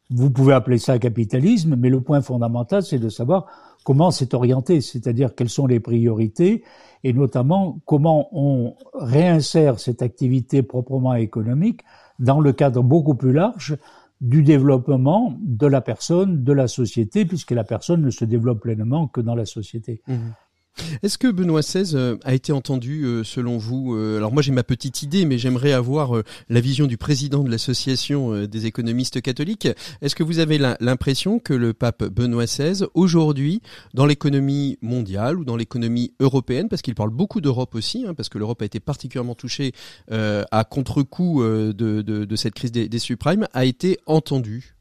vous 0.10 0.30
pouvez 0.30 0.54
appeler 0.54 0.78
ça 0.78 1.00
capitalisme, 1.00 1.76
mais 1.76 1.90
le 1.90 2.02
point 2.02 2.22
fondamental, 2.22 2.84
c'est 2.84 3.00
de 3.00 3.10
savoir 3.10 3.48
comment 3.84 4.12
c'est 4.12 4.34
orienté, 4.34 4.82
c'est-à-dire 4.82 5.36
quelles 5.36 5.50
sont 5.50 5.68
les 5.68 5.80
priorités, 5.80 6.64
et 7.04 7.14
notamment 7.14 7.80
comment 7.86 8.30
on 8.32 8.76
réinsère 8.94 9.80
cette 9.80 10.02
activité 10.02 10.64
proprement 10.64 11.16
économique 11.16 11.82
dans 12.20 12.40
le 12.40 12.54
cadre 12.54 12.82
beaucoup 12.84 13.16
plus 13.16 13.34
large 13.34 13.78
du 14.22 14.42
développement 14.42 15.36
de 15.42 15.68
la 15.68 15.82
personne, 15.82 16.44
de 16.44 16.54
la 16.54 16.68
société, 16.68 17.26
puisque 17.26 17.52
la 17.52 17.66
personne 17.66 18.02
ne 18.02 18.10
se 18.10 18.24
développe 18.24 18.62
pleinement 18.62 19.08
que 19.08 19.20
dans 19.20 19.36
la 19.36 19.46
société. 19.46 20.02
Mmh. 20.08 20.16
Est-ce 21.04 21.18
que 21.18 21.28
Benoît 21.28 21.62
XVI 21.62 21.96
euh, 21.96 22.18
a 22.24 22.34
été 22.34 22.52
entendu 22.52 23.04
euh, 23.04 23.24
selon 23.24 23.58
vous 23.58 23.96
euh, 23.96 24.18
Alors 24.18 24.34
moi 24.34 24.42
j'ai 24.42 24.52
ma 24.52 24.64
petite 24.64 25.04
idée, 25.04 25.26
mais 25.26 25.38
j'aimerais 25.38 25.72
avoir 25.72 26.22
la 26.50 26.62
vision 26.62 26.88
du 26.88 26.98
président 26.98 27.44
de 27.44 27.50
l'association 27.50 28.46
des 28.46 28.66
économistes 28.66 29.22
catholiques. 29.22 29.68
Est-ce 30.02 30.16
que 30.16 30.24
vous 30.24 30.40
avez 30.40 30.58
l'impression 30.58 31.40
que 31.40 31.54
le 31.54 31.74
pape 31.74 32.04
Benoît 32.04 32.46
XVI, 32.46 32.86
aujourd'hui, 32.94 33.62
dans 33.94 34.06
l'économie 34.06 34.78
mondiale 34.82 35.40
ou 35.40 35.46
dans 35.46 35.56
l'économie 35.56 36.14
européenne, 36.20 36.70
parce 36.70 36.82
qu'il 36.82 36.96
parle 36.96 37.10
beaucoup 37.10 37.42
d'Europe 37.42 37.76
aussi, 37.76 38.06
hein, 38.08 38.14
parce 38.14 38.30
que 38.30 38.38
l'Europe 38.38 38.62
a 38.62 38.66
été 38.66 38.80
particulièrement 38.80 39.36
touchée 39.36 39.74
à 40.10 40.64
contre-coup 40.64 41.44
de, 41.44 42.36
cette 42.36 42.54
crise 42.54 42.72
des, 42.72 42.90
des 42.90 43.00
subprimes, 43.00 43.48
a 43.54 43.66
été 43.66 44.00
entendu? 44.06 44.73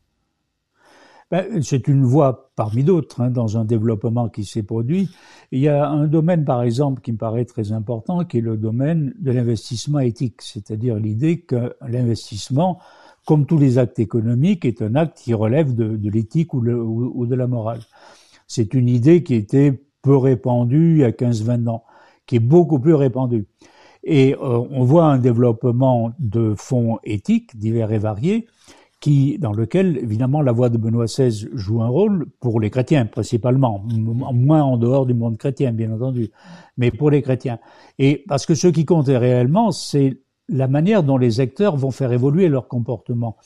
Ben, 1.32 1.62
C'est 1.62 1.88
une 1.88 2.04
voie 2.04 2.52
parmi 2.54 2.84
d'autres 2.84 3.22
hein, 3.22 3.30
dans 3.30 3.56
un 3.58 3.64
développement 3.64 4.28
qui 4.28 4.44
s'est 4.44 4.62
produit. 4.62 5.08
Il 5.50 5.60
y 5.60 5.68
a 5.68 5.88
un 5.88 6.06
domaine, 6.06 6.44
par 6.44 6.62
exemple, 6.62 7.00
qui 7.00 7.10
me 7.10 7.16
paraît 7.16 7.46
très 7.46 7.72
important, 7.72 8.24
qui 8.24 8.38
est 8.38 8.42
le 8.42 8.58
domaine 8.58 9.14
de 9.18 9.32
l'investissement 9.32 9.98
éthique, 9.98 10.42
c'est-à-dire 10.42 10.96
l'idée 10.96 11.40
que 11.40 11.74
l'investissement, 11.88 12.78
comme 13.26 13.46
tous 13.46 13.58
les 13.58 13.78
actes 13.78 13.98
économiques, 13.98 14.66
est 14.66 14.82
un 14.82 14.94
acte 14.94 15.22
qui 15.24 15.32
relève 15.32 15.74
de, 15.74 15.98
l'éthique 16.08 16.52
ou, 16.52 16.60
ou, 16.60 17.26
de 17.26 17.34
la 17.34 17.46
morale. 17.46 17.80
C'est 18.46 18.74
une 18.74 18.88
idée 18.88 19.22
qui 19.22 19.34
était 19.34 19.82
peu 20.02 20.16
répandue 20.16 20.96
il 20.96 20.98
y 20.98 21.04
a 21.04 21.12
15-20 21.12 21.68
ans, 21.68 21.84
qui 22.26 22.36
est 22.36 22.40
beaucoup 22.40 22.78
plus 22.78 22.94
répandue. 22.94 23.46
Et 24.04 24.34
euh, 24.34 24.38
on 24.70 24.84
voit 24.84 25.06
un 25.06 25.18
développement 25.18 26.12
de 26.18 26.54
fonds 26.56 26.98
éthiques 27.04 27.56
divers 27.56 27.92
et 27.92 27.98
variés, 27.98 28.46
qui, 29.02 29.36
dans 29.36 29.52
lequel, 29.52 29.98
évidemment, 29.98 30.42
la 30.42 30.52
voix 30.52 30.68
de 30.68 30.78
Benoît 30.78 31.06
XVI 31.06 31.48
joue 31.54 31.82
un 31.82 31.88
rôle 31.88 32.26
pour 32.38 32.60
les 32.60 32.70
chrétiens, 32.70 33.04
principalement, 33.04 33.84
moins 33.84 34.62
en 34.62 34.76
dehors 34.76 35.06
du 35.06 35.12
monde 35.12 35.36
chrétien, 35.36 35.72
bien 35.72 35.92
entendu, 35.92 36.30
mais 36.76 36.92
pour 36.92 37.10
les 37.10 37.20
chrétiens. 37.20 37.58
Et 37.98 38.24
parce 38.28 38.46
que 38.46 38.54
ce 38.54 38.68
qui 38.68 38.84
compte 38.84 39.08
réellement, 39.08 39.72
c'est 39.72 40.22
la 40.48 40.68
manière 40.68 41.02
dont 41.02 41.18
les 41.18 41.40
acteurs 41.40 41.76
vont 41.76 41.90
faire 41.90 42.12
évoluer 42.12 42.48
leur 42.48 42.68
comportement. 42.68 43.36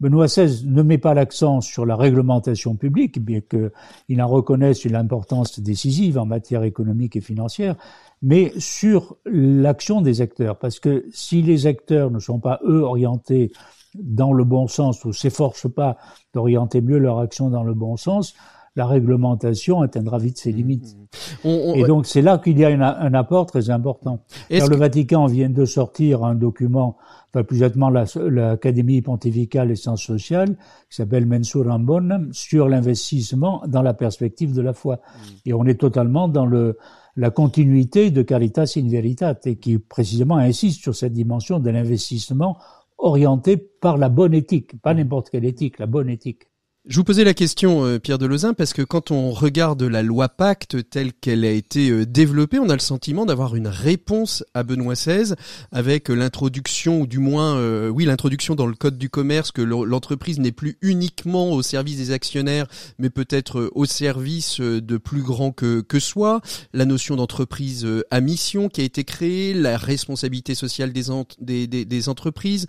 Benoît 0.00 0.26
XVI 0.26 0.66
ne 0.66 0.82
met 0.82 0.96
pas 0.96 1.12
l'accent 1.12 1.60
sur 1.60 1.84
la 1.84 1.94
réglementation 1.94 2.76
publique, 2.76 3.22
bien 3.22 3.40
qu'il 3.42 4.22
en 4.22 4.28
reconnaisse 4.28 4.86
l'importance 4.86 5.60
décisive 5.60 6.16
en 6.16 6.24
matière 6.24 6.62
économique 6.62 7.16
et 7.16 7.20
financière, 7.20 7.76
mais 8.22 8.50
sur 8.56 9.16
l'action 9.26 10.00
des 10.00 10.22
acteurs. 10.22 10.58
Parce 10.58 10.80
que 10.80 11.04
si 11.12 11.42
les 11.42 11.66
acteurs 11.66 12.10
ne 12.10 12.18
sont 12.18 12.40
pas, 12.40 12.60
eux, 12.64 12.80
orientés 12.80 13.52
dans 13.94 14.32
le 14.32 14.44
bon 14.44 14.66
sens 14.66 15.04
ou 15.04 15.12
s'efforcent 15.12 15.72
pas 15.72 15.96
d'orienter 16.34 16.80
mieux 16.80 16.98
leur 16.98 17.18
action 17.18 17.50
dans 17.50 17.62
le 17.62 17.74
bon 17.74 17.96
sens, 17.96 18.34
la 18.74 18.86
réglementation 18.86 19.82
atteindra 19.82 20.18
vite 20.18 20.38
ses 20.38 20.52
mmh, 20.52 20.56
limites. 20.56 20.96
Mmh. 21.44 21.48
et 21.48 21.84
donc 21.84 22.06
c'est 22.06 22.22
là 22.22 22.38
qu'il 22.38 22.58
y 22.58 22.64
a 22.64 22.68
un 22.68 23.14
apport 23.14 23.46
très 23.46 23.70
important. 23.70 24.24
Car 24.48 24.68
le 24.68 24.76
Vatican 24.76 25.26
vient 25.26 25.50
de 25.50 25.64
sortir 25.64 26.24
un 26.24 26.34
document, 26.34 26.96
enfin 27.28 27.44
plus 27.44 27.56
exactement 27.56 27.90
l'Académie 27.90 29.02
pontificale 29.02 29.68
des 29.68 29.76
sciences 29.76 30.02
sociales, 30.02 30.56
qui 30.88 30.96
s'appelle 30.96 31.26
Mensura 31.26 31.76
Bonum, 31.78 32.32
sur 32.32 32.68
l'investissement 32.68 33.62
dans 33.66 33.82
la 33.82 33.92
perspective 33.92 34.54
de 34.54 34.62
la 34.62 34.72
foi. 34.72 34.96
Mmh. 34.96 35.28
Et 35.46 35.52
on 35.52 35.64
est 35.64 35.78
totalement 35.78 36.28
dans 36.28 36.46
le 36.46 36.78
la 37.14 37.30
continuité 37.30 38.10
de 38.10 38.22
Caritas 38.22 38.72
in 38.76 38.88
Veritate, 38.88 39.46
et 39.46 39.56
qui 39.56 39.78
précisément 39.78 40.36
insiste 40.36 40.80
sur 40.80 40.94
cette 40.94 41.12
dimension 41.12 41.58
de 41.60 41.68
l'investissement 41.68 42.56
orienté 43.02 43.56
par 43.56 43.98
la 43.98 44.08
bonne 44.08 44.32
éthique, 44.32 44.80
pas 44.80 44.94
n'importe 44.94 45.30
quelle 45.30 45.44
éthique, 45.44 45.78
la 45.78 45.86
bonne 45.86 46.08
éthique. 46.08 46.51
Je 46.84 46.96
vous 46.96 47.04
posais 47.04 47.22
la 47.22 47.32
question, 47.32 47.84
euh, 47.84 48.00
Pierre 48.00 48.18
Delezin, 48.18 48.54
parce 48.54 48.72
que 48.72 48.82
quand 48.82 49.12
on 49.12 49.30
regarde 49.30 49.84
la 49.84 50.02
loi 50.02 50.28
Pacte 50.28 50.90
telle 50.90 51.12
qu'elle 51.12 51.44
a 51.44 51.50
été 51.52 51.90
euh, 51.90 52.04
développée, 52.04 52.58
on 52.58 52.68
a 52.68 52.72
le 52.72 52.80
sentiment 52.80 53.24
d'avoir 53.24 53.54
une 53.54 53.68
réponse 53.68 54.42
à 54.52 54.64
Benoît 54.64 54.94
XVI 54.94 55.34
avec 55.70 56.10
euh, 56.10 56.14
l'introduction, 56.14 57.02
ou 57.02 57.06
du 57.06 57.20
moins, 57.20 57.56
oui, 57.88 58.04
l'introduction 58.04 58.56
dans 58.56 58.66
le 58.66 58.74
Code 58.74 58.98
du 58.98 59.10
commerce 59.10 59.52
que 59.52 59.62
l'entreprise 59.62 60.40
n'est 60.40 60.50
plus 60.50 60.76
uniquement 60.82 61.52
au 61.52 61.62
service 61.62 61.98
des 61.98 62.10
actionnaires, 62.10 62.66
mais 62.98 63.10
peut-être 63.10 63.70
au 63.76 63.84
service 63.84 64.60
de 64.60 64.96
plus 64.96 65.22
grands 65.22 65.52
que, 65.52 65.82
que 65.82 66.00
soi, 66.00 66.40
la 66.72 66.84
notion 66.84 67.14
d'entreprise 67.14 67.86
à 68.10 68.20
mission 68.20 68.68
qui 68.68 68.80
a 68.80 68.84
été 68.84 69.04
créée, 69.04 69.54
la 69.54 69.76
responsabilité 69.76 70.56
sociale 70.56 70.92
des 70.92 72.08
entreprises. 72.08 72.66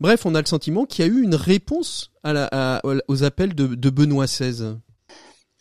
Bref, 0.00 0.26
on 0.26 0.34
a 0.34 0.40
le 0.40 0.46
sentiment 0.46 0.84
qu'il 0.84 1.06
y 1.06 1.08
a 1.08 1.10
eu 1.10 1.22
une 1.22 1.34
réponse 1.34 2.10
aux 2.24 3.24
appels 3.24 3.54
de, 3.54 3.90
Benoît 3.90 4.26
XVI 4.26 4.76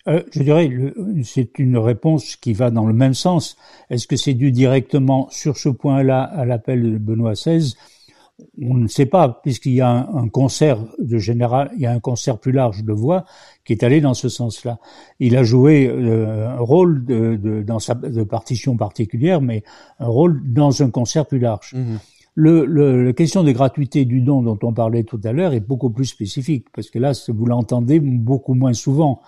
euh, 0.09 0.22
je 0.34 0.43
dirais, 0.43 0.70
c'est 1.24 1.59
une 1.59 1.78
réponse 1.78 2.36
qui 2.36 2.51
va 2.51 2.72
dans 2.72 2.86
le 2.86 2.93
même 2.93 3.14
sens. 3.14 3.55
Est-ce 3.89 4.05
que 4.05 4.18
c'est 4.18 4.34
dû 4.34 4.51
directement 4.51 5.30
sur 5.32 5.55
ce 5.55 5.70
point-là 5.70 6.24
à 6.24 6.43
l'appel 6.43 6.84
de 6.84 6.97
Benoît 6.97 7.36
XVI 7.36 7.74
On 8.61 8.74
ne 8.74 8.88
sait 8.89 9.05
pas, 9.05 9.39
puisqu'il 9.43 9.76
y 9.76 9.80
a 9.80 9.89
un, 9.89 10.28
concert 10.28 10.80
de 10.99 11.18
général, 11.20 11.72
il 11.76 11.84
y 11.84 11.86
a 11.86 11.91
un 11.93 12.01
concert 12.01 12.38
plus 12.38 12.51
large 12.51 12.84
de 12.84 12.91
voix 12.91 13.24
qui 13.64 13.72
est 13.72 13.82
allé 13.82 14.01
dans 14.01 14.14
ce 14.14 14.28
sens-là. 14.28 14.78
Il 15.22 15.38
a 15.38 15.43
joué 15.43 15.88
euh, 15.88 16.49
un 16.49 16.59
rôle 16.59 17.05
de, 17.05 17.64
dans 17.66 17.80
sa 17.80 17.93
de 17.93 18.24
partition 18.24 18.76
particulière, 18.76 19.39
mais 19.39 19.64
un 19.99 20.07
rôle 20.07 20.41
dans 20.51 20.84
un 20.84 20.89
concert 20.89 21.26
plus 21.26 21.39
large. 21.39 21.76
Mmh 21.76 21.95
le, 22.36 22.65
le, 22.65 23.05
la 23.05 23.13
question 23.13 23.43
de 23.43 23.51
gratuité 23.51 24.05
du 24.05 24.21
don 24.21 24.41
dont 24.41 24.57
on 24.63 24.73
parlait 24.73 25.03
tout 25.03 25.19
à 25.23 25.31
l'heure 25.31 25.53
est 25.53 25.59
beaucoup 25.59 25.89
plus 25.89 26.05
spécifique, 26.05 26.67
parce 26.73 26.89
que 26.89 26.99
là, 26.99 27.11
vous 27.27 27.45
l'entendez 27.45 27.99
beaucoup 27.99 28.53
moins 28.55 28.73
souvent. 28.73 29.21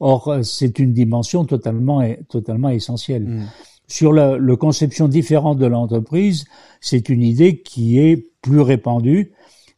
Or, 0.00 0.38
c'est 0.42 0.78
une 0.78 0.92
dimension 0.92 1.44
totalement, 1.44 2.02
totalement 2.28 2.68
essentielle. 2.68 3.24
Mm. 3.24 3.42
Sur 3.86 4.12
la 4.12 4.36
le 4.36 4.56
conception 4.56 5.08
différente 5.08 5.58
de 5.58 5.66
l'entreprise, 5.66 6.44
c'est 6.80 7.08
une 7.08 7.22
idée 7.22 7.62
qui 7.62 7.98
est 7.98 8.16
plus 8.42 8.60
répandue, 8.60 9.32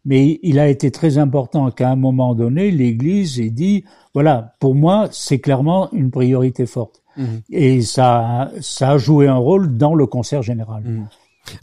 mais 0.05 0.41
il 0.43 0.59
a 0.59 0.69
été 0.69 0.91
très 0.91 1.19
important 1.19 1.71
qu'à 1.71 1.91
un 1.91 1.97
moment 1.97 2.35
donné, 2.35 2.71
l'Église 2.71 3.41
ait 3.41 3.51
dit, 3.51 3.85
voilà, 4.13 4.55
pour 4.59 4.75
moi, 4.75 5.09
c'est 5.13 5.39
clairement 5.39 5.93
une 5.93 6.11
priorité 6.11 6.67
forte. 6.67 7.03
Mm. 7.17 7.25
Et 7.51 7.83
ça, 7.83 8.51
ça 8.61 8.91
a 8.91 8.99
joué 8.99 9.29
un 9.29 9.37
rôle 9.37 9.77
dans 9.77 9.95
le 9.95 10.07
concert 10.07 10.43
général. 10.43 10.83
Mm. 10.85 11.09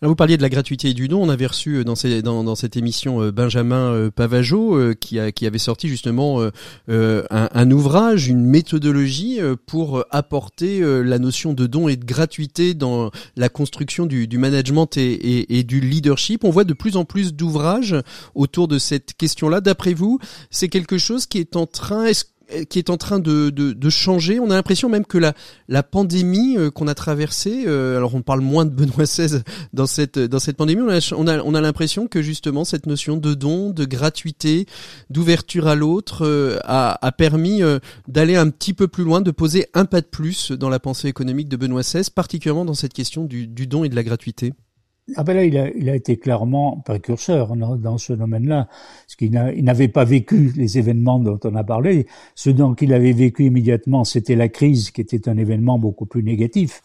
Alors 0.01 0.11
vous 0.11 0.15
parliez 0.15 0.37
de 0.37 0.41
la 0.41 0.49
gratuité 0.49 0.93
du 0.93 1.07
don. 1.07 1.23
On 1.23 1.29
avait 1.29 1.45
reçu 1.45 1.75
euh, 1.75 1.83
dans, 1.83 1.95
ces, 1.95 2.21
dans, 2.21 2.43
dans 2.43 2.55
cette 2.55 2.77
émission 2.77 3.21
euh, 3.21 3.31
Benjamin 3.31 3.91
euh, 3.93 4.11
Pavageau 4.11 4.93
qui, 4.95 5.19
a, 5.19 5.31
qui 5.31 5.45
avait 5.45 5.57
sorti 5.57 5.87
justement 5.87 6.41
un, 6.41 6.51
un, 7.29 7.71
ouvrage, 7.71 8.27
une 8.27 8.45
méthodologie 8.45 9.39
pour 9.65 10.03
apporter 10.11 10.81
la 11.03 11.19
notion 11.19 11.53
de 11.53 11.67
don 11.67 11.87
et 11.87 11.95
de 11.95 12.05
gratuité 12.05 12.73
dans 12.73 13.11
la 13.35 13.49
construction 13.49 14.05
du, 14.05 14.27
du 14.27 14.37
management 14.37 14.97
et, 14.97 15.11
et, 15.13 15.59
et, 15.59 15.63
du 15.63 15.79
leadership. 15.79 16.43
On 16.43 16.49
voit 16.49 16.63
de 16.63 16.73
plus 16.73 16.97
en 16.97 17.05
plus 17.05 17.33
d'ouvrages 17.33 17.95
autour 18.35 18.67
de 18.67 18.77
cette 18.77 19.13
question-là. 19.13 19.61
D'après 19.61 19.93
vous, 19.93 20.19
c'est 20.49 20.69
quelque 20.69 20.97
chose 20.97 21.25
qui 21.25 21.39
est 21.39 21.55
en 21.55 21.65
train. 21.65 22.07
Euh, 22.07 22.13
qui 22.69 22.79
est 22.79 22.89
en 22.89 22.97
train 22.97 23.19
de, 23.19 23.49
de, 23.49 23.73
de 23.73 23.89
changer. 23.89 24.39
On 24.39 24.49
a 24.49 24.55
l'impression 24.55 24.89
même 24.89 25.05
que 25.05 25.17
la, 25.17 25.33
la 25.67 25.83
pandémie 25.83 26.57
euh, 26.57 26.71
qu'on 26.71 26.87
a 26.87 26.95
traversée, 26.95 27.65
euh, 27.67 27.97
alors 27.97 28.15
on 28.15 28.21
parle 28.21 28.41
moins 28.41 28.65
de 28.65 28.71
Benoît 28.71 29.03
XVI 29.05 29.41
dans 29.73 29.87
cette, 29.87 30.19
dans 30.19 30.39
cette 30.39 30.57
pandémie, 30.57 30.81
on 30.81 30.89
a, 30.89 31.13
on 31.15 31.27
a, 31.27 31.39
on 31.41 31.53
a 31.53 31.61
l'impression 31.61 32.07
que 32.07 32.21
justement 32.21 32.63
cette 32.65 32.85
notion 32.85 33.17
de 33.17 33.33
don, 33.33 33.71
de 33.71 33.85
gratuité, 33.85 34.65
d'ouverture 35.09 35.67
à 35.67 35.75
l'autre 35.75 36.61
a, 36.63 37.05
a 37.05 37.11
permis 37.11 37.61
d'aller 38.07 38.35
un 38.35 38.49
petit 38.49 38.73
peu 38.73 38.87
plus 38.87 39.03
loin, 39.03 39.21
de 39.21 39.31
poser 39.31 39.67
un 39.73 39.85
pas 39.85 40.01
de 40.01 40.07
plus 40.07 40.51
dans 40.51 40.69
la 40.69 40.79
pensée 40.79 41.07
économique 41.07 41.49
de 41.49 41.57
Benoît 41.57 41.81
XVI, 41.81 42.09
particulièrement 42.13 42.65
dans 42.65 42.73
cette 42.73 42.93
question 42.93 43.25
du, 43.25 43.47
du 43.47 43.67
don 43.67 43.83
et 43.83 43.89
de 43.89 43.95
la 43.95 44.03
gratuité. 44.03 44.53
Ah 45.15 45.23
ben 45.23 45.35
là, 45.35 45.45
il 45.45 45.57
a, 45.57 45.69
il 45.69 45.89
a 45.89 45.95
été 45.95 46.17
clairement 46.17 46.81
précurseur 46.85 47.55
dans 47.55 47.97
ce 47.97 48.11
domaine-là, 48.11 48.67
parce 49.05 49.15
qu'il 49.15 49.31
n'avait 49.31 49.87
pas 49.87 50.03
vécu 50.03 50.51
les 50.57 50.77
événements 50.77 51.17
dont 51.19 51.39
on 51.45 51.55
a 51.55 51.63
parlé. 51.63 52.07
Ce 52.35 52.49
dont 52.49 52.73
il 52.75 52.93
avait 52.93 53.13
vécu 53.13 53.45
immédiatement, 53.45 54.03
c'était 54.03 54.35
la 54.35 54.49
crise, 54.49 54.91
qui 54.91 54.99
était 54.99 55.29
un 55.29 55.37
événement 55.37 55.79
beaucoup 55.79 56.05
plus 56.05 56.23
négatif, 56.23 56.81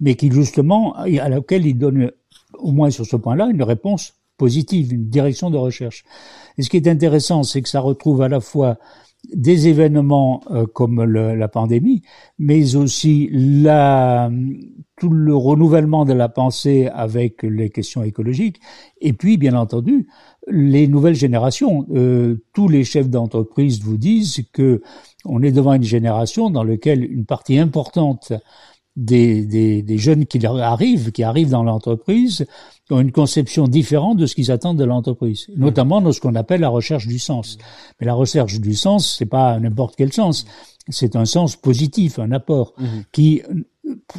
mais 0.00 0.14
qui 0.14 0.30
justement, 0.30 0.94
à 0.94 1.28
laquelle 1.28 1.66
il 1.66 1.76
donne, 1.76 2.12
au 2.54 2.70
moins 2.70 2.90
sur 2.90 3.04
ce 3.04 3.16
point-là, 3.16 3.48
une 3.48 3.64
réponse 3.64 4.14
positive, 4.36 4.92
une 4.92 5.08
direction 5.08 5.50
de 5.50 5.56
recherche. 5.56 6.04
Et 6.58 6.62
ce 6.62 6.70
qui 6.70 6.76
est 6.76 6.86
intéressant, 6.86 7.42
c'est 7.42 7.62
que 7.62 7.68
ça 7.68 7.80
retrouve 7.80 8.22
à 8.22 8.28
la 8.28 8.40
fois 8.40 8.78
des 9.34 9.68
événements 9.68 10.42
euh, 10.50 10.66
comme 10.66 11.02
la 11.02 11.48
pandémie, 11.48 12.02
mais 12.38 12.76
aussi 12.76 13.28
la, 13.32 14.30
tout 14.96 15.10
le 15.10 15.34
renouvellement 15.34 16.04
de 16.04 16.12
la 16.12 16.28
pensée 16.28 16.88
avec 16.92 17.42
les 17.42 17.70
questions 17.70 18.02
écologiques, 18.02 18.60
et 19.00 19.12
puis 19.12 19.36
bien 19.36 19.54
entendu 19.54 20.08
les 20.48 20.86
nouvelles 20.88 21.14
générations. 21.14 21.86
Euh, 21.90 22.42
tous 22.52 22.68
les 22.68 22.84
chefs 22.84 23.10
d'entreprise 23.10 23.82
vous 23.82 23.96
disent 23.96 24.44
que 24.52 24.82
on 25.24 25.42
est 25.42 25.52
devant 25.52 25.74
une 25.74 25.82
génération 25.82 26.50
dans 26.50 26.64
laquelle 26.64 27.04
une 27.04 27.26
partie 27.26 27.58
importante 27.58 28.32
des, 28.96 29.44
des, 29.44 29.82
des 29.82 29.98
jeunes 29.98 30.26
qui 30.26 30.44
arrivent, 30.46 31.12
qui 31.12 31.22
arrivent 31.22 31.50
dans 31.50 31.62
l'entreprise, 31.62 32.46
ont 32.90 33.00
une 33.00 33.12
conception 33.12 33.68
différente 33.68 34.16
de 34.16 34.26
ce 34.26 34.34
qu'ils 34.34 34.50
attendent 34.50 34.78
de 34.78 34.84
l'entreprise, 34.84 35.48
notamment 35.56 36.00
dans 36.00 36.12
ce 36.12 36.20
qu'on 36.20 36.34
appelle 36.34 36.60
la 36.60 36.68
recherche 36.68 37.06
du 37.06 37.18
sens. 37.18 37.58
Mais 38.00 38.06
la 38.06 38.14
recherche 38.14 38.60
du 38.60 38.74
sens, 38.74 39.16
c'est 39.18 39.26
pas 39.26 39.58
n'importe 39.58 39.96
quel 39.96 40.12
sens, 40.12 40.46
c'est 40.88 41.16
un 41.16 41.24
sens 41.24 41.56
positif, 41.56 42.18
un 42.18 42.30
apport, 42.32 42.74
mhm. 42.78 43.04
qui 43.12 43.42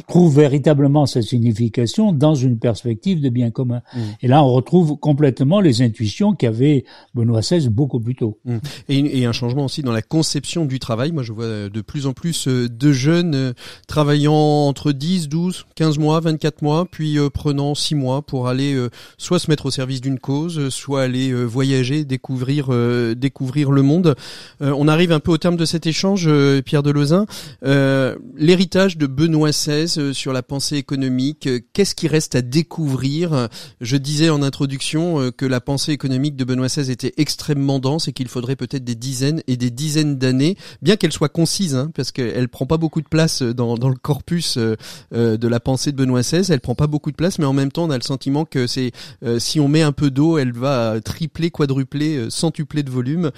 trouve 0.06 0.36
véritablement 0.36 1.06
sa 1.06 1.22
signification 1.22 2.12
dans 2.12 2.34
une 2.34 2.58
perspective 2.58 3.20
de 3.20 3.28
bien 3.28 3.50
commun. 3.50 3.82
Mm. 3.94 4.00
Et 4.22 4.28
là, 4.28 4.42
on 4.44 4.52
retrouve 4.52 4.96
complètement 4.98 5.60
les 5.60 5.82
intuitions 5.82 6.34
qu'avait 6.34 6.84
Benoît 7.14 7.40
XVI 7.40 7.68
beaucoup 7.68 8.00
plus 8.00 8.14
tôt. 8.14 8.38
Mm. 8.44 8.58
Et, 8.88 9.20
et, 9.20 9.26
un 9.26 9.32
changement 9.32 9.66
aussi 9.66 9.82
dans 9.82 9.92
la 9.92 10.02
conception 10.02 10.64
du 10.64 10.78
travail. 10.78 11.12
Moi, 11.12 11.22
je 11.22 11.32
vois 11.32 11.68
de 11.68 11.80
plus 11.80 12.06
en 12.06 12.12
plus 12.12 12.48
euh, 12.48 12.68
de 12.68 12.92
jeunes 12.92 13.34
euh, 13.34 13.52
travaillant 13.86 14.32
entre 14.32 14.92
10, 14.92 15.28
12, 15.28 15.66
15 15.74 15.98
mois, 15.98 16.20
24 16.20 16.62
mois, 16.62 16.86
puis 16.90 17.18
euh, 17.18 17.30
prenant 17.30 17.74
6 17.74 17.94
mois 17.94 18.22
pour 18.22 18.48
aller 18.48 18.76
soit 19.16 19.38
se 19.38 19.50
mettre 19.50 19.66
au 19.66 19.70
service 19.70 20.00
d'une 20.00 20.18
cause, 20.18 20.68
soit 20.68 21.02
aller 21.02 21.32
voyager, 21.32 22.04
découvrir, 22.04 22.68
découvrir 23.16 23.70
le 23.70 23.82
monde. 23.82 24.14
on 24.60 24.88
arrive 24.88 25.12
un 25.12 25.20
peu 25.20 25.30
au 25.32 25.38
terme 25.38 25.56
de 25.56 25.64
cet 25.64 25.86
échange, 25.86 26.28
Pierre 26.64 26.82
Delezin. 26.82 27.26
L'héritage 27.62 28.96
de 28.96 29.06
Benoît 29.06 29.52
XVI 29.58 30.14
sur 30.14 30.32
la 30.32 30.42
pensée 30.42 30.76
économique, 30.76 31.48
qu'est-ce 31.72 31.94
qui 31.94 32.08
reste 32.08 32.34
à 32.34 32.42
découvrir? 32.42 33.48
Je 33.80 33.96
disais 33.96 34.30
en 34.30 34.42
introduction 34.42 35.30
que 35.36 35.46
la 35.46 35.60
pensée 35.60 35.92
économique 35.92 36.36
de 36.36 36.44
Benoît 36.44 36.68
XVI 36.68 36.90
était 36.90 37.14
extrêmement 37.16 37.78
dense 37.78 38.08
et 38.08 38.12
qu'il 38.12 38.28
faudrait 38.28 38.56
peut-être 38.56 38.84
des 38.84 38.94
dizaines 38.94 39.42
et 39.46 39.56
des 39.56 39.70
dizaines 39.70 40.18
d'années, 40.18 40.56
bien 40.82 40.96
qu'elle 40.96 41.12
soit 41.12 41.28
concise, 41.28 41.74
hein, 41.74 41.90
parce 41.94 42.12
qu'elle 42.12 42.48
prend 42.48 42.66
pas 42.66 42.76
beaucoup 42.76 43.00
de 43.00 43.08
place 43.08 43.42
dans, 43.42 43.76
dans 43.76 43.88
le 43.88 43.96
corpus 43.96 44.56
euh, 44.56 44.76
euh, 45.12 45.36
de 45.36 45.48
la 45.48 45.60
pensée 45.60 45.92
de 45.92 45.96
Benoît 45.96 46.20
XVI. 46.20 46.52
Elle 46.52 46.60
prend 46.60 46.74
pas 46.74 46.86
beaucoup 46.86 47.10
de 47.10 47.16
place, 47.16 47.38
mais 47.38 47.44
en 47.44 47.52
même 47.52 47.72
temps, 47.72 47.84
on 47.84 47.90
a 47.90 47.96
le 47.96 48.02
sentiment 48.02 48.44
que 48.44 48.66
c'est 48.66 48.92
euh, 49.24 49.38
si 49.38 49.60
on 49.60 49.68
met 49.68 49.82
un 49.82 49.92
peu 49.92 50.10
d'eau, 50.10 50.38
elle 50.38 50.52
va 50.52 51.00
tripler, 51.00 51.50
quadrupler, 51.50 52.30
centupler 52.30 52.82
de 52.82 52.90
volume 52.90 53.30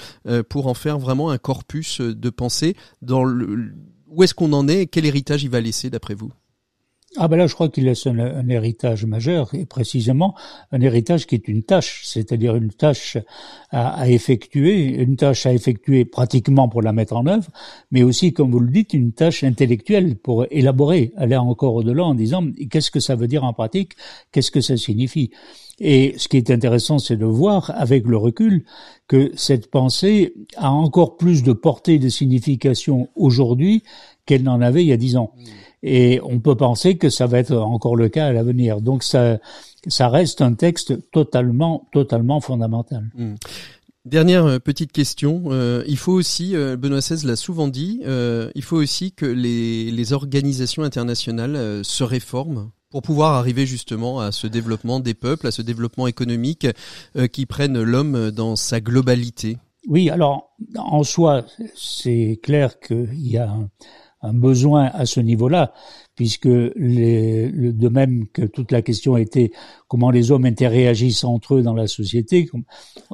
pour 0.49 0.67
en 0.67 0.75
faire 0.75 0.99
vraiment 0.99 1.31
un 1.31 1.39
corpus 1.39 2.01
de 2.01 2.31
pensée. 2.31 2.77
Dans 3.03 3.25
le, 3.25 3.75
où 4.11 4.23
est-ce 4.23 4.35
qu'on 4.35 4.53
en 4.53 4.69
est 4.69 4.83
et 4.83 4.87
quel 4.87 5.07
héritage 5.07 5.45
il 5.45 5.51
va 5.51 5.61
laisser 5.61 5.89
d'après 5.89 6.15
vous? 6.15 6.33
Ah 7.17 7.27
ben 7.27 7.37
là, 7.37 7.49
je 7.49 7.55
crois 7.55 7.69
qu'il 7.69 7.87
laisse 7.87 8.07
un, 8.07 8.49
héritage 8.49 9.05
majeur, 9.05 9.53
et 9.55 9.67
précisément 9.67 10.37
un 10.71 10.81
héritage 10.81 11.27
qui 11.27 11.35
est 11.35 11.49
une 11.49 11.65
tâche, 11.65 12.03
c'est-à-dire 12.05 12.55
une 12.55 12.71
tâche 12.71 13.19
à, 13.71 14.09
effectuer, 14.09 14.95
une 14.95 15.17
tâche 15.17 15.45
à 15.45 15.53
effectuer 15.53 16.05
pratiquement 16.05 16.69
pour 16.69 16.83
la 16.83 16.93
mettre 16.93 17.17
en 17.17 17.27
œuvre, 17.27 17.49
mais 17.91 18.05
aussi, 18.05 18.33
comme 18.33 18.53
vous 18.53 18.61
le 18.61 18.71
dites, 18.71 18.95
une 18.95 19.13
tâche 19.13 19.43
intellectuelle 19.43 20.17
pour 20.17 20.47
élaborer, 20.53 21.13
aller 21.17 21.37
encore 21.37 21.75
au-delà 21.75 22.05
en 22.05 22.15
disant 22.15 22.45
qu'est-ce 22.71 22.93
que 22.93 23.01
ça 23.01 23.17
veut 23.17 23.27
dire 23.27 23.43
en 23.43 23.53
pratique, 23.53 23.95
qu'est-ce 24.31 24.53
que 24.53 24.61
ça 24.61 24.77
signifie? 24.77 25.33
Et 25.81 26.15
ce 26.17 26.29
qui 26.29 26.37
est 26.37 26.51
intéressant, 26.51 26.99
c'est 26.99 27.17
de 27.17 27.25
voir 27.25 27.73
avec 27.75 28.07
le 28.07 28.19
recul 28.19 28.65
que 29.09 29.33
cette 29.35 29.71
pensée 29.71 30.35
a 30.57 30.71
encore 30.71 31.17
plus 31.17 31.43
de 31.43 31.55
portée 31.55 31.99
de 31.99 32.09
signification 32.09 33.09
aujourd'hui 33.17 33.83
qu'elle 34.27 34.43
n'en 34.43 34.61
avait 34.61 34.85
il 34.85 34.89
y 34.89 34.93
a 34.93 34.97
dix 34.97 35.17
ans. 35.17 35.33
Et 35.83 36.21
on 36.23 36.41
peut 36.41 36.57
penser 36.57 36.99
que 36.99 37.09
ça 37.09 37.27
va 37.27 37.39
être 37.39 37.57
encore 37.57 37.97
le 37.97 38.09
cas 38.09 38.27
à 38.27 38.33
l'avenir. 38.33 38.81
Donc 38.81 39.03
ça, 39.03 39.39
ça 39.87 40.09
reste 40.09 40.43
un 40.43 40.55
texte 40.55 41.11
totalement, 41.11 41.89
totalement 41.93 42.41
fondamental. 42.41 43.05
Hmm. 43.15 43.35
Dernière 44.07 44.47
euh, 44.47 44.59
petite 44.59 44.93
question. 44.93 45.45
Euh, 45.47 45.85
il 45.87 45.99
faut 45.99 46.13
aussi, 46.13 46.57
euh, 46.57 46.77
Benoît 46.77 47.01
XVI 47.01 47.27
l'a 47.27 47.37
souvent 47.37 47.69
dit, 47.69 48.01
il 48.55 48.63
faut 48.63 48.77
aussi 48.77 49.13
que 49.13 49.27
les, 49.27 49.91
les 49.91 50.13
organisations 50.13 50.83
internationales 50.83 51.85
se 51.85 52.05
réforment 52.05 52.71
pour 52.91 53.03
pouvoir 53.03 53.35
arriver 53.35 53.67
justement 53.67 54.21
à 54.21 54.33
ce 54.33 54.47
développement 54.47 54.99
des 55.01 55.15
peuples, 55.15 55.47
à 55.47 55.51
ce 55.53 55.63
développement 55.63 56.09
économique 56.09 56.67
qui 57.33 57.47
prennent 57.47 57.81
l'homme 57.81 58.33
dans 58.33 58.57
sa 58.57 58.81
globalité. 58.81 59.59
Oui, 59.87 60.11
alors 60.11 60.51
en 60.77 61.05
soi, 61.05 61.45
c'est 61.77 62.41
clair 62.43 62.81
qu'il 62.81 63.29
y 63.29 63.39
a 63.39 63.49
un, 63.49 63.69
un 64.23 64.35
besoin 64.35 64.91
à 64.93 65.07
ce 65.07 65.21
niveau-là, 65.21 65.73
puisque 66.15 66.49
les, 66.77 67.51
de 67.51 67.89
même 67.89 68.27
que 68.29 68.43
toute 68.43 68.73
la 68.73 68.83
question 68.83 69.17
était 69.17 69.51
comment 69.89 70.11
les 70.11 70.31
hommes 70.31 70.45
interréagissent 70.45 71.25
entre 71.25 71.57
eux 71.57 71.63
dans 71.63 71.75
la 71.75 71.87
société, 71.87 72.49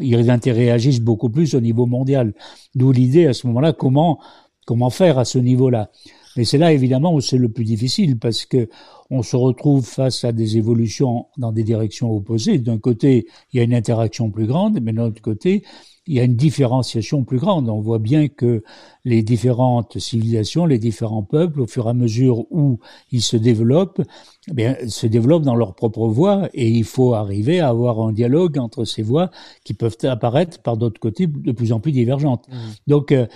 ils 0.00 0.30
interréagissent 0.30 1.00
beaucoup 1.00 1.30
plus 1.30 1.54
au 1.54 1.60
niveau 1.60 1.86
mondial. 1.86 2.34
D'où 2.74 2.92
l'idée 2.92 3.26
à 3.26 3.32
ce 3.32 3.46
moment-là 3.46 3.72
comment 3.72 4.18
comment 4.66 4.90
faire 4.90 5.18
à 5.18 5.24
ce 5.24 5.38
niveau-là. 5.38 5.90
Mais 6.36 6.44
c'est 6.44 6.58
là 6.58 6.72
évidemment 6.72 7.14
où 7.14 7.20
c'est 7.20 7.38
le 7.38 7.48
plus 7.48 7.64
difficile 7.64 8.18
parce 8.18 8.44
que 8.44 8.68
on 9.08 9.22
se 9.22 9.36
retrouve 9.36 9.86
face 9.86 10.24
à 10.24 10.32
des 10.32 10.58
évolutions 10.58 11.26
dans 11.38 11.52
des 11.52 11.62
directions 11.62 12.10
opposées. 12.10 12.58
D'un 12.58 12.78
côté, 12.78 13.26
il 13.52 13.56
y 13.56 13.60
a 13.60 13.62
une 13.62 13.72
interaction 13.74 14.30
plus 14.30 14.46
grande, 14.46 14.80
mais 14.82 14.92
d'un 14.92 15.04
autre 15.04 15.22
côté, 15.22 15.62
il 16.06 16.14
y 16.14 16.20
a 16.20 16.24
une 16.24 16.36
différenciation 16.36 17.24
plus 17.24 17.38
grande. 17.38 17.68
On 17.68 17.80
voit 17.80 17.98
bien 17.98 18.28
que 18.28 18.62
les 19.04 19.22
différentes 19.22 19.98
civilisations, 19.98 20.66
les 20.66 20.78
différents 20.78 21.22
peuples, 21.22 21.60
au 21.60 21.66
fur 21.66 21.86
et 21.86 21.90
à 21.90 21.94
mesure 21.94 22.50
où 22.52 22.78
ils 23.10 23.22
se 23.22 23.36
développent, 23.36 24.02
eh 24.48 24.54
bien, 24.54 24.76
se 24.86 25.06
développent 25.06 25.42
dans 25.42 25.56
leur 25.56 25.74
propre 25.74 26.06
voie 26.06 26.48
et 26.54 26.68
il 26.68 26.84
faut 26.84 27.14
arriver 27.14 27.60
à 27.60 27.68
avoir 27.68 28.00
un 28.00 28.12
dialogue 28.12 28.58
entre 28.58 28.84
ces 28.84 29.02
voies 29.02 29.30
qui 29.64 29.74
peuvent 29.74 29.96
apparaître 30.04 30.60
par 30.62 30.76
d'autres 30.76 31.00
côtés 31.00 31.26
de 31.26 31.52
plus 31.52 31.72
en 31.72 31.80
plus 31.80 31.92
divergentes. 31.92 32.46
Mmh. 32.48 32.54
Donc, 32.86 33.12
euh, 33.12 33.26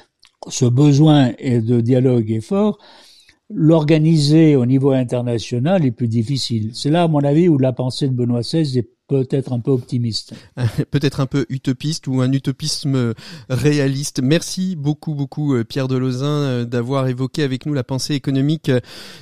ce 0.49 0.65
besoin 0.65 1.33
de 1.41 1.81
dialogue 1.81 2.31
est 2.31 2.41
fort. 2.41 2.79
L'organiser 3.53 4.55
au 4.55 4.65
niveau 4.65 4.93
international 4.93 5.85
est 5.85 5.91
plus 5.91 6.09
difficile. 6.09 6.71
C'est 6.73 6.91
là, 6.91 7.03
à 7.03 7.09
mon 7.09 7.25
avis, 7.25 7.49
où 7.49 7.59
la 7.59 7.73
pensée 7.73 8.09
de 8.09 8.15
Benoît 8.15 8.41
XVI 8.41 8.79
est 8.79 8.89
peut-être 9.11 9.53
un 9.53 9.59
peu 9.59 9.73
optimiste. 9.73 10.35
peut-être 10.93 11.19
un 11.19 11.27
peu 11.27 11.45
utopiste 11.49 12.07
ou 12.07 12.21
un 12.21 12.31
utopisme 12.31 13.13
réaliste. 13.49 14.21
Merci 14.23 14.77
beaucoup, 14.77 15.15
beaucoup 15.15 15.57
euh, 15.57 15.65
Pierre 15.65 15.89
Delozin 15.89 16.27
euh, 16.27 16.65
d'avoir 16.65 17.09
évoqué 17.09 17.43
avec 17.43 17.67
nous 17.67 17.75
la 17.75 17.83
pensée 17.83 18.15
économique 18.15 18.71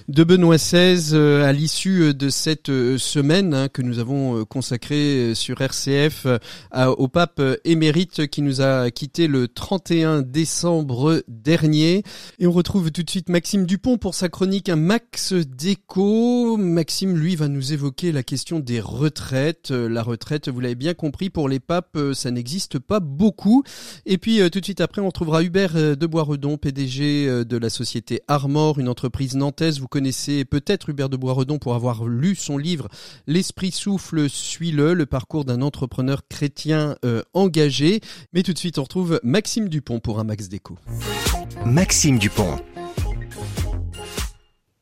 de 0.09 0.24
Benoît 0.24 0.57
XVI 0.57 1.14
euh, 1.14 1.49
à 1.49 1.55
l'issue 1.55 2.12
de 2.12 2.28
cette 2.28 2.66
semaine 2.99 3.55
hein, 3.55 3.68
que 3.68 3.80
nous 3.80 3.99
avons 3.99 4.45
consacrée 4.45 5.34
sur 5.34 5.61
RCF 5.62 6.26
au 6.74 7.09
pape 7.09 7.41
émérite 7.64 8.26
qui 8.26 8.43
nous 8.43 8.61
a 8.61 8.91
quitté 8.91 9.26
le 9.26 9.49
31 9.49 10.20
décembre 10.20 11.22
dernier. 11.28 12.03
Et 12.39 12.47
on 12.47 12.53
retrouve 12.53 12.91
tout 12.91 13.03
de 13.03 13.11
suite 13.11 13.30
Maxime 13.30 13.64
Dupont 13.64 13.97
pour 13.97 14.14
sa 14.14 14.28
chronique 14.28 14.68
Un 14.68 14.76
Max 14.76 15.32
Déco. 15.32 16.57
Maxime, 16.59 17.16
lui, 17.16 17.36
va 17.36 17.49
nous 17.49 17.72
évoquer 17.72 18.12
la 18.12 18.22
question 18.22 18.61
des 18.61 18.80
retraites 18.80 19.72
la 19.87 20.03
retraite, 20.03 20.49
vous 20.49 20.61
l'avez 20.61 20.74
bien 20.74 20.95
compris, 20.95 21.31
pour 21.31 21.49
les 21.49 21.61
papes, 21.61 21.97
euh, 21.97 22.14
ça 22.14 22.31
n'existe 22.31 22.79
pas 22.79 23.01
beaucoup. 23.01 23.62
Et 24.07 24.18
puis 24.18 24.41
euh, 24.41 24.49
tout 24.49 24.61
de 24.61 24.64
suite 24.64 24.81
après, 24.81 25.01
on 25.01 25.07
retrouvera 25.07 25.43
Hubert 25.43 25.76
euh, 25.76 25.95
de 25.95 26.07
Boisredon, 26.07 26.57
PDG 26.57 27.45
de 27.45 27.57
la 27.57 27.70
société 27.70 28.20
Armor, 28.29 28.79
une 28.79 28.89
entreprise 28.89 29.37
nantaise. 29.37 29.81
Vous 29.81 29.89
connaissez 29.89 30.45
peut-être 30.45 30.89
Hubert 30.89 31.09
de 31.09 31.16
Boisredon 31.16 31.59
pour 31.59 31.74
avoir 31.74 32.07
lu 32.07 32.35
son 32.35 32.59
livre 32.59 32.89
L'esprit 33.26 33.70
souffle, 33.70 34.29
suis-le, 34.29 34.95
le 34.95 35.07
parcours 35.07 35.45
d'un 35.45 35.62
entrepreneur 35.62 36.22
chrétien 36.29 36.97
engagé. 37.35 38.01
Mais 38.33 38.43
tout 38.43 38.53
de 38.53 38.59
suite, 38.59 38.79
on 38.79 38.83
retrouve 38.83 39.20
Maxime 39.22 39.68
Dupont 39.68 40.01
pour 40.01 40.18
un 40.18 40.24
Max 40.24 40.49
Déco. 40.49 40.79
Maxime 41.64 42.18
Dupont. 42.18 42.57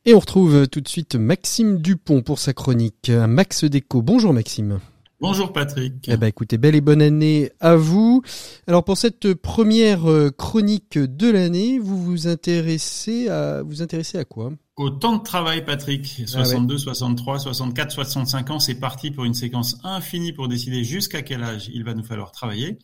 Et 0.09 0.15
on 0.15 0.21
retrouve 0.21 0.69
tout 0.69 0.81
de 0.81 0.87
suite 0.87 1.17
Maxime 1.17 1.83
Dupont 1.83 2.23
pour 2.23 2.39
sa 2.39 2.53
chronique 2.53 3.11
Max 3.11 3.65
Déco. 3.65 4.03
Bonjour 4.03 4.33
Maxime. 4.33 4.79
Bonjour 5.21 5.53
Patrick. 5.53 5.95
Eh 6.07 6.17
ben 6.17 6.29
écoutez, 6.29 6.59
belle 6.59 6.77
et 6.77 6.81
bonne 6.81 7.03
année 7.03 7.51
à 7.59 7.75
vous. 7.75 8.23
Alors 8.69 8.85
pour 8.85 8.97
cette 8.97 9.35
première 9.35 10.09
euh, 10.09 10.31
chronique 10.31 10.97
de 10.97 11.29
l'année, 11.29 11.81
vous 11.81 12.01
vous 12.01 12.29
intéressez 12.29 13.29
à 13.29 13.65
vous 13.65 13.83
intéressez 13.83 14.17
à 14.17 14.25
quoi? 14.25 14.53
Au 14.77 14.91
temps 14.91 15.17
de 15.17 15.25
travail 15.25 15.65
Patrick, 15.65 16.23
62, 16.25 16.79
63, 16.79 17.41
64, 17.41 17.91
65 17.91 18.51
ans, 18.53 18.61
c'est 18.61 18.77
parti 18.77 19.11
pour 19.11 19.25
une 19.25 19.35
séquence 19.35 19.77
infinie 19.83 20.33
pour 20.33 20.47
décider 20.47 20.85
jusqu'à 20.85 21.23
quel 21.23 21.43
âge 21.43 21.69
il 21.75 21.83
va 21.83 21.95
nous 21.95 22.05
falloir 22.05 22.31
travailler. 22.31 22.79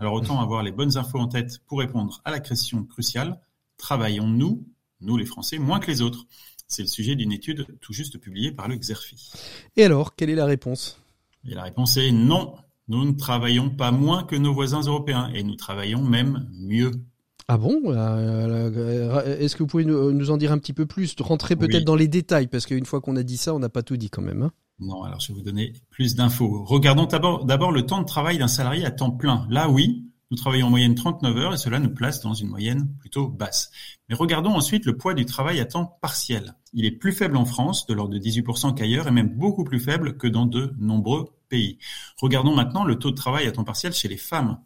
Alors 0.00 0.14
autant 0.14 0.40
avoir 0.40 0.64
les 0.64 0.72
bonnes 0.72 0.96
infos 0.96 1.20
en 1.20 1.28
tête 1.28 1.60
pour 1.68 1.78
répondre 1.78 2.20
à 2.24 2.32
la 2.32 2.40
question 2.40 2.82
cruciale, 2.82 3.38
travaillons-nous, 3.76 4.66
nous 5.02 5.16
les 5.16 5.26
Français, 5.26 5.58
moins 5.58 5.78
que 5.78 5.86
les 5.86 6.02
autres? 6.02 6.26
C'est 6.74 6.82
le 6.82 6.88
sujet 6.88 7.14
d'une 7.14 7.32
étude 7.32 7.66
tout 7.80 7.92
juste 7.92 8.18
publiée 8.18 8.52
par 8.52 8.68
le 8.68 8.76
XERFI. 8.76 9.32
Et 9.76 9.84
alors, 9.84 10.14
quelle 10.14 10.30
est 10.30 10.34
la 10.34 10.46
réponse? 10.46 11.00
Et 11.48 11.54
la 11.54 11.62
réponse 11.62 11.96
est 11.96 12.10
non. 12.10 12.54
Nous 12.88 13.04
ne 13.04 13.12
travaillons 13.12 13.70
pas 13.70 13.92
moins 13.92 14.24
que 14.24 14.36
nos 14.36 14.52
voisins 14.52 14.82
européens 14.82 15.30
et 15.34 15.42
nous 15.42 15.54
travaillons 15.54 16.02
même 16.02 16.48
mieux. 16.52 16.90
Ah 17.48 17.58
bon? 17.58 17.80
Euh, 17.86 18.70
euh, 18.74 19.38
Est-ce 19.38 19.54
que 19.54 19.62
vous 19.62 19.66
pouvez 19.66 19.84
nous 19.84 20.30
en 20.30 20.36
dire 20.36 20.52
un 20.52 20.58
petit 20.58 20.72
peu 20.72 20.86
plus? 20.86 21.14
Rentrer 21.20 21.56
peut-être 21.56 21.84
dans 21.84 21.96
les 21.96 22.08
détails, 22.08 22.46
parce 22.46 22.66
qu'une 22.66 22.86
fois 22.86 23.00
qu'on 23.00 23.16
a 23.16 23.22
dit 23.22 23.36
ça, 23.36 23.54
on 23.54 23.58
n'a 23.58 23.68
pas 23.68 23.82
tout 23.82 23.96
dit 23.96 24.10
quand 24.10 24.22
même. 24.22 24.42
Hein. 24.42 24.52
non, 24.80 25.02
alors 25.02 25.20
je 25.20 25.28
vais 25.28 25.34
vous 25.34 25.44
donner 25.44 25.72
plus 25.90 26.14
d'infos. 26.14 26.64
Regardons 26.64 27.06
d'abord 27.44 27.72
le 27.72 27.86
temps 27.86 28.00
de 28.00 28.06
travail 28.06 28.38
d'un 28.38 28.48
salarié 28.48 28.84
à 28.84 28.90
temps 28.90 29.10
plein. 29.10 29.46
Là, 29.50 29.68
oui, 29.68 30.06
nous 30.30 30.36
travaillons 30.36 30.66
en 30.66 30.70
moyenne 30.70 30.94
39 30.94 31.36
heures 31.36 31.54
et 31.54 31.58
cela 31.58 31.78
nous 31.78 31.92
place 31.92 32.20
dans 32.20 32.34
une 32.34 32.48
moyenne 32.48 32.88
plutôt 32.98 33.28
basse. 33.28 33.70
Mais 34.08 34.14
regardons 34.14 34.54
ensuite 34.54 34.86
le 34.86 34.96
poids 34.96 35.14
du 35.14 35.24
travail 35.24 35.60
à 35.60 35.64
temps 35.64 35.98
partiel. 36.00 36.54
Il 36.72 36.84
est 36.84 36.90
plus 36.90 37.12
faible 37.12 37.36
en 37.36 37.44
France, 37.44 37.86
de 37.86 37.94
l'ordre 37.94 38.14
de 38.14 38.18
18% 38.18 38.74
qu'ailleurs, 38.74 39.06
et 39.06 39.10
même 39.10 39.28
beaucoup 39.28 39.64
plus 39.64 39.80
faible 39.80 40.16
que 40.16 40.26
dans 40.26 40.46
de 40.46 40.74
nombreux 40.78 41.26
pays. 41.48 41.78
Regardons 42.18 42.54
maintenant 42.54 42.84
le 42.84 42.98
taux 42.98 43.10
de 43.10 43.16
travail 43.16 43.46
à 43.46 43.52
temps 43.52 43.64
partiel 43.64 43.92
chez 43.92 44.08
les 44.08 44.16
femmes. 44.16 44.58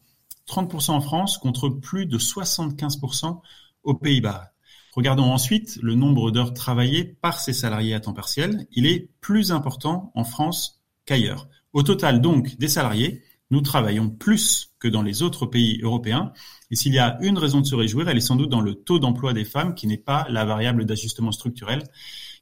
30% 0.49 0.93
en 0.93 1.01
France 1.01 1.39
contre 1.39 1.69
plus 1.69 2.07
de 2.07 2.19
75% 2.19 3.41
aux 3.83 3.95
Pays-Bas. 3.95 4.53
Regardons 4.95 5.31
ensuite 5.31 5.79
le 5.83 5.95
nombre 5.95 6.31
d'heures 6.31 6.55
travaillées 6.55 7.05
par 7.05 7.41
ces 7.41 7.53
salariés 7.53 7.95
à 7.95 8.01
temps 8.01 8.15
partiel. 8.15 8.67
Il 8.73 8.87
est 8.87 9.11
plus 9.21 9.53
important 9.53 10.11
en 10.15 10.25
France 10.25 10.83
qu'ailleurs. 11.05 11.49
Au 11.73 11.83
total 11.83 12.21
donc 12.21 12.57
des 12.57 12.69
salariés, 12.69 13.23
nous 13.51 13.61
travaillons 13.61 14.11
plus 14.11 14.73
que 14.79 14.89
dans 14.89 15.03
les 15.03 15.23
autres 15.23 15.47
pays 15.47 15.81
européens. 15.83 16.33
Et 16.71 16.77
s'il 16.77 16.93
y 16.93 16.99
a 16.99 17.19
une 17.23 17.39
raison 17.39 17.61
de 17.61 17.67
se 17.67 17.75
réjouir, 17.75 18.09
elle 18.09 18.17
est 18.17 18.21
sans 18.21 18.37
doute 18.37 18.51
dans 18.51 18.61
le 18.61 18.75
taux 18.75 18.99
d'emploi 18.99 19.33
des 19.33 19.45
femmes, 19.45 19.75
qui 19.75 19.87
n'est 19.87 19.97
pas 19.97 20.27
la 20.31 20.45
variable 20.45 20.85
d'ajustement 20.85 21.33
structurel 21.33 21.85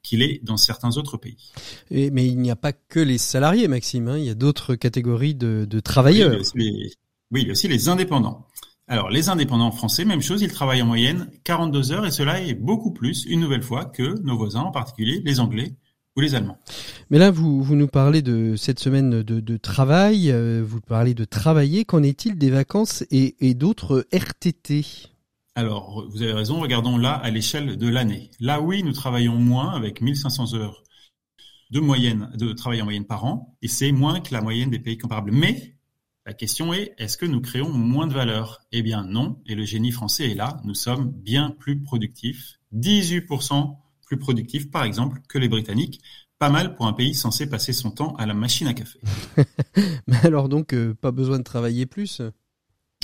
qu'il 0.02 0.22
est 0.22 0.40
dans 0.44 0.57
certains 0.57 0.96
autres 0.96 1.16
pays. 1.16 1.36
mais 1.90 2.26
il 2.26 2.38
n'y 2.38 2.50
a 2.50 2.57
pas 2.57 2.72
que 2.72 3.00
les 3.00 3.18
salariés, 3.18 3.66
Maxime. 3.68 4.09
Hein. 4.09 4.18
il 4.18 4.24
y 4.24 4.30
a 4.30 4.34
d'autres 4.34 4.74
catégories 4.74 5.34
de, 5.34 5.80
travailleurs. 5.80 6.40
Oui, 7.32 7.40
il 7.42 7.46
y 7.46 7.48
a 7.48 7.52
aussi 7.52 7.66
les 7.66 7.88
indépendants. 7.88 8.46
Alors, 8.88 9.11
les 9.11 9.28
indépendants 9.30 9.72
français, 9.72 10.04
même 10.04 10.22
chose, 10.22 10.42
ils 10.42 10.52
travaillent 10.52 10.82
en 10.82 10.86
moyenne 10.86 11.28
42 11.42 11.90
heures 11.90 12.07
et 12.07 12.12
cela 12.12 12.40
est 12.40 12.54
beaucoup 12.54 12.92
plus, 12.92 13.24
une 13.24 13.40
nouvelle 13.40 13.64
fois, 13.64 13.84
que 13.84 14.20
nos 14.22 14.36
voisins, 14.36 14.61
en 14.61 14.70
particulier 14.70 15.22
les 15.24 15.40
Anglais 15.40 15.74
ou 16.16 16.20
les 16.20 16.34
Allemands. 16.34 16.58
Mais 17.10 17.18
là, 17.18 17.30
vous, 17.30 17.62
vous 17.62 17.76
nous 17.76 17.88
parlez 17.88 18.22
de 18.22 18.56
cette 18.56 18.80
semaine 18.80 19.22
de, 19.22 19.56
travail, 19.56 20.30
euh, 20.30 20.64
vous 20.66 20.80
parlez 20.80 21.14
de 21.14 21.24
travailler. 21.24 21.84
Qu'en 21.84 22.02
est-il 22.02 22.38
des 22.38 22.50
vacances 22.50 23.04
et, 23.10 23.54
d'autres 23.54 24.06
RTT 24.12 24.84
Alors, 25.54 26.06
vous 26.08 26.22
avez 26.22 26.32
raison, 26.32 26.60
regardons 26.60 26.96
là 26.96 27.12
à 27.12 27.30
l'échelle 27.30 27.76
de 27.76 27.88
l'année. 27.88 28.30
Là, 28.40 28.60
oui, 28.60 28.82
nous 28.82 28.92
travaillons 28.92 29.36
moins 29.36 29.74
avec 29.74 30.00
1500 30.00 30.54
heures 30.54 30.82
de 31.70 31.80
moyenne, 31.80 32.30
de 32.34 32.52
travail 32.52 32.80
en 32.80 32.84
moyenne 32.84 33.06
par 33.06 33.24
an, 33.24 33.56
et 33.60 33.68
c'est 33.68 33.92
moins 33.92 34.20
que 34.20 34.32
la 34.32 34.40
moyenne 34.40 34.70
des 34.70 34.78
pays 34.78 34.98
comparables. 34.98 35.32
Mais 35.32 35.76
la 36.24 36.32
question 36.32 36.72
est, 36.72 36.94
est-ce 36.98 37.16
que 37.16 37.26
nous 37.26 37.40
créons 37.40 37.70
moins 37.70 38.06
de 38.06 38.14
valeur? 38.14 38.60
Eh 38.72 38.82
bien 38.82 39.04
non, 39.04 39.40
et 39.46 39.54
le 39.54 39.64
génie 39.64 39.92
français 39.92 40.30
est 40.30 40.34
là, 40.34 40.60
nous 40.64 40.74
sommes 40.74 41.10
bien 41.10 41.50
plus 41.50 41.82
productifs, 41.82 42.58
18% 42.74 43.76
plus 44.07 44.18
productifs 44.18 44.70
par 44.70 44.84
exemple 44.84 45.20
que 45.28 45.36
les 45.38 45.48
Britanniques, 45.48 46.00
pas 46.38 46.48
mal 46.48 46.74
pour 46.74 46.86
un 46.86 46.94
pays 46.94 47.14
censé 47.14 47.48
passer 47.48 47.74
son 47.74 47.90
temps 47.90 48.14
à 48.16 48.24
la 48.24 48.32
machine 48.32 48.66
à 48.66 48.74
café. 48.74 48.98
Mais 50.07 50.24
alors 50.24 50.48
donc, 50.48 50.72
euh, 50.72 50.94
pas 50.94 51.11
besoin 51.11 51.38
de 51.38 51.44
travailler 51.44 51.84
plus 51.84 52.22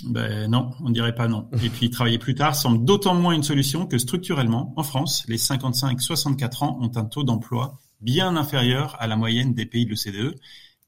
ben 0.04 0.50
non, 0.50 0.70
on 0.80 0.90
dirait 0.90 1.14
pas 1.14 1.28
non. 1.28 1.48
Et 1.62 1.68
puis 1.68 1.90
travailler 1.90 2.18
plus 2.18 2.34
tard 2.34 2.56
semble 2.56 2.84
d'autant 2.84 3.14
moins 3.14 3.34
une 3.34 3.42
solution 3.42 3.86
que 3.86 3.98
structurellement, 3.98 4.72
en 4.76 4.82
France, 4.82 5.24
les 5.28 5.36
55-64 5.36 6.64
ans 6.64 6.78
ont 6.80 6.90
un 6.96 7.04
taux 7.04 7.22
d'emploi 7.22 7.78
bien 8.00 8.36
inférieur 8.36 8.96
à 9.00 9.06
la 9.06 9.16
moyenne 9.16 9.54
des 9.54 9.66
pays 9.66 9.86
de 9.86 9.90
l'OCDE, 9.90 10.34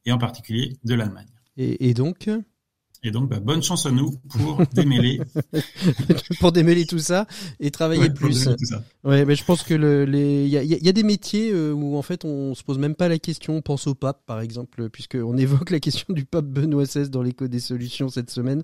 et 0.05 0.12
en 0.12 0.19
particulier 0.19 0.77
de 0.85 0.95
l'Allemagne. 0.95 1.29
Et, 1.57 1.95
donc? 1.95 2.29
Et 3.05 3.11
donc, 3.11 3.29
bah, 3.29 3.39
bonne 3.39 3.63
chance 3.63 3.85
à 3.85 3.91
nous 3.91 4.13
pour 4.31 4.63
démêler. 4.73 5.21
pour 6.41 6.53
démêler 6.53 6.87
tout 6.87 6.99
ça 6.99 7.27
et 7.61 7.71
travailler 7.71 8.09
plus. 8.09 8.49
Ouais, 9.05 9.27
mais 9.27 9.37
je 9.37 9.45
pense 9.45 9.63
que 9.63 9.75
le, 9.75 10.07
les, 10.07 10.45
il 10.45 10.49
y 10.49 10.57
a, 10.57 10.63
y 10.63 10.89
a, 10.89 10.93
des 10.93 11.03
métiers 11.03 11.51
euh, 11.53 11.73
où 11.73 11.99
en 11.99 12.03
fait 12.03 12.25
on 12.25 12.55
se 12.55 12.63
pose 12.63 12.79
même 12.79 12.95
pas 12.95 13.09
la 13.09 13.19
question. 13.19 13.57
On 13.57 13.61
pense 13.61 13.87
au 13.87 13.95
pape, 13.95 14.23
par 14.25 14.41
exemple, 14.41 14.89
puisque 14.89 15.19
on 15.23 15.37
évoque 15.37 15.69
la 15.69 15.81
question 15.81 16.15
du 16.15 16.25
pape 16.25 16.47
Benoît 16.47 16.85
XVI 16.85 17.11
dans 17.11 17.23
l'écho 17.23 17.47
des 17.47 17.61
solutions 17.61 18.09
cette 18.09 18.31
semaine. 18.31 18.63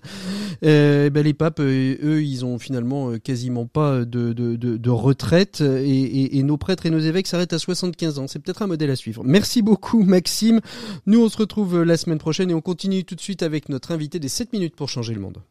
Euh, 0.65 1.11
ben 1.11 1.23
les 1.23 1.35
papes, 1.35 1.61
euh, 1.61 1.97
eux, 2.03 2.23
ils 2.23 2.47
ont 2.47 2.59
finalement 2.59 3.19
quasiment 3.19 3.67
pas 3.67 4.07
de, 4.07 4.33
de, 4.33 4.57
de, 4.57 4.79
de 4.79 4.91
retraite 4.91 5.61
et, 5.61 5.91
et, 5.91 6.39
et, 6.39 6.43
nos 6.43 6.57
prêtres 6.57 6.87
et 6.87 6.91
nos 6.91 6.99
évêques 6.99 7.27
s'arrêtent 7.27 7.53
à 7.53 7.59
75 7.59 8.19
ans. 8.19 8.27
C'est 8.27 8.39
peut-être 8.39 8.63
un 8.63 8.69
modèle 8.69 8.91
à 8.91 8.97
suivre. 8.97 9.23
Merci 9.23 9.61
beaucoup, 9.61 10.03
Maxime. 10.03 10.61
Nous, 11.05 11.23
on 11.23 11.29
se 11.29 11.37
retrouve 11.37 11.83
la 11.83 11.99
semaine 11.99 12.19
prochaine 12.19 12.51
et 12.51 12.55
on 12.55 12.63
continue 12.63 13.05
tout 13.05 13.15
de 13.15 13.21
suite 13.21 13.43
avec 13.43 13.69
notre 13.69 13.93
invité 13.93 14.19
des 14.19 14.30
7 14.31 14.53
minutes 14.53 14.77
pour 14.77 14.89
changer 14.89 15.13
le 15.13 15.21
monde. 15.21 15.43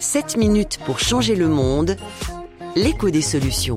7 0.00 0.38
minutes 0.38 0.78
pour 0.86 0.98
changer 0.98 1.36
le 1.36 1.48
monde, 1.48 1.96
l'écho 2.74 3.10
des 3.10 3.20
solutions. 3.20 3.76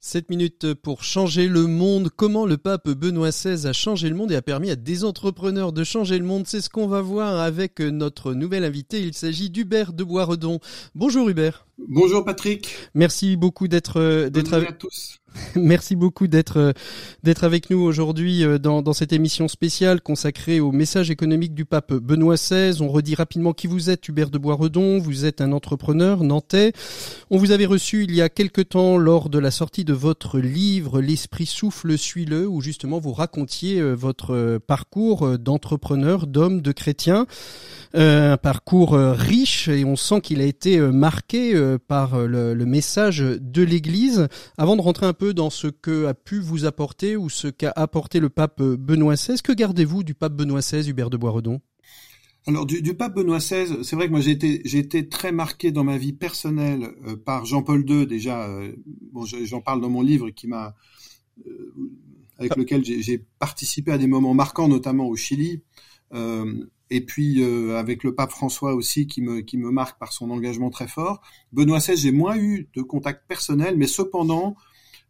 7 0.00 0.28
minutes 0.28 0.74
pour 0.74 1.04
changer 1.04 1.46
le 1.46 1.68
monde. 1.68 2.10
Comment 2.14 2.44
le 2.44 2.58
pape 2.58 2.88
Benoît 2.88 3.30
XVI 3.30 3.68
a 3.68 3.72
changé 3.72 4.08
le 4.08 4.16
monde 4.16 4.32
et 4.32 4.36
a 4.36 4.42
permis 4.42 4.70
à 4.70 4.74
des 4.74 5.04
entrepreneurs 5.04 5.72
de 5.72 5.84
changer 5.84 6.18
le 6.18 6.24
monde? 6.24 6.44
C'est 6.48 6.60
ce 6.60 6.68
qu'on 6.68 6.88
va 6.88 7.02
voir 7.02 7.38
avec 7.38 7.78
notre 7.78 8.34
nouvel 8.34 8.64
invité. 8.64 9.00
Il 9.00 9.14
s'agit 9.14 9.48
d'Hubert 9.48 9.92
de 9.92 10.02
Boisredon. 10.02 10.58
Bonjour 10.96 11.28
Hubert. 11.28 11.68
Bonjour 11.78 12.24
Patrick. 12.24 12.74
Merci 12.94 13.36
beaucoup 13.36 13.68
d'être 13.68 14.28
d'être 14.28 14.54
avec 14.54 14.78
tous. 14.78 15.21
Merci 15.56 15.96
beaucoup 15.96 16.26
d'être 16.26 16.58
euh, 16.58 16.72
d'être 17.22 17.44
avec 17.44 17.70
nous 17.70 17.80
aujourd'hui 17.80 18.44
euh, 18.44 18.58
dans, 18.58 18.92
cette 18.92 19.12
émission 19.12 19.48
spéciale 19.48 20.00
consacrée 20.00 20.60
au 20.60 20.72
message 20.72 21.10
économique 21.10 21.54
du 21.54 21.64
pape 21.64 21.92
Benoît 21.92 22.34
XVI. 22.34 22.82
On 22.82 22.88
redit 22.88 23.14
rapidement 23.14 23.52
qui 23.52 23.66
vous 23.66 23.90
êtes, 23.90 24.08
Hubert 24.08 24.30
de 24.30 24.38
Boisredon. 24.38 24.98
Vous 24.98 25.24
êtes 25.24 25.40
un 25.40 25.52
entrepreneur 25.52 26.24
nantais. 26.24 26.72
On 27.30 27.38
vous 27.38 27.52
avait 27.52 27.66
reçu 27.66 28.04
il 28.04 28.14
y 28.14 28.20
a 28.20 28.28
quelque 28.28 28.60
temps 28.60 28.98
lors 28.98 29.28
de 29.30 29.38
la 29.38 29.50
sortie 29.50 29.84
de 29.84 29.92
votre 29.92 30.38
livre 30.38 31.00
L'esprit 31.00 31.46
souffle, 31.46 31.96
suis-le, 31.96 32.46
où 32.46 32.60
justement 32.60 32.98
vous 32.98 33.12
racontiez 33.12 33.80
euh, 33.80 33.94
votre 33.94 34.58
parcours 34.66 35.38
d'entrepreneur, 35.38 36.26
d'homme, 36.26 36.60
de 36.60 36.72
chrétien. 36.72 37.26
un 37.94 38.36
parcours 38.36 38.94
riche 38.94 39.68
et 39.68 39.84
on 39.84 39.96
sent 39.96 40.20
qu'il 40.22 40.40
a 40.40 40.44
été 40.44 40.80
marqué 40.80 41.54
par 41.86 42.18
le, 42.18 42.54
le 42.54 42.66
message 42.66 43.20
de 43.20 43.62
l'Église. 43.62 44.28
Avant 44.58 44.76
de 44.76 44.82
rentrer 44.82 45.06
un 45.06 45.12
peu 45.12 45.21
dans 45.24 45.50
ce 45.50 45.68
que 45.68 46.06
a 46.06 46.14
pu 46.14 46.40
vous 46.40 46.64
apporter 46.64 47.16
ou 47.16 47.30
ce 47.30 47.48
qu'a 47.48 47.72
apporté 47.76 48.20
le 48.20 48.28
pape 48.28 48.60
Benoît 48.62 49.14
XVI. 49.14 49.40
Que 49.42 49.52
gardez-vous 49.52 50.02
du 50.02 50.14
pape 50.14 50.34
Benoît 50.34 50.60
XVI, 50.60 50.90
Hubert 50.90 51.10
de 51.10 51.16
Boisredon? 51.16 51.60
Alors 52.46 52.66
du, 52.66 52.94
pape 52.94 53.14
Benoît 53.14 53.38
XVI, 53.38 53.84
c'est 53.84 53.94
vrai 53.94 54.06
que 54.06 54.10
moi 54.10 54.20
j'ai 54.20 54.32
été, 54.32 55.08
très 55.08 55.30
marqué 55.30 55.70
dans 55.70 55.84
ma 55.84 55.96
vie 55.96 56.12
personnelle 56.12 56.90
euh, 57.06 57.16
par 57.16 57.44
Jean-Paul 57.44 57.88
II 57.88 58.06
déjà. 58.06 58.48
Euh, 58.48 58.72
j'en 59.44 59.60
parle 59.60 59.80
dans 59.80 59.88
mon 59.88 60.02
livre 60.02 60.28
euh, 60.28 60.70
avec 62.38 62.56
lequel 62.56 62.84
j'ai 62.84 63.18
participé 63.38 63.92
à 63.92 63.98
des 63.98 64.08
moments 64.08 64.34
marquants, 64.34 64.66
notamment 64.66 65.06
au 65.06 65.14
Chili. 65.14 65.62
et 66.90 67.00
puis 67.00 67.44
avec 67.74 68.02
le 68.02 68.12
pape 68.14 68.32
François 68.32 68.74
aussi 68.74 69.06
qui 69.06 69.22
me 69.22 69.42
qui 69.42 69.56
me 69.56 69.70
marque 69.70 70.00
par 70.00 70.12
son 70.12 70.28
engagement 70.30 70.70
très 70.70 70.88
fort. 70.88 71.22
Benoît 71.52 71.78
XVI, 71.78 71.96
j'ai 71.96 72.12
moins 72.12 72.36
eu 72.36 72.68
de 72.74 72.82
contact 72.82 73.28
personnel, 73.28 73.76
mais 73.76 73.86
cependant 73.86 74.56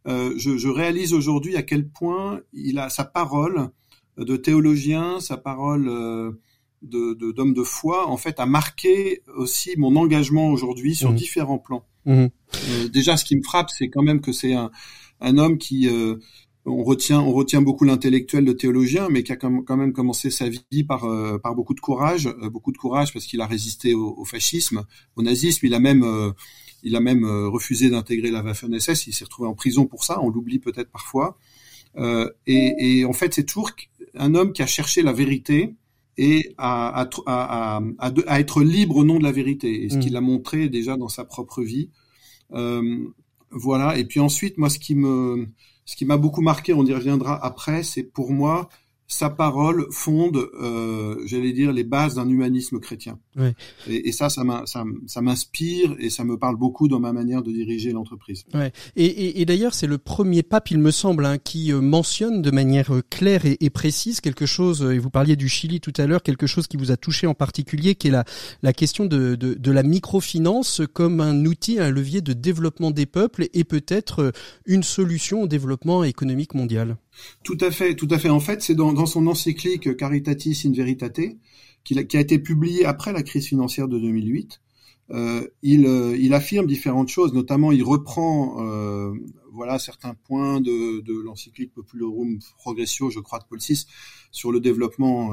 euh, 0.07 0.33
je, 0.37 0.57
je, 0.57 0.67
réalise 0.67 1.13
aujourd'hui 1.13 1.55
à 1.55 1.63
quel 1.63 1.87
point 1.87 2.41
il 2.51 2.79
a 2.79 2.89
sa 2.89 3.05
parole 3.05 3.69
de 4.17 4.35
théologien, 4.35 5.19
sa 5.19 5.37
parole 5.37 5.87
euh, 5.87 6.31
de 6.81 7.31
d'homme 7.31 7.53
de, 7.53 7.63
foi, 7.63 8.07
en 8.09 8.17
fait, 8.17 8.39
a 8.39 8.45
marqué 8.45 9.21
aussi 9.35 9.71
mon 9.77 9.95
engagement 9.95 10.49
aujourd'hui 10.49 10.95
sur 10.95 11.11
mmh. 11.11 11.15
différents 11.15 11.57
plans. 11.57 11.85
Mmh. 12.05 12.25
Euh, 12.69 12.87
déjà, 12.89 13.15
ce 13.15 13.23
qui 13.23 13.37
me 13.37 13.43
frappe, 13.43 13.69
c'est 13.69 13.89
quand 13.89 14.03
même 14.03 14.19
que 14.19 14.33
c'est 14.33 14.53
un, 14.53 14.71
un, 15.21 15.37
homme 15.37 15.57
qui 15.57 15.89
on 16.65 16.83
retient, 16.83 17.21
on 17.21 17.31
retient 17.31 17.61
beaucoup 17.61 17.85
l'intellectuel, 17.85 18.43
le 18.43 18.57
théologien, 18.57 19.07
mais 19.09 19.23
qui 19.23 19.31
a 19.31 19.37
quand 19.37 19.77
même 19.77 19.93
commencé 19.93 20.29
sa 20.29 20.49
vie 20.49 20.83
par, 20.83 21.07
par 21.41 21.55
beaucoup 21.55 21.73
de 21.73 21.79
courage, 21.79 22.29
beaucoup 22.51 22.73
de 22.73 22.77
courage 22.77 23.13
parce 23.13 23.25
qu'il 23.25 23.39
a 23.39 23.47
résisté 23.47 23.93
au, 23.93 24.15
au, 24.17 24.25
fascisme, 24.25 24.83
au 25.15 25.23
nazisme. 25.23 25.65
Il 25.65 25.73
a 25.73 25.79
même 25.79 26.33
il 26.83 26.95
a 26.95 26.99
même 26.99 27.23
euh, 27.23 27.47
refusé 27.49 27.89
d'intégrer 27.89 28.29
la 28.29 28.43
Waffen-SS. 28.43 29.07
Il 29.07 29.13
s'est 29.13 29.23
retrouvé 29.23 29.47
en 29.47 29.55
prison 29.55 29.85
pour 29.85 30.03
ça. 30.03 30.21
On 30.21 30.29
l'oublie 30.29 30.59
peut-être 30.59 30.91
parfois. 30.91 31.37
Euh, 31.97 32.29
et, 32.45 32.99
et, 32.99 33.05
en 33.05 33.13
fait, 33.13 33.33
c'est 33.33 33.43
toujours 33.43 33.71
un 34.15 34.35
homme 34.35 34.51
qui 34.51 34.61
a 34.61 34.65
cherché 34.65 35.01
la 35.01 35.13
vérité 35.13 35.75
et 36.17 36.53
à, 36.57 37.01
à, 37.01 37.09
à, 37.25 37.81
à, 38.27 38.39
être 38.39 38.61
libre 38.61 38.97
au 38.97 39.03
nom 39.03 39.17
de 39.17 39.23
la 39.23 39.31
vérité. 39.31 39.83
Et 39.83 39.89
ce 39.89 39.97
mm. 39.97 39.99
qu'il 39.99 40.15
a 40.15 40.21
montré 40.21 40.69
déjà 40.69 40.97
dans 40.97 41.09
sa 41.09 41.23
propre 41.23 41.63
vie. 41.63 41.89
Euh, 42.53 43.07
voilà. 43.51 43.97
Et 43.97 44.05
puis 44.05 44.19
ensuite, 44.19 44.57
moi, 44.57 44.69
ce 44.69 44.79
qui 44.79 44.95
me, 44.95 45.47
ce 45.85 45.95
qui 45.95 46.05
m'a 46.05 46.17
beaucoup 46.17 46.41
marqué, 46.41 46.73
on 46.73 46.85
y 46.85 46.93
reviendra 46.93 47.43
après, 47.43 47.83
c'est 47.83 48.03
pour 48.03 48.31
moi 48.31 48.69
sa 49.13 49.29
parole 49.29 49.87
fonde, 49.91 50.49
euh, 50.59 51.21
j'allais 51.25 51.53
dire, 51.53 51.71
les 51.71 51.83
bases 51.83 52.15
d'un 52.15 52.27
humanisme 52.27 52.79
chrétien. 52.79 53.19
Ouais. 53.35 53.53
Et, 53.87 54.09
et, 54.09 54.11
ça, 54.11 54.27
ça 54.29 55.21
m'inspire 55.21 55.95
et 55.99 56.09
ça 56.09 56.23
me 56.23 56.37
parle 56.37 56.57
beaucoup 56.57 56.87
dans 56.87 56.99
ma 56.99 57.13
manière 57.13 57.43
de 57.43 57.51
diriger 57.51 57.91
l'entreprise. 57.91 58.43
Ouais. 58.53 58.71
Et, 58.95 59.05
et, 59.05 59.41
et 59.41 59.45
d'ailleurs, 59.45 59.73
c'est 59.75 59.87
le 59.87 59.99
premier 59.99 60.41
pape, 60.41 60.71
il 60.71 60.79
me 60.79 60.91
semble, 60.91 61.25
hein, 61.25 61.37
qui 61.37 61.71
euh, 61.71 61.79
mentionne 61.79 62.41
de 62.41 62.51
manière 62.51 62.93
euh, 62.93 63.03
claire 63.07 63.45
et, 63.45 63.69
précise 63.69 64.21
quelque 64.21 64.45
chose, 64.45 64.83
et 64.83 64.99
vous 64.99 65.09
parliez 65.09 65.35
du 65.35 65.49
Chili 65.49 65.79
tout 65.79 65.93
à 65.97 66.05
l'heure, 66.05 66.23
quelque 66.23 66.47
chose 66.47 66.67
qui 66.67 66.77
vous 66.77 66.91
a 66.91 66.97
touché 66.97 67.27
en 67.27 67.33
particulier, 67.33 67.95
qui 67.95 68.07
est 68.07 68.11
la, 68.11 68.23
la 68.61 68.73
question 68.73 69.05
de, 69.05 69.35
de, 69.35 69.53
de 69.53 69.71
la 69.71 69.83
microfinance 69.83 70.81
comme 70.93 71.21
un 71.21 71.45
outil, 71.45 71.79
un 71.79 71.89
levier 71.89 72.21
de 72.21 72.33
développement 72.33 72.91
des 72.91 73.05
peuples 73.05 73.47
et 73.53 73.63
peut-être 73.63 74.31
une 74.65 74.83
solution 74.83 75.43
au 75.43 75.47
développement 75.47 76.03
économique 76.03 76.53
mondial. 76.53 76.97
Tout 77.43 77.57
à 77.61 77.71
fait, 77.71 77.95
tout 77.95 78.07
à 78.11 78.17
fait. 78.17 78.29
En 78.29 78.39
fait, 78.39 78.61
c'est 78.61 78.75
dans, 78.75 79.05
son 79.05 79.27
encyclique 79.27 79.95
Caritatis 79.95 80.63
in 80.65 80.71
Veritate, 80.71 81.37
qui 81.83 81.97
a, 81.97 82.19
été 82.19 82.39
publié 82.39 82.85
après 82.85 83.13
la 83.13 83.23
crise 83.23 83.47
financière 83.47 83.87
de 83.87 83.99
2008, 83.99 84.61
euh, 85.11 85.45
il, 85.61 85.85
euh, 85.85 86.15
il, 86.17 86.33
affirme 86.33 86.65
différentes 86.65 87.09
choses, 87.09 87.33
notamment 87.33 87.73
il 87.73 87.83
reprend 87.83 88.65
euh, 88.65 89.13
voilà 89.51 89.77
certains 89.77 90.13
points 90.13 90.61
de, 90.61 91.03
l'encyclique 91.23 91.73
Populorum 91.73 92.39
Progressio, 92.57 93.09
je 93.09 93.19
crois, 93.19 93.39
de 93.39 93.43
Paul 93.43 93.59
VI, 93.59 93.85
sur 94.31 94.51
le 94.51 94.61
développement, 94.61 95.31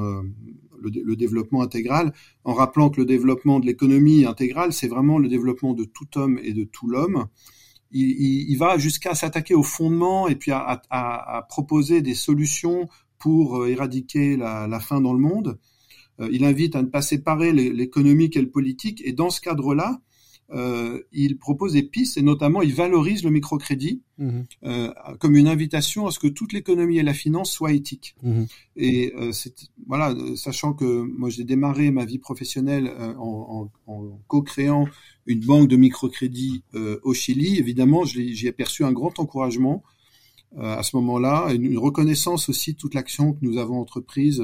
le, 0.79 1.15
développement 1.15 1.61
intégral, 1.63 2.13
en 2.43 2.53
rappelant 2.53 2.89
que 2.89 2.99
le 2.99 3.05
développement 3.05 3.59
de 3.59 3.65
l'économie 3.65 4.25
intégrale, 4.25 4.73
c'est 4.73 4.87
vraiment 4.87 5.17
le 5.17 5.29
développement 5.29 5.73
de 5.73 5.85
tout 5.85 6.17
homme 6.17 6.39
et 6.43 6.53
de 6.53 6.65
tout 6.65 6.87
l'homme. 6.87 7.27
Il, 7.91 8.09
il, 8.09 8.51
il, 8.51 8.57
va 8.57 8.77
jusqu'à 8.77 9.15
s'attaquer 9.15 9.53
au 9.53 9.63
fondement 9.63 10.27
et 10.27 10.35
puis 10.35 10.51
à, 10.51 10.81
à, 10.89 11.37
à, 11.37 11.41
proposer 11.43 12.01
des 12.01 12.15
solutions 12.15 12.87
pour 13.19 13.67
éradiquer 13.67 14.37
la, 14.37 14.67
la 14.67 14.79
faim 14.79 15.01
dans 15.01 15.13
le 15.13 15.19
monde. 15.19 15.59
Euh, 16.19 16.29
il 16.31 16.45
invite 16.45 16.75
à 16.75 16.81
ne 16.81 16.87
pas 16.87 17.01
séparer 17.01 17.53
l'économique 17.53 18.35
et 18.37 18.41
le 18.41 18.49
politique. 18.49 19.01
Et 19.05 19.13
dans 19.13 19.29
ce 19.29 19.41
cadre-là, 19.41 20.01
euh, 20.53 20.99
il 21.13 21.37
propose 21.37 21.73
des 21.73 21.83
pistes 21.83 22.17
et 22.17 22.21
notamment 22.21 22.61
il 22.61 22.73
valorise 22.73 23.23
le 23.23 23.29
microcrédit 23.29 24.01
mmh. 24.17 24.39
euh, 24.65 24.93
comme 25.19 25.37
une 25.37 25.47
invitation 25.47 26.07
à 26.07 26.11
ce 26.11 26.19
que 26.19 26.27
toute 26.27 26.51
l'économie 26.51 26.97
et 26.97 27.03
la 27.03 27.13
finance 27.13 27.51
soient 27.51 27.71
éthiques. 27.71 28.15
Mmh. 28.21 28.43
Et 28.75 29.13
euh, 29.15 29.31
voilà, 29.87 30.13
sachant 30.35 30.73
que 30.73 31.03
moi 31.17 31.29
j'ai 31.29 31.45
démarré 31.45 31.91
ma 31.91 32.03
vie 32.03 32.19
professionnelle 32.19 32.87
euh, 32.87 33.13
en, 33.15 33.71
en, 33.87 33.93
en 33.93 34.19
co-créant 34.27 34.87
une 35.25 35.41
banque 35.41 35.67
de 35.67 35.75
microcrédit 35.75 36.63
euh, 36.75 36.99
au 37.03 37.13
Chili, 37.13 37.57
évidemment 37.57 38.05
j'y 38.05 38.47
ai 38.47 38.51
perçu 38.51 38.83
un 38.83 38.91
grand 38.91 39.19
encouragement 39.19 39.83
à 40.59 40.83
ce 40.83 40.97
moment-là, 40.97 41.53
une 41.53 41.77
reconnaissance 41.77 42.49
aussi 42.49 42.73
de 42.73 42.77
toute 42.77 42.93
l'action 42.93 43.31
que 43.31 43.37
nous 43.41 43.57
avons 43.57 43.79
entreprise 43.79 44.43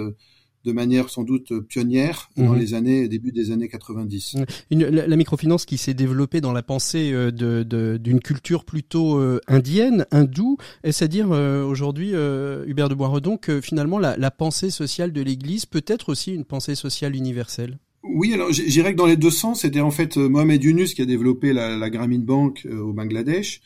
de 0.67 0.73
manière 0.73 1.09
sans 1.09 1.23
doute 1.23 1.61
pionnière 1.61 2.30
dans 2.36 2.53
mmh. 2.53 2.59
les 2.59 2.73
années 2.73 3.07
début 3.07 3.32
des 3.32 3.51
années 3.51 3.69
90. 3.69 4.36
Une, 4.69 4.86
la, 4.86 5.07
la, 5.07 5.15
microfinance 5.15 5.65
qui 5.65 5.78
s'est 5.78 5.93
développée 5.93 6.41
dans 6.41 6.51
la 6.51 6.61
pensée 6.61 7.13
euh, 7.13 7.32
de, 7.32 7.63
de, 7.63 7.97
d'une 7.97 8.19
culture 8.19 8.65
plutôt 8.65 9.17
euh, 9.17 9.39
indienne, 9.47 10.05
hindoue, 10.11 10.57
est-ce 10.84 11.05
à 11.05 11.07
dire 11.07 11.32
euh, 11.32 11.63
aujourd'hui, 11.63 12.11
euh, 12.13 12.65
Hubert 12.67 12.89
de 12.89 12.95
Boisredon, 12.95 13.38
que 13.38 13.61
finalement 13.61 13.97
la, 13.97 14.17
la 14.17 14.30
pensée 14.30 14.69
sociale 14.69 15.13
de 15.13 15.21
l'Église 15.21 15.65
peut 15.65 15.86
être 15.88 16.09
aussi 16.09 16.34
une 16.34 16.43
pensée 16.43 16.75
sociale 16.75 17.15
universelle? 17.15 17.80
Oui, 18.09 18.33
alors 18.33 18.51
j'irais 18.51 18.93
que 18.93 18.97
dans 18.97 19.05
les 19.05 19.17
deux 19.17 19.31
sens, 19.31 19.61
c'était 19.61 19.81
en 19.81 19.91
fait 19.91 20.17
Mohamed 20.17 20.63
Yunus 20.63 20.93
qui 20.93 21.01
a 21.01 21.05
développé 21.05 21.53
la, 21.53 21.77
la 21.77 21.89
Bank 21.89 22.67
au 22.71 22.93
Bangladesh. 22.93 23.61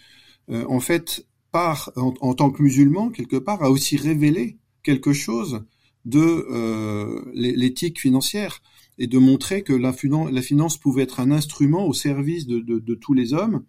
en 0.50 0.80
fait, 0.80 1.26
par 1.52 1.92
en, 1.96 2.34
tant 2.34 2.50
que 2.50 2.64
musulman 2.64 3.10
quelque 3.10 3.36
part, 3.36 3.64
a 3.64 3.70
aussi 3.70 3.98
révélé 3.98 4.58
quelque 4.84 5.14
chose 5.14 5.64
de 6.06 6.20
euh, 6.50 7.22
l'éthique 7.34 8.00
financière 8.00 8.62
et 8.98 9.08
de 9.08 9.18
montrer 9.18 9.62
que 9.64 9.74
la, 9.74 9.94
finance 9.94 10.78
pouvait 10.78 11.04
être 11.04 11.20
un 11.20 11.32
instrument 11.32 11.86
au 11.86 11.94
service 11.94 12.48
de, 12.48 12.60
de 12.60 12.96
tous 12.96 13.14
les 13.14 13.34
hommes. 13.34 13.64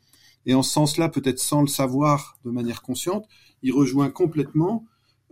Et 0.47 0.55
en 0.55 0.63
ce 0.63 0.73
sens-là, 0.73 1.09
peut-être 1.09 1.39
sans 1.39 1.61
le 1.61 1.69
savoir 1.69 2.39
de 2.45 2.51
manière 2.51 2.83
consciente, 2.83 3.27
il 3.63 3.73
rejoint 3.73 4.11
complètement 4.11 4.85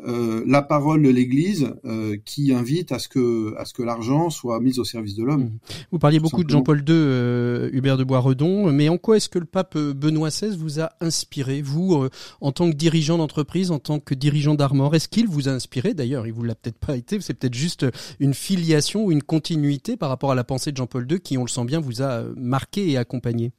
euh, 0.07 0.43
la 0.47 0.63
parole 0.63 1.03
de 1.03 1.09
l'Église 1.09 1.73
euh, 1.85 2.17
qui 2.25 2.53
invite 2.53 2.93
à 2.93 2.99
ce 2.99 3.09
que 3.09 3.55
à 3.57 3.65
ce 3.65 3.75
que 3.75 3.83
l'argent 3.83 4.31
soit 4.31 4.61
mis 4.61 4.79
au 4.79 4.85
service 4.85 5.15
de 5.15 5.25
l'homme. 5.25 5.51
Vous 5.93 5.99
parliez 5.99 6.21
beaucoup 6.21 6.45
de 6.45 6.51
Jean-Paul 6.51 6.79
II, 6.79 6.85
euh, 6.89 7.71
Hubert 7.73 7.97
de 7.97 8.05
Boisredon, 8.05 8.73
mais 8.73 8.89
en 8.89 8.99
quoi 8.99 9.17
est-ce 9.17 9.29
que 9.29 9.39
le 9.39 9.45
pape 9.45 9.77
euh, 9.77 9.93
Benoît 9.93 10.29
XVI 10.29 10.57
vous 10.57 10.81
a 10.81 10.91
inspiré, 11.01 11.63
vous, 11.63 11.95
euh, 11.95 12.11
en 12.41 12.53
tant 12.53 12.71
que 12.71 12.77
dirigeant 12.77 13.19
d'entreprise, 13.19 13.71
en 13.71 13.79
tant 13.79 14.01
que 14.01 14.15
dirigeant 14.15 14.55
d'Armor? 14.55 14.95
Est-ce 14.95 15.09
qu'il 15.09 15.29
vous 15.29 15.49
a 15.49 15.53
inspiré? 15.53 15.95
D'ailleurs, 15.95 16.27
il 16.27 16.33
vous 16.33 16.43
l'a 16.43 16.55
peut-être 16.55 16.79
pas 16.79 16.97
été, 16.97 17.21
c'est 17.21 17.35
peut-être 17.35 17.55
juste 17.55 17.87
une 18.19 18.35
filiation 18.35 19.05
ou 19.05 19.13
une 19.13 19.23
continuité 19.23 19.97
par 19.97 20.09
rapport 20.09 20.33
à 20.33 20.35
la 20.35 20.45
pensée 20.45 20.73
de 20.73 20.77
Jean-Paul 20.77 21.07
II 21.11 21.21
qui, 21.21 21.39
on 21.39 21.45
le 21.45 21.49
sent 21.49 21.65
bien, 21.65 21.81
vous 21.81 22.03
a 22.03 22.25
marqué 22.37 22.91
et 22.91 22.97
accompagné. 22.97 23.53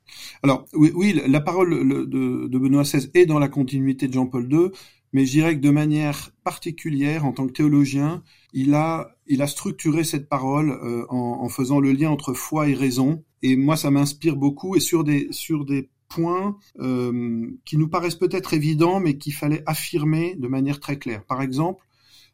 Alors 0.44 0.66
oui, 0.74 0.92
oui 0.96 1.22
la 1.28 1.42
parole 1.42 1.70
de, 1.70 2.48
de 2.48 2.58
Benoît 2.58 2.84
XVI 2.84 3.10
est 3.14 3.26
dans 3.26 3.39
la 3.39 3.48
continuité 3.48 4.08
de 4.08 4.14
Jean-Paul 4.14 4.52
II 4.52 4.70
mais 5.14 5.26
je 5.26 5.32
dirais 5.32 5.55
que 5.55 5.62
de 5.62 5.70
manière 5.70 6.32
particulière, 6.43 7.26
en 7.26 7.34
tant 7.34 7.47
que 7.47 7.53
théologien, 7.53 8.24
il 8.53 8.74
a, 8.74 9.16
il 9.28 9.41
a 9.41 9.47
structuré 9.47 10.03
cette 10.03 10.30
parole 10.30 10.72
euh, 10.72 11.05
en, 11.09 11.43
en, 11.43 11.49
faisant 11.49 11.80
le 11.80 11.91
lien 11.91 12.09
entre 12.09 12.34
foi 12.34 12.70
et 12.70 12.74
raison. 12.74 13.24
Et 13.41 13.55
moi, 13.55 13.76
ça 13.76 13.91
m'inspire 13.91 14.36
beaucoup 14.36 14.76
et 14.76 14.80
sur 14.80 15.03
des, 15.03 15.28
sur 15.32 15.66
des 15.66 15.89
points 16.07 16.57
euh, 16.80 17.49
qui 17.66 17.78
nous 17.78 17.88
paraissent 17.88 18.16
peut-être 18.16 18.53
évidents, 18.53 18.99
mais 18.99 19.18
qu'il 19.18 19.34
fallait 19.34 19.64
affirmer 19.66 20.36
de 20.36 20.47
manière 20.47 20.80
très 20.80 20.97
claire. 20.97 21.26
Par 21.26 21.41
exemple, 21.41 21.86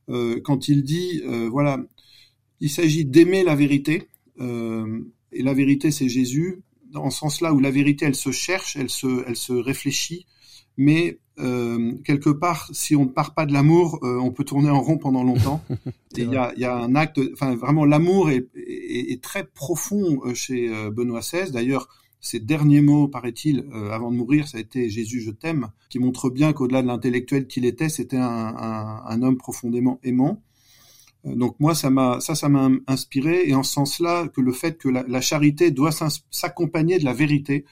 euh, 0.10 0.40
quand 0.44 0.68
il 0.68 0.84
dit, 0.84 1.22
euh, 1.26 1.50
voilà, 1.50 1.80
il 2.60 2.70
s'agit 2.70 3.06
d'aimer 3.06 3.44
la 3.44 3.56
vérité, 3.56 4.08
euh, 4.40 5.02
et 5.32 5.44
la 5.44 5.54
vérité, 5.54 5.92
c'est 5.92 6.10
Jésus, 6.10 6.62
dans 6.92 7.10
ce 7.10 7.20
sens-là 7.20 7.54
où 7.54 7.60
la 7.60 7.72
vérité, 7.72 8.06
elle 8.06 8.16
se 8.16 8.32
cherche, 8.32 8.76
elle 8.76 8.90
se, 8.90 9.24
elle 9.28 9.36
se 9.36 9.54
réfléchit, 9.54 10.26
mais 10.78 11.20
euh, 11.40 11.94
quelque 12.04 12.30
part, 12.30 12.70
si 12.74 12.96
on 12.96 13.06
ne 13.06 13.10
part 13.10 13.34
pas 13.34 13.46
de 13.46 13.54
l'amour, 13.54 14.00
euh, 14.04 14.18
on 14.20 14.32
peut 14.32 14.44
tourner 14.44 14.70
en 14.70 14.82
rond 14.82 14.98
pendant 14.98 15.24
longtemps. 15.24 15.62
il 16.18 16.32
y 16.32 16.36
a, 16.36 16.54
y 16.58 16.66
a, 16.66 16.76
un 16.76 16.96
acte, 16.96 17.20
enfin 17.34 17.56
vraiment 17.56 17.86
l'amour 17.86 18.30
est, 18.30 18.48
est, 18.56 19.12
est, 19.12 19.22
très 19.22 19.44
profond 19.44 20.20
euh, 20.26 20.34
chez 20.34 20.70
euh, 20.70 20.90
Benoît 20.90 21.20
XVI. 21.20 21.52
D'ailleurs, 21.52 21.88
ses 22.20 22.40
derniers 22.40 22.82
mots, 22.82 23.08
paraît-il, 23.08 23.66
euh, 23.74 23.92
avant 23.92 24.12
de 24.12 24.18
mourir, 24.18 24.48
ça 24.48 24.58
a 24.58 24.62
été 24.62 24.90
Jésus, 24.90 25.22
je 25.22 25.32
t'aime, 25.32 25.70
qui 25.90 26.00
montre 26.00 26.30
bien 26.30 26.54
qu'au-delà 26.54 26.82
de 26.82 26.88
l'intellectuel 26.88 27.48
qu'il 27.48 27.66
était, 27.66 27.90
c'était 27.90 28.18
un, 28.18 28.24
un, 28.26 29.04
un, 29.06 29.22
homme 29.22 29.38
profondément 29.38 30.00
aimant. 30.04 30.42
Donc 31.36 31.56
moi, 31.60 31.76
ça 31.76 31.90
m'a, 31.90 32.20
ça, 32.20 32.36
ça 32.36 32.50
m'a 32.50 32.70
inspiré, 32.88 33.44
et 33.48 33.56
en 33.56 33.64
ce 33.64 33.74
sens-là, 33.74 34.28
que 34.28 34.42
le 34.42 34.52
fait 34.52 34.78
que 34.78 34.90
la, 34.90 35.04
la 35.08 35.22
charité 35.22 35.72
doit 35.72 35.92
s'accompagner 36.32 37.00
de 37.00 37.06
la 37.06 37.14
vérité, 37.14 37.66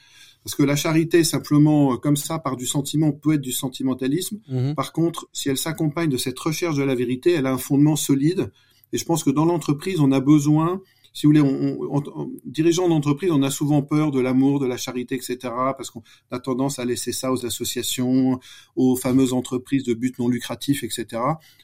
parce 0.46 0.54
que 0.54 0.62
la 0.62 0.76
charité, 0.76 1.24
simplement 1.24 1.94
euh, 1.94 1.96
comme 1.96 2.16
ça, 2.16 2.38
par 2.38 2.56
du 2.56 2.66
sentiment, 2.66 3.10
peut 3.10 3.34
être 3.34 3.40
du 3.40 3.50
sentimentalisme. 3.50 4.38
Mmh. 4.48 4.74
Par 4.74 4.92
contre, 4.92 5.28
si 5.32 5.48
elle 5.48 5.56
s'accompagne 5.56 6.08
de 6.08 6.16
cette 6.16 6.38
recherche 6.38 6.76
de 6.76 6.84
la 6.84 6.94
vérité, 6.94 7.32
elle 7.32 7.46
a 7.46 7.52
un 7.52 7.58
fondement 7.58 7.96
solide. 7.96 8.52
Et 8.92 8.98
je 8.98 9.04
pense 9.04 9.24
que 9.24 9.30
dans 9.30 9.44
l'entreprise, 9.44 9.98
on 9.98 10.12
a 10.12 10.20
besoin, 10.20 10.80
si 11.16 11.24
vous 11.24 11.30
voulez, 11.30 11.40
on, 11.40 11.78
on, 11.80 12.02
on, 12.14 12.30
dirigeant 12.44 12.90
d'entreprise, 12.90 13.30
on 13.30 13.42
a 13.42 13.48
souvent 13.48 13.80
peur 13.80 14.10
de 14.10 14.20
l'amour, 14.20 14.60
de 14.60 14.66
la 14.66 14.76
charité, 14.76 15.14
etc., 15.14 15.38
parce 15.42 15.90
qu'on 15.90 16.02
a 16.30 16.38
tendance 16.38 16.78
à 16.78 16.84
laisser 16.84 17.10
ça 17.10 17.32
aux 17.32 17.46
associations, 17.46 18.38
aux 18.76 18.96
fameuses 18.96 19.32
entreprises 19.32 19.82
de 19.84 19.94
but 19.94 20.18
non 20.18 20.28
lucratif, 20.28 20.84
etc. 20.84 21.22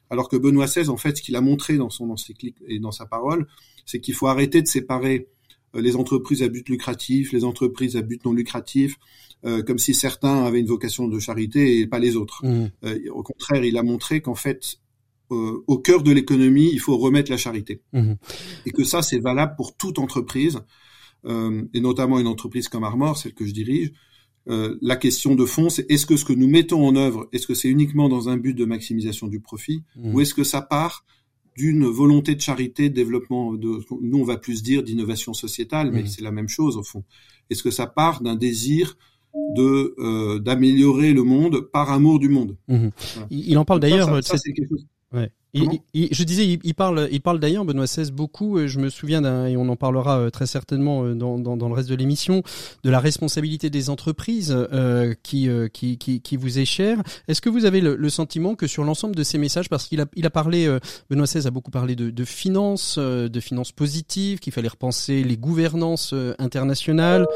Alors 0.09 0.31
que 0.31 0.39
Benoît 0.39 0.65
XVI, 0.65 0.89
en 0.89 0.97
fait, 0.97 1.19
ce 1.19 1.23
qu'il 1.23 1.37
a 1.37 1.43
montré 1.43 1.77
dans 1.77 1.91
son 1.91 2.09
encyclique 2.09 2.57
et 2.67 2.79
dans 2.79 2.93
sa 2.93 3.05
parole, 3.05 3.47
c'est 3.85 4.01
qu'il 4.01 4.15
faut 4.15 4.27
arrêter 4.27 4.63
de 4.63 4.67
séparer 4.67 5.29
euh, 5.77 5.83
les 5.83 5.97
entreprises 5.97 6.43
à 6.43 6.49
but 6.49 6.67
lucratif, 6.71 7.33
les 7.33 7.45
entreprises 7.45 7.95
à 7.99 8.01
but 8.01 8.25
non 8.25 8.33
lucratif, 8.33 8.97
euh, 9.45 9.63
comme 9.63 9.79
si 9.79 9.93
certains 9.93 10.45
avaient 10.45 10.61
une 10.61 10.67
vocation 10.67 11.09
de 11.09 11.19
charité 11.19 11.79
et 11.79 11.87
pas 11.87 11.99
les 11.99 12.17
autres. 12.17 12.47
Mmh. 12.47 12.71
Euh, 12.85 12.99
au 13.13 13.23
contraire, 13.23 13.63
il 13.63 13.77
a 13.77 13.83
montré 13.83 14.23
qu'en 14.23 14.35
fait, 14.35 14.79
euh, 15.33 15.65
au 15.67 15.79
cœur 15.79 16.03
de 16.03 16.13
l'économie, 16.13 16.71
il 16.73 16.81
faut 16.81 16.97
remettre 16.97 17.31
la 17.31 17.37
charité. 17.37 17.83
Mmh. 17.93 18.15
Et 18.67 18.71
que 18.71 18.85
ça, 18.85 19.03
c'est 19.03 19.19
valable 19.19 19.55
pour 19.57 19.77
toute 19.77 19.99
entreprise, 19.99 20.61
euh, 21.25 21.63
et 21.75 21.81
notamment 21.81 22.19
une 22.19 22.27
entreprise 22.27 22.69
comme 22.69 22.85
Armor, 22.85 23.17
celle 23.17 23.35
que 23.35 23.47
je 23.47 23.53
dirige. 23.53 23.93
la 24.47 24.97
question 24.97 25.37
de 25.37 25.47
fond, 25.47 25.69
c'est 25.71 25.89
est-ce 25.89 26.05
que 26.05 26.17
ce 26.17 26.25
que 26.25 26.33
nous 26.33 26.49
mettons 26.49 26.85
en 26.85 26.97
œuvre, 26.97 27.29
est-ce 27.33 27.47
que 27.47 27.55
c'est 27.55 27.69
uniquement 27.69 28.09
dans 28.09 28.29
un 28.29 28.37
but 28.37 28.55
de 28.55 28.65
maximisation 28.65 29.29
du 29.29 29.41
profit, 29.41 29.85
mmh. 29.97 30.15
ou 30.15 30.21
est-ce 30.21 30.35
que 30.35 30.45
ça 30.45 30.63
part 30.63 31.05
d'une 31.57 31.85
volonté 31.87 32.35
de 32.35 32.41
charité, 32.41 32.89
de 32.89 32.95
développement, 32.95 33.53
de, 33.53 33.81
nous 34.01 34.19
on 34.19 34.25
va 34.25 34.37
plus 34.37 34.63
dire 34.63 34.83
d'innovation 34.83 35.35
sociétale, 35.35 35.91
mais 35.93 36.03
mmh. 36.03 36.07
c'est 36.07 36.23
la 36.23 36.33
même 36.33 36.49
chose 36.49 36.77
au 36.77 36.83
fond. 36.83 37.05
Est-ce 37.51 37.63
que 37.63 37.71
ça 37.71 37.87
part 37.87 38.23
d'un 38.23 38.37
désir 38.37 38.97
de 39.57 39.95
euh, 39.99 40.39
d'améliorer 40.39 41.13
le 41.13 41.23
monde 41.23 41.61
par 41.61 41.91
amour 41.91 42.19
du 42.19 42.29
monde? 42.29 42.57
Mmh. 42.69 42.89
voilà. 43.15 43.29
Il 43.31 43.59
en 43.59 43.65
parle 43.65 43.81
d'ailleurs. 43.81 44.09
Ça, 44.25 44.39
ça 44.39 44.51
chose. 44.69 44.87
Ouais. 45.13 45.33
Il, 45.55 45.81
il, 45.93 46.09
je 46.13 46.25
disais, 46.25 46.47
il, 46.47 46.61
il, 46.65 46.75
parle, 46.75 47.09
il 47.13 47.21
parle 47.21 47.39
d'ailleurs 47.39 47.67
Benoît 47.67 47.85
XVI 47.85 48.11
beaucoup. 48.11 48.67
Je 48.67 48.79
me 48.79 48.89
souviens 48.89 49.21
d'un, 49.21 49.47
et 49.47 49.57
on 49.59 49.69
en 49.69 49.77
parlera 49.77 50.19
euh, 50.19 50.31
très 50.31 50.47
certainement 50.47 51.05
euh, 51.05 51.15
dans, 51.15 51.39
dans, 51.39 51.59
dans 51.59 51.69
le 51.69 51.75
reste 51.75 51.91
de 51.91 51.95
l'émission, 51.95 52.43
de 52.85 52.91
la 52.91 53.01
responsabilité 53.01 53.69
des 53.69 53.91
entreprises 53.91 54.51
euh, 54.51 55.15
qui, 55.23 55.51
euh, 55.51 55.69
qui, 55.69 55.99
qui, 55.99 56.23
qui, 56.23 56.37
vous 56.39 56.59
est 56.59 56.65
chère. 56.65 57.03
Est-ce 57.29 57.43
que 57.43 57.51
vous 57.51 57.67
avez 57.67 57.83
le, 57.83 57.97
le 57.97 58.09
sentiment 58.09 58.55
que 58.55 58.67
sur 58.67 58.83
l'ensemble 58.83 59.15
de 59.15 59.23
ces 59.23 59.37
messages, 59.37 59.69
parce 59.69 59.87
qu'il 59.89 60.01
a, 60.01 60.07
il 60.17 60.25
a 60.25 60.31
parlé, 60.31 60.67
euh, 60.67 60.79
Benoît 61.11 61.27
XVI 61.27 61.47
a 61.47 61.51
beaucoup 61.51 61.71
parlé 61.71 61.97
de, 61.97 62.09
de 62.09 62.25
finances, 62.25 62.99
de 62.99 63.41
finances 63.41 63.73
positives, 63.73 64.39
qu'il 64.39 64.55
fallait 64.55 64.69
repenser 64.69 65.23
les 65.23 65.37
gouvernances 65.37 66.15
internationales, 66.39 67.27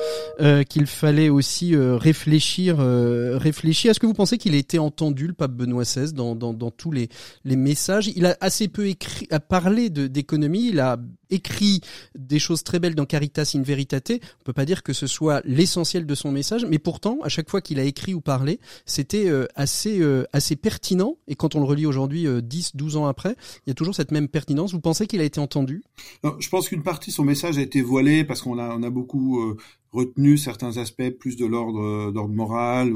qu'il 0.68 0.86
fallait 0.86 1.28
aussi 1.28 1.76
réfléchir, 1.76 2.78
réfléchir. 2.78 3.90
Est-ce 3.90 4.00
que 4.00 4.06
vous 4.06 4.14
pensez 4.14 4.38
qu'il 4.38 4.54
a 4.54 4.58
été 4.58 4.78
entendu, 4.78 5.26
le 5.26 5.32
pape 5.32 5.52
Benoît 5.52 5.82
XVI, 5.82 6.12
dans, 6.12 6.34
dans, 6.34 6.52
dans 6.52 6.70
tous 6.70 6.92
les, 6.92 7.08
les 7.44 7.56
messages? 7.56 8.05
Il 8.14 8.26
a 8.26 8.36
assez 8.40 8.68
peu 8.68 8.86
écrit, 8.86 9.26
a 9.30 9.40
parlé 9.40 9.90
d'économie. 9.90 10.68
Il 10.68 10.80
a 10.80 10.98
écrit 11.30 11.80
des 12.16 12.38
choses 12.38 12.62
très 12.62 12.78
belles 12.78 12.94
dans 12.94 13.06
Caritas 13.06 13.52
in 13.54 13.62
Veritate. 13.62 14.12
On 14.40 14.44
peut 14.44 14.52
pas 14.52 14.64
dire 14.64 14.82
que 14.82 14.92
ce 14.92 15.06
soit 15.06 15.42
l'essentiel 15.44 16.06
de 16.06 16.14
son 16.14 16.30
message, 16.30 16.64
mais 16.68 16.78
pourtant, 16.78 17.18
à 17.22 17.28
chaque 17.28 17.50
fois 17.50 17.60
qu'il 17.60 17.80
a 17.80 17.84
écrit 17.84 18.14
ou 18.14 18.20
parlé, 18.20 18.60
c'était 18.84 19.28
euh, 19.28 19.46
assez 19.54 20.00
euh, 20.00 20.24
assez 20.32 20.56
pertinent. 20.56 21.16
Et 21.28 21.34
quand 21.34 21.54
on 21.54 21.60
le 21.60 21.66
relit 21.66 21.86
aujourd'hui, 21.86 22.26
10, 22.42 22.66
euh, 22.68 22.70
12 22.74 22.96
ans 22.96 23.06
après, 23.06 23.36
il 23.66 23.70
y 23.70 23.72
a 23.72 23.74
toujours 23.74 23.94
cette 23.94 24.12
même 24.12 24.28
pertinence. 24.28 24.72
Vous 24.72 24.80
pensez 24.80 25.06
qu'il 25.06 25.20
a 25.20 25.24
été 25.24 25.40
entendu? 25.40 25.82
Je 26.38 26.48
pense 26.48 26.68
qu'une 26.68 26.82
partie 26.82 27.10
de 27.10 27.14
son 27.14 27.24
message 27.24 27.58
a 27.58 27.62
été 27.62 27.82
voilée 27.82 28.24
parce 28.24 28.42
qu'on 28.42 28.58
a 28.58 28.76
on 28.76 28.82
a 28.82 28.90
beaucoup 28.90 29.56
retenu 29.92 30.36
certains 30.36 30.76
aspects 30.76 31.10
plus 31.10 31.36
de 31.36 31.46
l'ordre 31.46 32.12
d'ordre 32.12 32.34
moral 32.34 32.92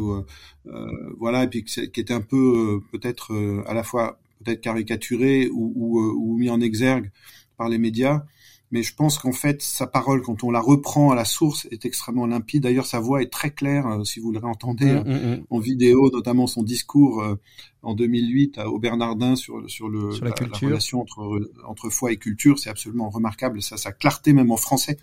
voilà 1.18 1.44
et 1.44 1.48
puis 1.48 1.64
qui 1.64 1.80
était 1.80 2.12
un 2.12 2.20
peu 2.20 2.80
peut-être 2.92 3.32
à 3.66 3.74
la 3.74 3.82
fois 3.82 4.18
peut-être 4.42 4.60
caricaturé 4.60 5.48
ou, 5.48 5.72
ou, 5.74 6.00
ou 6.00 6.36
mis 6.36 6.50
en 6.50 6.60
exergue 6.60 7.10
par 7.56 7.68
les 7.68 7.78
médias, 7.78 8.24
mais 8.70 8.82
je 8.82 8.94
pense 8.94 9.18
qu'en 9.18 9.32
fait 9.32 9.62
sa 9.62 9.86
parole, 9.86 10.22
quand 10.22 10.44
on 10.44 10.50
la 10.50 10.60
reprend 10.60 11.10
à 11.10 11.14
la 11.14 11.24
source, 11.24 11.66
est 11.70 11.84
extrêmement 11.84 12.26
limpide. 12.26 12.62
D'ailleurs, 12.62 12.86
sa 12.86 13.00
voix 13.00 13.22
est 13.22 13.32
très 13.32 13.50
claire, 13.50 13.86
euh, 13.86 14.04
si 14.04 14.20
vous 14.20 14.30
le 14.30 14.38
réentendez 14.38 14.86
mmh, 14.86 15.04
euh, 15.06 15.34
mmh, 15.34 15.40
mmh. 15.40 15.44
en 15.50 15.58
vidéo, 15.58 16.10
notamment 16.12 16.46
son 16.46 16.62
discours 16.62 17.22
euh, 17.22 17.34
en 17.82 17.94
2008 17.94 18.58
au 18.58 18.78
Bernardin 18.78 19.34
sur 19.34 19.68
sur 19.68 19.88
le 19.88 20.10
la, 20.22 20.32
relation 20.60 21.00
entre 21.00 21.50
entre 21.66 21.90
foi 21.90 22.12
et 22.12 22.16
culture, 22.16 22.58
c'est 22.58 22.70
absolument 22.70 23.10
remarquable. 23.10 23.60
Ça, 23.60 23.76
sa 23.76 23.92
clarté 23.92 24.32
même 24.32 24.52
en 24.52 24.56
français 24.56 24.98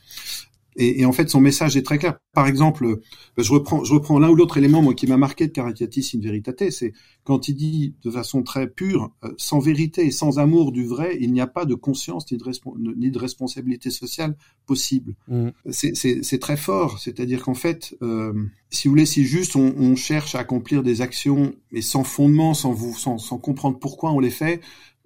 et, 0.77 1.01
et, 1.01 1.05
en 1.05 1.11
fait, 1.11 1.29
son 1.29 1.41
message 1.41 1.75
est 1.75 1.81
très 1.81 1.97
clair. 1.97 2.19
Par 2.33 2.47
exemple, 2.47 2.85
euh, 2.85 3.01
je 3.37 3.51
reprends, 3.51 3.83
je 3.83 3.93
reprends 3.93 4.19
l'un 4.19 4.29
ou 4.29 4.35
l'autre 4.35 4.57
élément 4.57 4.83
moi, 4.83 4.93
qui 4.93 5.07
m'a 5.07 5.17
marqué 5.17 5.47
de 5.47 5.51
Caricatis 5.51 6.11
in 6.15 6.19
Veritate, 6.19 6.69
c'est 6.69 6.93
quand 7.23 7.47
il 7.47 7.55
dit 7.55 7.95
de 8.03 8.11
façon 8.11 8.43
très 8.43 8.67
pure, 8.67 9.11
euh, 9.25 9.33
sans 9.37 9.59
vérité 9.59 10.05
et 10.05 10.11
sans 10.11 10.37
amour 10.37 10.71
du 10.71 10.85
vrai, 10.85 11.17
il 11.19 11.33
n'y 11.33 11.41
a 11.41 11.47
pas 11.47 11.65
de 11.65 11.73
conscience 11.73 12.31
ni 12.31 12.37
de, 12.37 12.95
ni 12.95 13.09
de 13.09 13.17
responsabilité 13.17 13.89
sociale 13.89 14.37
possible. 14.67 15.15
Mm. 15.27 15.49
C'est 15.71 16.39
très 16.39 16.57
fort. 16.57 16.99
C'est-à-dire 16.99 17.41
qu'en 17.41 17.55
fait, 17.55 17.95
euh, 18.03 18.33
si 18.69 18.87
vous 18.87 18.91
voulez, 18.91 19.07
si 19.07 19.25
juste 19.25 19.55
on, 19.55 19.73
on, 19.77 19.95
cherche 19.95 20.35
à 20.35 20.39
accomplir 20.39 20.83
des 20.83 21.01
actions, 21.01 21.55
mais 21.71 21.81
sans 21.81 22.03
fondement, 22.03 22.53
sans, 22.53 22.71
vous, 22.71 22.93
sans, 22.93 23.17
sans 23.17 23.39
comprendre 23.39 23.79
pourquoi 23.79 24.11
on 24.11 24.19
les 24.19 24.29
fait, 24.29 24.61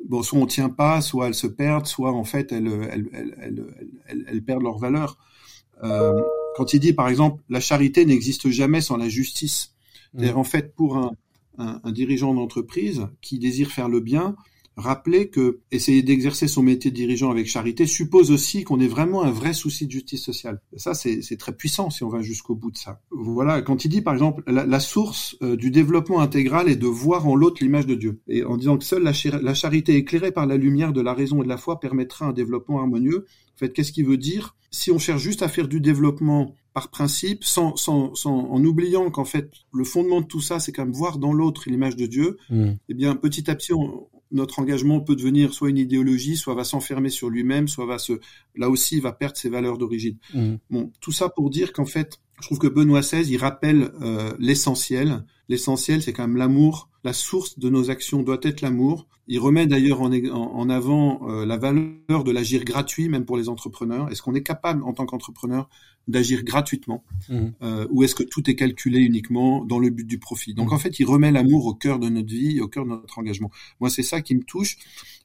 bon, 0.05 0.22
soit 0.22 0.38
on 0.38 0.47
tient 0.47 0.69
pas, 0.69 0.99
soit 0.99 1.28
elles 1.28 1.34
se 1.34 1.47
perdent, 1.47 1.88
soit 1.88 2.11
en 2.11 2.26
fait 2.26 2.51
elles, 2.51 2.67
elles, 2.91 3.09
elles, 3.39 4.26
elles 4.28 4.43
perdent 4.43 4.63
leur 4.63 4.78
valeur. 4.78 5.17
Euh, 5.84 6.20
quand 6.56 6.74
il 6.74 6.80
dit, 6.80 6.94
par 6.94 7.08
exemple, 7.08 7.42
la 7.50 7.60
charité 7.60 8.06
n'existe 8.06 8.50
jamais 8.50 8.82
sans 8.82 8.98
la 8.98 9.10
justice. 9.10 9.74
Mmh. 10.14 10.30
En 10.36 10.44
fait, 10.44 10.76
pour 10.76 10.98
un, 10.98 11.16
un, 11.58 11.80
un 11.84 11.92
dirigeant 11.92 12.34
d'entreprise 12.34 13.08
qui 13.22 13.40
désire 13.40 13.72
faire 13.72 13.90
le 13.90 14.00
bien, 14.00 14.36
rappeler 14.78 15.30
que 15.30 15.60
essayer 15.72 16.02
d'exercer 16.02 16.48
son 16.48 16.64
métier 16.64 16.92
de 16.92 16.96
dirigeant 16.96 17.30
avec 17.32 17.48
charité 17.48 17.86
suppose 17.86 18.32
aussi 18.32 18.64
qu'on 18.64 18.80
ait 18.80 18.88
vraiment 18.88 19.24
un 19.24 19.32
vrai 19.32 19.54
souci 19.54 19.86
de 19.86 19.92
justice 19.92 20.24
sociale. 20.24 20.62
ça, 20.78 20.94
c'est 20.94 21.38
très 21.38 21.56
puissant 21.56 21.90
si 21.90 22.04
on 22.04 22.10
va 22.10 22.22
jusqu'au 22.22 22.56
bout 22.56 22.72
de 22.72 22.78
ça. 22.78 23.02
Voilà, 23.12 23.62
quand 23.62 23.86
il 23.86 23.90
dit 23.90 24.02
par 24.02 24.14
exemple 24.14 24.44
la, 24.48 24.66
la 24.66 24.80
source 24.80 25.38
euh, 25.42 25.56
du 25.56 25.72
développement 25.72 26.22
intégral 26.22 26.70
est 26.70 26.76
de 26.76 26.88
voir 26.88 27.28
en 27.28 27.36
l'autre 27.36 27.58
l'image 27.62 27.86
de 27.86 27.96
Dieu, 27.96 28.22
et 28.28 28.44
en 28.44 28.58
disant 28.58 28.78
que 28.78 28.84
seule 28.84 29.04
la, 29.04 29.14
la, 29.42 29.54
charité 29.54 29.96
éclairée 29.96 30.32
par 30.32 30.46
la 30.46 30.58
lumière 30.58 30.94
de 30.94 31.02
la 31.02 31.14
raison 31.14 31.42
et 31.42 31.44
de 31.44 31.50
la 31.50 31.58
foi 31.58 31.80
permettra 31.80 32.26
un 32.26 32.34
développement 32.34 32.80
harmonieux. 32.80 33.26
Fait, 33.62 33.72
qu'est-ce 33.72 33.91
qu'il 33.91 34.07
veut 34.07 34.18
dire? 34.18 34.55
Si 34.72 34.89
on 34.89 34.97
cherche 34.97 35.22
juste 35.22 35.43
à 35.43 35.47
faire 35.47 35.68
du 35.68 35.80
développement 35.80 36.55
par 36.74 36.89
principe, 36.89 37.43
sans, 37.43 37.76
sans, 37.76 38.16
sans 38.16 38.32
en 38.32 38.64
oubliant 38.66 39.12
qu'en 39.12 39.26
fait 39.26 39.51
le 39.72 39.84
fondement 39.84 40.22
de 40.22 40.26
tout 40.26 40.41
ça, 40.41 40.59
c'est 40.59 40.72
quand 40.72 40.84
même 40.84 40.93
voir 40.93 41.20
dans 41.20 41.32
l'autre 41.32 41.70
l'image 41.70 41.95
de 41.95 42.07
Dieu. 42.07 42.38
Mmh. 42.49 42.72
Eh 42.89 42.93
bien, 42.95 43.16
petit 43.16 43.51
à 43.51 43.55
petit, 43.55 43.72
on, 43.72 44.07
notre 44.32 44.57
engagement 44.57 44.99
peut 44.99 45.16
devenir 45.16 45.53
soit 45.53 45.70
une 45.70 45.78
idéologie, 45.78 46.38
soit 46.38 46.55
va 46.55 46.64
s'enfermer 46.64 47.09
sur 47.09 47.30
lui-même, 47.30 47.68
soit 47.68 47.86
va 47.86 47.99
se, 47.99 48.14
là 48.55 48.70
aussi, 48.70 48.99
va 48.99 49.12
perdre 49.12 49.38
ses 49.38 49.49
valeurs 49.49 49.78
d'origine. 49.78 50.18
Mmh. 50.34 50.55
Bon, 50.72 50.91
tout 51.01 51.12
ça 51.12 51.30
pour 51.30 51.51
dire 51.51 51.72
qu'en 51.72 51.86
fait, 51.86 52.20
je 52.39 52.47
trouve 52.47 52.57
que 52.57 52.68
Benoît 52.68 53.01
XVI, 53.01 53.30
il 53.30 53.38
rappelle 53.38 53.91
euh, 54.01 54.34
l'essentiel. 54.39 55.24
L'essentiel, 55.49 56.01
c'est 56.01 56.14
quand 56.14 56.28
même 56.28 56.38
l'amour. 56.38 56.89
La 57.04 57.14
source 57.14 57.58
de 57.58 57.70
nos 57.70 57.89
actions 57.89 58.22
doit 58.24 58.39
être 58.43 58.62
l'amour. 58.62 59.08
Il 59.28 59.39
remet 59.39 59.66
d'ailleurs 59.66 60.02
en, 60.02 60.12
en, 60.12 60.70
avant 60.70 61.28
euh, 61.30 61.45
la 61.45 61.58
valeur 61.58 62.24
de 62.24 62.32
l'agir 62.32 62.64
gratuit, 62.64 63.10
même 63.10 63.26
pour 63.26 63.38
les 63.38 63.49
entrepreneurs. 63.49 64.12
Est-ce 64.12 64.22
qu'on 64.22 64.36
est 64.36 64.43
capable, 64.43 64.84
en 64.84 64.93
tant 64.93 65.06
qu'entrepreneur, 65.06 65.70
d'agir 66.08 66.43
gratuitement 66.43 67.04
mmh. 67.30 67.38
euh, 67.62 67.88
ou 67.91 68.04
est-ce 68.04 68.16
que 68.16 68.24
tout 68.24 68.49
est 68.49 68.56
calculé 68.56 68.99
uniquement 68.99 69.64
dans 69.64 69.80
le 69.80 69.89
but 69.89 70.06
du 70.06 70.20
profit? 70.20 70.54
Donc 70.54 70.72
mmh. 70.72 70.74
en 70.74 70.80
fait, 70.80 70.99
il 70.99 71.06
remet 71.06 71.32
l'amour 71.32 71.66
au 71.66 71.74
cœur 71.74 71.99
de 71.99 72.10
notre 72.10 72.34
vie, 72.34 72.60
au 72.60 72.68
cœur 72.68 72.86
de 72.86 72.89
notre 72.89 73.18
engagement. 73.20 73.52
Moi, 73.80 73.89
c'est 73.89 74.04
ça 74.04 74.22
qui 74.22 74.36
me 74.36 74.43
touche. 74.43 74.78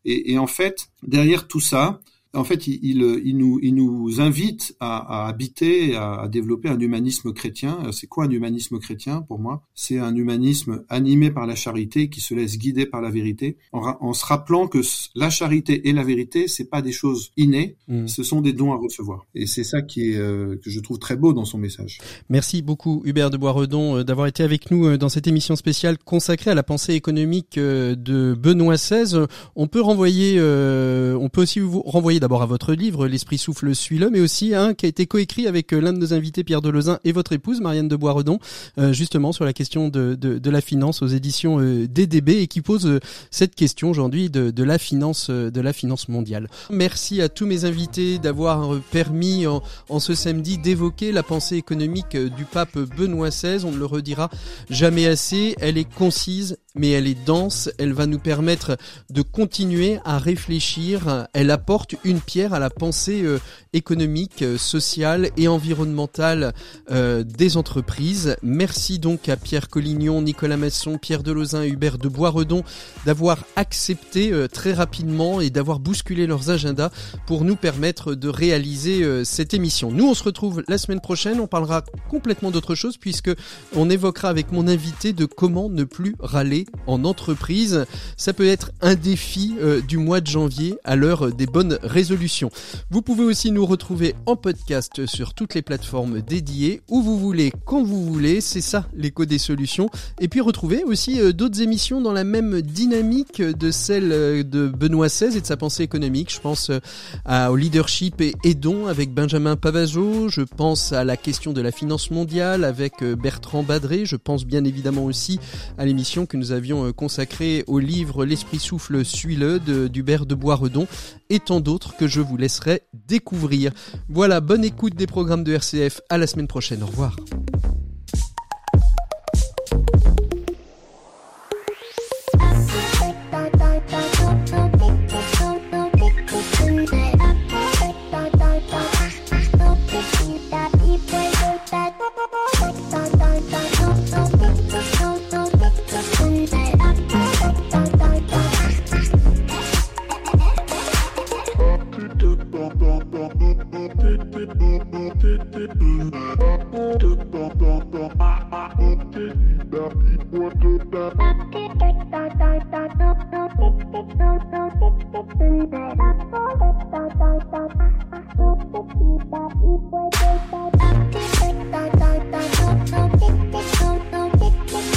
Et, 0.04 0.32
et 0.32 0.38
en 0.38 0.46
fait, 0.46 0.90
derrière 1.02 1.48
tout 1.48 1.60
ça, 1.60 2.00
en 2.36 2.44
fait, 2.44 2.66
il, 2.66 3.02
il, 3.24 3.36
nous, 3.36 3.58
il 3.62 3.74
nous 3.74 4.20
invite 4.20 4.76
à, 4.80 5.24
à 5.24 5.28
habiter, 5.28 5.96
à, 5.96 6.20
à, 6.20 6.28
développer 6.28 6.68
un 6.68 6.78
humanisme 6.78 7.32
chrétien. 7.32 7.90
C'est 7.92 8.06
quoi 8.06 8.24
un 8.24 8.30
humanisme 8.30 8.78
chrétien 8.78 9.22
pour 9.22 9.38
moi? 9.38 9.62
C'est 9.74 9.98
un 9.98 10.14
humanisme 10.14 10.84
animé 10.88 11.30
par 11.30 11.46
la 11.46 11.54
charité, 11.54 12.08
qui 12.08 12.20
se 12.20 12.34
laisse 12.34 12.58
guider 12.58 12.86
par 12.86 13.00
la 13.00 13.10
vérité, 13.10 13.56
en, 13.72 13.96
en 14.00 14.12
se 14.12 14.24
rappelant 14.24 14.68
que 14.68 14.80
la 15.14 15.30
charité 15.30 15.88
et 15.88 15.92
la 15.92 16.04
vérité, 16.04 16.48
c'est 16.48 16.70
pas 16.70 16.82
des 16.82 16.92
choses 16.92 17.32
innées, 17.36 17.76
mmh. 17.88 18.06
ce 18.06 18.22
sont 18.22 18.40
des 18.40 18.52
dons 18.52 18.72
à 18.72 18.76
recevoir. 18.76 19.26
Et 19.34 19.46
c'est 19.46 19.64
ça 19.64 19.82
qui 19.82 20.12
est 20.12 20.16
euh, 20.16 20.56
que 20.62 20.70
je 20.70 20.80
trouve 20.80 20.98
très 20.98 21.16
beau 21.16 21.32
dans 21.32 21.44
son 21.44 21.58
message. 21.58 21.98
Merci 22.28 22.62
beaucoup 22.62 23.02
Hubert 23.04 23.30
de 23.30 23.36
Boisredon 23.36 23.98
euh, 23.98 24.04
d'avoir 24.04 24.26
été 24.26 24.42
avec 24.42 24.70
nous 24.70 24.86
euh, 24.86 24.98
dans 24.98 25.08
cette 25.08 25.26
émission 25.26 25.56
spéciale 25.56 25.98
consacrée 25.98 26.50
à 26.50 26.54
la 26.54 26.62
pensée 26.62 26.94
économique 26.94 27.58
de 27.58 28.34
Benoît 28.34 28.74
XVI. 28.74 29.26
On 29.54 29.66
peut 29.66 29.80
renvoyer, 29.80 30.40
on 30.40 31.28
peut 31.28 31.42
aussi 31.42 31.60
vous 31.60 31.82
renvoyer 31.82 32.20
d'abord 32.26 32.42
à 32.42 32.46
votre 32.46 32.72
livre 32.72 33.06
L'esprit 33.06 33.38
souffle 33.38 33.72
suis-le, 33.72 34.10
mais 34.10 34.18
aussi 34.18 34.52
un 34.52 34.74
qui 34.74 34.84
a 34.84 34.88
été 34.88 35.06
coécrit 35.06 35.46
avec 35.46 35.72
euh, 35.72 35.78
l'un 35.78 35.92
de 35.92 35.98
nos 35.98 36.12
invités 36.12 36.42
Pierre 36.42 36.60
Delezin 36.60 36.98
et 37.04 37.12
votre 37.12 37.32
épouse 37.32 37.60
Marianne 37.60 37.86
de 37.86 37.94
Boisredon, 37.94 38.40
euh, 38.78 38.92
justement 38.92 39.30
sur 39.30 39.44
la 39.44 39.52
question 39.52 39.88
de, 39.88 40.50
la 40.50 40.60
finance 40.60 41.02
aux 41.02 41.06
éditions 41.06 41.60
euh, 41.60 41.86
DDB 41.86 42.30
et 42.40 42.48
qui 42.48 42.62
pose 42.62 42.98
cette 43.30 43.54
question 43.54 43.90
aujourd'hui 43.90 44.28
de, 44.28 44.50
de 44.50 44.64
la 44.64 44.76
finance 44.78 45.30
de 45.30 45.60
la 45.60 45.72
finance 45.72 46.08
mondiale. 46.08 46.48
Merci 46.68 47.22
à 47.22 47.28
tous 47.28 47.46
mes 47.46 47.64
invités 47.64 48.18
d'avoir 48.18 48.76
permis 48.90 49.46
en, 49.46 49.62
en 49.88 50.00
ce 50.00 50.16
samedi 50.16 50.58
d'évoquer 50.58 51.12
la 51.12 51.22
pensée 51.22 51.54
économique 51.54 52.16
du 52.16 52.44
pape 52.44 52.76
Benoît 52.76 53.28
XVI. 53.28 53.64
On 53.64 53.70
ne 53.70 53.78
le 53.78 53.86
redira 53.86 54.30
jamais 54.68 55.06
assez. 55.06 55.54
Elle 55.60 55.78
est 55.78 55.88
concise, 55.88 56.58
mais 56.74 56.90
elle 56.90 57.06
est 57.06 57.24
dense. 57.24 57.70
Elle 57.78 57.92
va 57.92 58.06
nous 58.06 58.18
permettre 58.18 58.76
de 59.10 59.22
continuer 59.22 59.98
à 60.04 60.18
réfléchir. 60.18 61.28
Elle 61.32 61.52
apporte 61.52 61.94
une 62.06 62.20
pierre 62.20 62.54
à 62.54 62.58
la 62.58 62.70
pensée 62.70 63.22
euh, 63.22 63.38
économique, 63.72 64.42
euh, 64.42 64.56
sociale 64.56 65.30
et 65.36 65.48
environnementale 65.48 66.54
euh, 66.90 67.24
des 67.24 67.56
entreprises. 67.56 68.36
Merci 68.42 68.98
donc 68.98 69.28
à 69.28 69.36
Pierre 69.36 69.68
Collignon, 69.68 70.22
Nicolas 70.22 70.56
Masson, 70.56 70.98
Pierre 70.98 71.24
Delozin 71.24 71.64
et 71.64 71.68
Hubert 71.68 71.98
de 71.98 72.08
Boisredon 72.08 72.62
d'avoir 73.04 73.44
accepté 73.56 74.32
très 74.52 74.72
rapidement 74.72 75.40
et 75.40 75.50
d'avoir 75.50 75.78
bousculé 75.78 76.26
leurs 76.26 76.50
agendas 76.50 76.90
pour 77.26 77.44
nous 77.44 77.56
permettre 77.56 78.14
de 78.14 78.28
réaliser 78.28 79.24
cette 79.24 79.54
émission. 79.54 79.90
Nous, 79.90 80.06
on 80.06 80.14
se 80.14 80.22
retrouve 80.22 80.62
la 80.68 80.78
semaine 80.78 81.00
prochaine. 81.00 81.40
On 81.40 81.46
parlera 81.46 81.82
complètement 82.08 82.50
d'autre 82.50 82.74
chose 82.74 82.96
puisque 82.96 83.30
on 83.74 83.90
évoquera 83.90 84.28
avec 84.28 84.52
mon 84.52 84.68
invité 84.68 85.12
de 85.12 85.24
comment 85.24 85.68
ne 85.68 85.84
plus 85.84 86.14
râler 86.20 86.66
en 86.86 87.04
entreprise. 87.04 87.84
Ça 88.16 88.32
peut 88.32 88.46
être 88.46 88.72
un 88.80 88.94
défi 88.94 89.56
du 89.86 89.98
mois 89.98 90.20
de 90.20 90.26
janvier 90.26 90.76
à 90.84 90.96
l'heure 90.96 91.32
des 91.32 91.46
bonnes 91.46 91.78
résolution. 91.96 92.50
Vous 92.90 93.00
pouvez 93.00 93.24
aussi 93.24 93.50
nous 93.50 93.64
retrouver 93.64 94.14
en 94.26 94.36
podcast 94.36 95.06
sur 95.06 95.32
toutes 95.32 95.54
les 95.54 95.62
plateformes 95.62 96.20
dédiées, 96.20 96.82
où 96.90 97.00
vous 97.00 97.18
voulez, 97.18 97.50
quand 97.64 97.82
vous 97.82 98.04
voulez, 98.04 98.42
c'est 98.42 98.60
ça 98.60 98.86
l'écho 98.94 99.24
des 99.24 99.38
solutions. 99.38 99.88
Et 100.20 100.28
puis 100.28 100.42
retrouver 100.42 100.84
aussi 100.84 101.18
euh, 101.18 101.32
d'autres 101.32 101.62
émissions 101.62 102.02
dans 102.02 102.12
la 102.12 102.24
même 102.24 102.60
dynamique 102.60 103.40
de 103.40 103.70
celle 103.70 104.12
euh, 104.12 104.42
de 104.42 104.68
Benoît 104.68 105.06
XVI 105.06 105.38
et 105.38 105.40
de 105.40 105.46
sa 105.46 105.56
pensée 105.56 105.84
économique. 105.84 106.30
Je 106.34 106.40
pense 106.40 106.70
euh, 106.70 107.48
au 107.48 107.56
leadership 107.56 108.20
et 108.20 108.34
aidons 108.44 108.88
avec 108.88 109.14
Benjamin 109.14 109.56
Pavazo, 109.56 110.28
je 110.28 110.42
pense 110.42 110.92
à 110.92 111.02
la 111.02 111.16
question 111.16 111.54
de 111.54 111.62
la 111.62 111.72
finance 111.72 112.10
mondiale 112.10 112.62
avec 112.64 113.02
Bertrand 113.02 113.62
Badré, 113.62 114.04
je 114.04 114.16
pense 114.16 114.44
bien 114.44 114.64
évidemment 114.64 115.06
aussi 115.06 115.40
à 115.78 115.86
l'émission 115.86 116.26
que 116.26 116.36
nous 116.36 116.52
avions 116.52 116.92
consacrée 116.92 117.64
au 117.66 117.78
livre 117.78 118.26
L'esprit 118.26 118.58
souffle 118.58 119.02
suit-le 119.02 119.58
d'Hubert 119.88 120.26
de 120.26 120.34
Boisredon 120.34 120.86
et 121.30 121.40
tant 121.40 121.60
d'autres 121.60 121.96
que 121.96 122.06
je 122.06 122.20
vous 122.20 122.36
laisserai 122.36 122.82
découvrir. 122.92 123.72
Voilà, 124.08 124.40
bonne 124.40 124.64
écoute 124.64 124.94
des 124.94 125.06
programmes 125.06 125.44
de 125.44 125.52
RCF. 125.52 126.00
À 126.08 126.18
la 126.18 126.26
semaine 126.26 126.48
prochaine. 126.48 126.82
Au 126.82 126.86
revoir. 126.86 127.16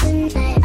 Tonight. 0.10 0.59